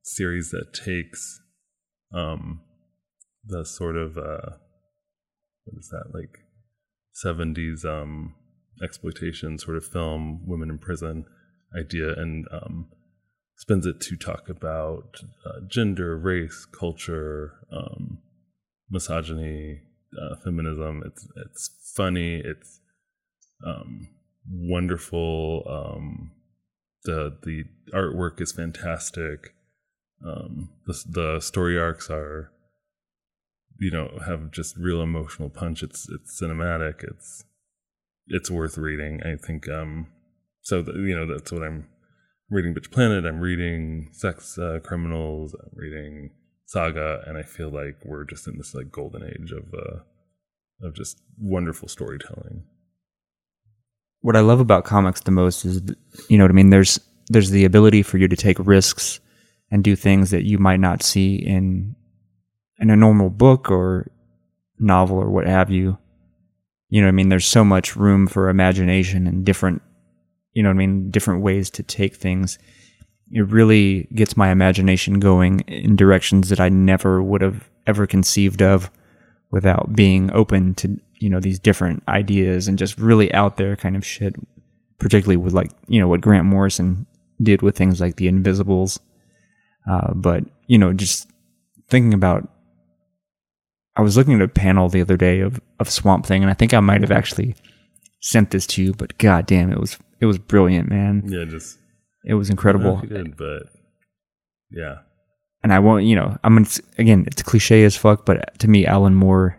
series 0.02 0.50
that 0.50 0.74
takes 0.74 1.40
um, 2.12 2.60
the 3.46 3.64
sort 3.64 3.96
of 3.96 4.18
uh, 4.18 4.56
what 5.64 5.78
is 5.78 5.88
that 5.88 6.12
like 6.12 6.38
70s 7.24 7.84
um, 7.84 8.34
exploitation 8.82 9.58
sort 9.58 9.76
of 9.76 9.84
film, 9.84 10.42
women 10.46 10.70
in 10.70 10.78
prison 10.78 11.24
idea, 11.78 12.12
and 12.14 12.46
um, 12.52 12.88
spends 13.56 13.86
it 13.86 14.00
to 14.00 14.16
talk 14.16 14.48
about 14.48 15.16
uh, 15.46 15.60
gender, 15.66 16.16
race, 16.18 16.66
culture, 16.78 17.54
um, 17.72 18.18
misogyny, 18.92 19.80
uh, 20.20 20.36
feminism. 20.36 21.02
It's 21.04 21.26
it's 21.36 21.70
funny. 21.96 22.36
It's 22.36 22.80
um, 23.66 24.08
wonderful. 24.48 25.64
Um, 25.66 26.32
the 27.04 27.36
the 27.42 27.64
artwork 27.92 28.40
is 28.40 28.52
fantastic. 28.52 29.54
Um, 30.24 30.70
the 30.86 31.02
the 31.08 31.40
story 31.40 31.78
arcs 31.78 32.08
are, 32.10 32.52
you 33.80 33.90
know, 33.90 34.18
have 34.24 34.52
just 34.52 34.76
real 34.76 35.02
emotional 35.02 35.48
punch. 35.48 35.82
It's 35.82 36.08
it's 36.08 36.40
cinematic. 36.40 37.02
It's 37.02 37.44
it's 38.28 38.50
worth 38.50 38.78
reading. 38.78 39.22
I 39.24 39.36
think. 39.36 39.68
Um, 39.68 40.08
so 40.60 40.82
the, 40.82 40.92
you 40.92 41.16
know 41.16 41.26
that's 41.26 41.50
what 41.50 41.62
I'm 41.62 41.88
reading. 42.50 42.74
Bitch 42.74 42.90
Planet. 42.92 43.24
I'm 43.24 43.40
reading 43.40 44.10
Sex 44.12 44.58
uh, 44.58 44.78
Criminals. 44.84 45.54
I'm 45.54 45.70
reading 45.72 46.30
Saga, 46.72 47.22
and 47.26 47.36
I 47.36 47.42
feel 47.42 47.70
like 47.70 47.96
we're 48.04 48.24
just 48.24 48.46
in 48.46 48.56
this 48.56 48.74
like 48.74 48.90
golden 48.90 49.22
age 49.24 49.52
of 49.52 49.74
uh, 49.74 50.86
of 50.86 50.94
just 50.94 51.20
wonderful 51.38 51.88
storytelling 51.88 52.64
what 54.22 54.36
I 54.36 54.40
love 54.40 54.60
about 54.60 54.84
comics 54.84 55.20
the 55.20 55.30
most 55.30 55.64
is, 55.64 55.82
you 56.28 56.38
know 56.38 56.44
what 56.44 56.50
I 56.50 56.54
mean? 56.54 56.70
There's, 56.70 56.98
there's 57.28 57.50
the 57.50 57.64
ability 57.64 58.02
for 58.02 58.18
you 58.18 58.28
to 58.28 58.36
take 58.36 58.56
risks 58.60 59.20
and 59.70 59.84
do 59.84 59.94
things 59.94 60.30
that 60.30 60.44
you 60.44 60.58
might 60.58 60.80
not 60.80 61.02
see 61.02 61.34
in, 61.36 61.96
in 62.78 62.90
a 62.90 62.96
normal 62.96 63.30
book 63.30 63.70
or 63.70 64.10
novel 64.78 65.18
or 65.18 65.30
what 65.30 65.46
have 65.46 65.70
you. 65.70 65.98
You 66.88 67.00
know 67.00 67.08
what 67.08 67.12
I 67.12 67.16
mean? 67.16 67.28
There's 67.30 67.46
so 67.46 67.64
much 67.64 67.96
room 67.96 68.26
for 68.26 68.48
imagination 68.48 69.26
and 69.26 69.44
different, 69.44 69.82
you 70.52 70.62
know 70.62 70.68
what 70.68 70.74
I 70.74 70.78
mean? 70.78 71.10
Different 71.10 71.42
ways 71.42 71.70
to 71.70 71.82
take 71.82 72.14
things. 72.14 72.58
It 73.32 73.48
really 73.48 74.08
gets 74.14 74.36
my 74.36 74.50
imagination 74.50 75.18
going 75.18 75.60
in 75.60 75.96
directions 75.96 76.48
that 76.50 76.60
I 76.60 76.68
never 76.68 77.22
would 77.22 77.40
have 77.40 77.68
ever 77.86 78.06
conceived 78.06 78.62
of 78.62 78.90
without 79.50 79.94
being 79.94 80.30
open 80.32 80.74
to 80.74 80.98
you 81.18 81.30
know 81.30 81.40
these 81.40 81.58
different 81.58 82.02
ideas 82.08 82.68
and 82.68 82.78
just 82.78 82.98
really 82.98 83.32
out 83.32 83.56
there 83.56 83.76
kind 83.76 83.96
of 83.96 84.04
shit 84.04 84.34
particularly 84.98 85.36
with 85.36 85.52
like 85.52 85.70
you 85.88 86.00
know 86.00 86.08
what 86.08 86.20
grant 86.20 86.46
morrison 86.46 87.06
did 87.42 87.62
with 87.62 87.76
things 87.76 88.00
like 88.00 88.16
the 88.16 88.28
invisibles. 88.28 89.00
Uh, 89.88 90.12
but 90.14 90.44
you 90.68 90.78
know 90.78 90.92
just 90.92 91.28
thinking 91.88 92.14
about 92.14 92.48
i 93.96 94.00
was 94.00 94.16
looking 94.16 94.34
at 94.34 94.40
a 94.40 94.48
panel 94.48 94.88
the 94.88 95.00
other 95.00 95.16
day 95.16 95.40
of, 95.40 95.60
of 95.80 95.90
swamp 95.90 96.24
thing 96.24 96.40
and 96.40 96.50
i 96.50 96.54
think 96.54 96.72
i 96.72 96.78
might 96.78 97.00
have 97.00 97.10
actually 97.10 97.54
sent 98.20 98.52
this 98.52 98.64
to 98.64 98.80
you 98.80 98.92
but 98.92 99.18
god 99.18 99.44
damn 99.44 99.72
it 99.72 99.80
was 99.80 99.98
it 100.22 100.26
was 100.26 100.38
brilliant 100.38 100.88
man. 100.88 101.24
Yeah 101.26 101.44
just 101.44 101.78
it 102.24 102.34
was 102.34 102.50
incredible 102.50 103.00
did, 103.00 103.36
but 103.36 103.64
yeah 104.70 104.98
and 105.62 105.72
i 105.72 105.78
won't 105.78 106.04
you 106.04 106.16
know 106.16 106.36
i'm 106.44 106.54
gonna 106.54 106.68
again 106.98 107.24
it's 107.26 107.42
cliche 107.42 107.84
as 107.84 107.96
fuck 107.96 108.24
but 108.24 108.58
to 108.58 108.68
me 108.68 108.86
alan 108.86 109.14
moore 109.14 109.58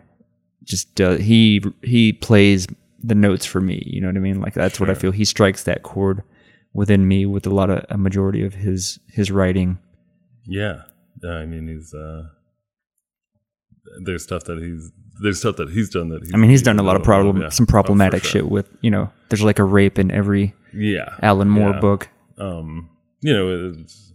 just 0.64 1.00
uh, 1.00 1.16
he 1.16 1.62
he 1.82 2.12
plays 2.12 2.66
the 3.02 3.14
notes 3.14 3.44
for 3.44 3.60
me. 3.60 3.82
You 3.86 4.00
know 4.00 4.08
what 4.08 4.16
I 4.16 4.20
mean? 4.20 4.40
Like 4.40 4.54
that's 4.54 4.78
sure. 4.78 4.86
what 4.86 4.96
I 4.96 4.98
feel. 4.98 5.12
He 5.12 5.24
strikes 5.24 5.64
that 5.64 5.82
chord 5.82 6.22
within 6.72 7.06
me 7.06 7.26
with 7.26 7.46
a 7.46 7.50
lot 7.50 7.70
of 7.70 7.84
a 7.88 7.98
majority 7.98 8.44
of 8.44 8.54
his 8.54 8.98
his 9.08 9.30
writing. 9.30 9.78
Yeah, 10.46 10.82
yeah. 11.22 11.30
I 11.30 11.46
mean, 11.46 11.68
he's 11.68 11.94
uh, 11.94 12.24
there's 14.04 14.24
stuff 14.24 14.44
that 14.44 14.58
he's 14.58 14.90
there's 15.22 15.38
stuff 15.38 15.56
that 15.56 15.70
he's 15.70 15.90
done 15.90 16.08
that. 16.08 16.22
He's, 16.22 16.34
I 16.34 16.38
mean, 16.38 16.50
he's, 16.50 16.62
done 16.62 16.80
a 16.80 16.82
lot 16.82 16.96
of 16.96 17.02
problem 17.02 17.40
yeah. 17.40 17.50
some 17.50 17.66
problematic 17.66 18.24
oh, 18.24 18.26
sure. 18.26 18.40
shit 18.40 18.50
with 18.50 18.68
you 18.80 18.90
know. 18.90 19.10
There's 19.28 19.42
like 19.42 19.58
a 19.58 19.64
rape 19.64 19.98
in 19.98 20.10
every 20.10 20.54
yeah 20.72 21.16
Alan 21.22 21.48
Moore 21.48 21.70
yeah. 21.70 21.80
book. 21.80 22.08
Um, 22.38 22.90
you 23.20 23.32
know, 23.32 23.72
it's 23.72 24.12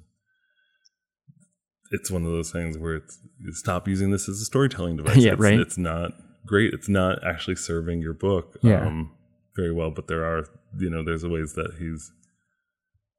it's 1.91 2.11
one 2.11 2.23
of 2.23 2.31
those 2.31 2.51
things 2.51 2.77
where 2.77 2.95
it's 2.95 3.19
stop 3.53 3.87
using 3.87 4.11
this 4.11 4.29
as 4.29 4.41
a 4.41 4.45
storytelling 4.45 4.97
device. 4.97 5.17
yeah, 5.17 5.33
it's, 5.33 5.41
right. 5.41 5.59
It's 5.59 5.77
not 5.77 6.11
great. 6.45 6.73
It's 6.73 6.89
not 6.89 7.23
actually 7.25 7.55
serving 7.55 8.01
your 8.01 8.13
book 8.13 8.57
yeah. 8.61 8.85
um, 8.85 9.11
very 9.55 9.73
well, 9.73 9.91
but 9.91 10.07
there 10.07 10.23
are, 10.23 10.45
you 10.77 10.89
know, 10.89 11.03
there's 11.03 11.25
ways 11.25 11.53
that 11.53 11.75
he's, 11.79 12.11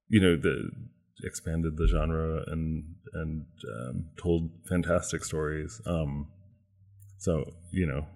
you 0.09 0.20
know, 0.20 0.36
the, 0.36 0.70
expanded 1.24 1.77
the 1.77 1.86
genre 1.86 2.43
and 2.47 2.85
and 3.12 3.44
um, 3.77 4.06
told 4.16 4.51
fantastic 4.68 5.24
stories. 5.24 5.81
Um, 5.86 6.28
so 7.18 7.52
you 7.72 7.86
know, 7.86 8.06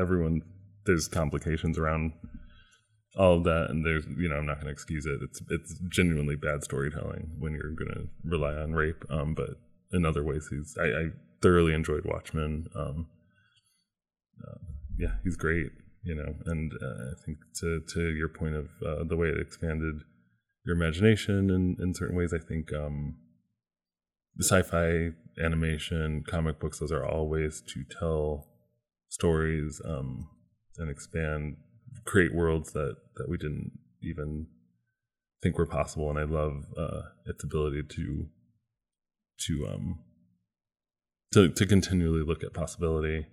everyone 0.00 0.42
there's 0.86 1.08
complications 1.08 1.78
around 1.78 2.12
all 3.18 3.34
of 3.34 3.44
that, 3.44 3.66
and 3.68 3.84
there's 3.84 4.06
you 4.16 4.28
know 4.28 4.36
I'm 4.36 4.46
not 4.46 4.56
going 4.56 4.66
to 4.66 4.72
excuse 4.72 5.04
it. 5.04 5.18
It's 5.22 5.42
it's 5.50 5.74
genuinely 5.88 6.36
bad 6.36 6.64
storytelling 6.64 7.32
when 7.38 7.52
you're 7.52 7.72
going 7.72 7.92
to 7.92 8.08
rely 8.24 8.54
on 8.54 8.72
rape. 8.72 9.04
Um, 9.10 9.34
but 9.34 9.50
in 9.92 10.06
other 10.06 10.24
ways, 10.24 10.48
he's 10.50 10.76
I, 10.80 10.86
I 10.86 11.04
thoroughly 11.42 11.74
enjoyed 11.74 12.04
Watchmen. 12.04 12.68
Um, 12.74 13.08
uh, 14.46 14.58
yeah, 14.96 15.14
he's 15.24 15.36
great, 15.36 15.72
you 16.04 16.14
know. 16.14 16.34
And 16.46 16.72
uh, 16.72 17.10
I 17.12 17.24
think 17.26 17.38
to 17.60 17.82
to 17.94 18.10
your 18.14 18.28
point 18.28 18.54
of 18.54 18.68
uh, 18.86 19.04
the 19.04 19.16
way 19.16 19.28
it 19.28 19.40
expanded 19.40 20.02
your 20.64 20.76
imagination 20.76 21.50
in, 21.50 21.76
in 21.82 21.94
certain 21.94 22.16
ways, 22.16 22.32
I 22.32 22.38
think 22.38 22.72
um, 22.72 23.16
sci-fi 24.40 25.10
animation, 25.42 26.24
comic 26.28 26.60
books, 26.60 26.78
those 26.78 26.92
are 26.92 27.04
all 27.04 27.28
ways 27.28 27.62
to 27.68 27.84
tell 27.98 28.46
stories 29.08 29.80
um, 29.84 30.28
and 30.76 30.90
expand, 30.90 31.56
create 32.04 32.34
worlds 32.34 32.72
that 32.72 32.96
that 33.16 33.28
we 33.28 33.36
didn't 33.36 33.72
even 34.02 34.46
think 35.42 35.58
were 35.58 35.66
possible. 35.66 36.10
And 36.10 36.18
I 36.18 36.24
love 36.24 36.64
uh, 36.76 37.02
its 37.26 37.44
ability 37.44 37.82
to 37.82 38.28
to 39.46 39.68
um 39.72 39.98
to 41.32 41.48
to 41.48 41.66
continually 41.66 42.22
look 42.22 42.42
at 42.42 42.54
possibility 42.54 43.26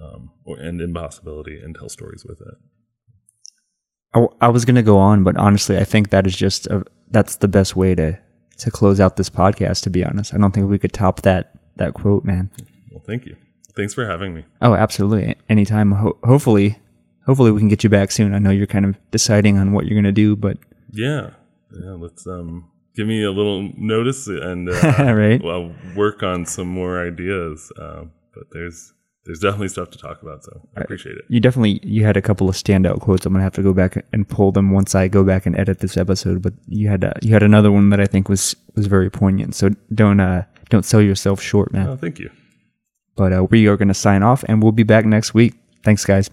um, 0.00 0.30
or 0.44 0.58
and 0.58 0.80
impossibility 0.80 1.60
and 1.60 1.74
tell 1.74 1.88
stories 1.88 2.24
with 2.24 2.40
it. 2.40 2.54
I, 4.14 4.46
I 4.46 4.48
was 4.48 4.64
going 4.64 4.76
to 4.76 4.82
go 4.82 4.98
on, 4.98 5.24
but 5.24 5.36
honestly, 5.36 5.76
I 5.76 5.84
think 5.84 6.10
that 6.10 6.26
is 6.26 6.36
just 6.36 6.66
a, 6.68 6.84
that's 7.10 7.36
the 7.36 7.48
best 7.48 7.76
way 7.76 7.94
to 7.94 8.18
to 8.58 8.70
close 8.70 9.00
out 9.00 9.16
this 9.16 9.30
podcast. 9.30 9.82
To 9.82 9.90
be 9.90 10.04
honest, 10.04 10.34
I 10.34 10.38
don't 10.38 10.52
think 10.52 10.68
we 10.68 10.78
could 10.78 10.92
top 10.92 11.22
that 11.22 11.52
that 11.76 11.94
quote, 11.94 12.24
man. 12.24 12.50
Well, 12.90 13.02
thank 13.04 13.26
you. 13.26 13.36
Thanks 13.76 13.92
for 13.92 14.06
having 14.06 14.34
me. 14.34 14.44
Oh, 14.62 14.74
absolutely. 14.74 15.34
Anytime. 15.48 15.90
Ho- 15.92 16.18
hopefully, 16.22 16.78
hopefully 17.26 17.50
we 17.52 17.58
can 17.60 17.68
get 17.68 17.84
you 17.84 17.90
back 17.90 18.10
soon. 18.10 18.34
I 18.34 18.38
know 18.38 18.50
you're 18.50 18.66
kind 18.66 18.84
of 18.84 18.96
deciding 19.10 19.58
on 19.58 19.72
what 19.72 19.86
you're 19.86 19.96
gonna 19.98 20.12
do, 20.12 20.36
but 20.36 20.58
Yeah, 20.92 21.30
yeah. 21.72 21.92
Let's 21.92 22.26
um 22.26 22.70
give 22.96 23.06
me 23.06 23.22
a 23.24 23.30
little 23.32 23.70
notice, 23.76 24.26
and 24.28 24.68
uh, 24.68 24.72
Right. 25.14 25.44
I'll 25.44 25.74
work 25.96 26.22
on 26.22 26.46
some 26.46 26.68
more 26.68 27.04
ideas. 27.06 27.72
Uh, 27.78 28.04
but 28.34 28.44
there's 28.52 28.92
there's 29.24 29.38
definitely 29.40 29.68
stuff 29.68 29.88
to 29.90 29.98
talk 29.98 30.20
about, 30.20 30.44
so 30.44 30.60
I 30.76 30.82
appreciate 30.82 31.16
it. 31.16 31.24
you 31.28 31.40
definitely 31.40 31.80
you 31.82 32.04
had 32.04 32.16
a 32.16 32.22
couple 32.22 32.46
of 32.48 32.56
standout 32.56 33.00
quotes. 33.00 33.24
I'm 33.24 33.32
gonna 33.32 33.42
have 33.42 33.54
to 33.54 33.62
go 33.62 33.72
back 33.72 34.04
and 34.12 34.28
pull 34.28 34.52
them 34.52 34.70
once 34.70 34.94
I 34.94 35.08
go 35.08 35.24
back 35.24 35.46
and 35.46 35.58
edit 35.58 35.78
this 35.78 35.96
episode. 35.96 36.42
But 36.42 36.52
you 36.68 36.88
had 36.88 37.04
uh, 37.04 37.14
you 37.22 37.32
had 37.32 37.42
another 37.42 37.72
one 37.72 37.88
that 37.90 38.00
I 38.00 38.06
think 38.06 38.28
was 38.28 38.54
was 38.74 38.86
very 38.86 39.10
poignant. 39.10 39.54
So 39.54 39.70
don't 39.94 40.20
uh 40.20 40.44
don't 40.68 40.84
sell 40.84 41.00
yourself 41.00 41.40
short, 41.40 41.72
man. 41.72 41.88
Oh, 41.88 41.96
thank 41.96 42.18
you. 42.18 42.30
But 43.16 43.32
uh, 43.32 43.44
we 43.48 43.66
are 43.68 43.76
gonna 43.78 43.94
sign 43.94 44.22
off, 44.22 44.44
and 44.48 44.62
we'll 44.62 44.72
be 44.72 44.82
back 44.82 45.06
next 45.06 45.32
week. 45.34 45.54
Thanks, 45.84 46.04
guys. 46.04 46.28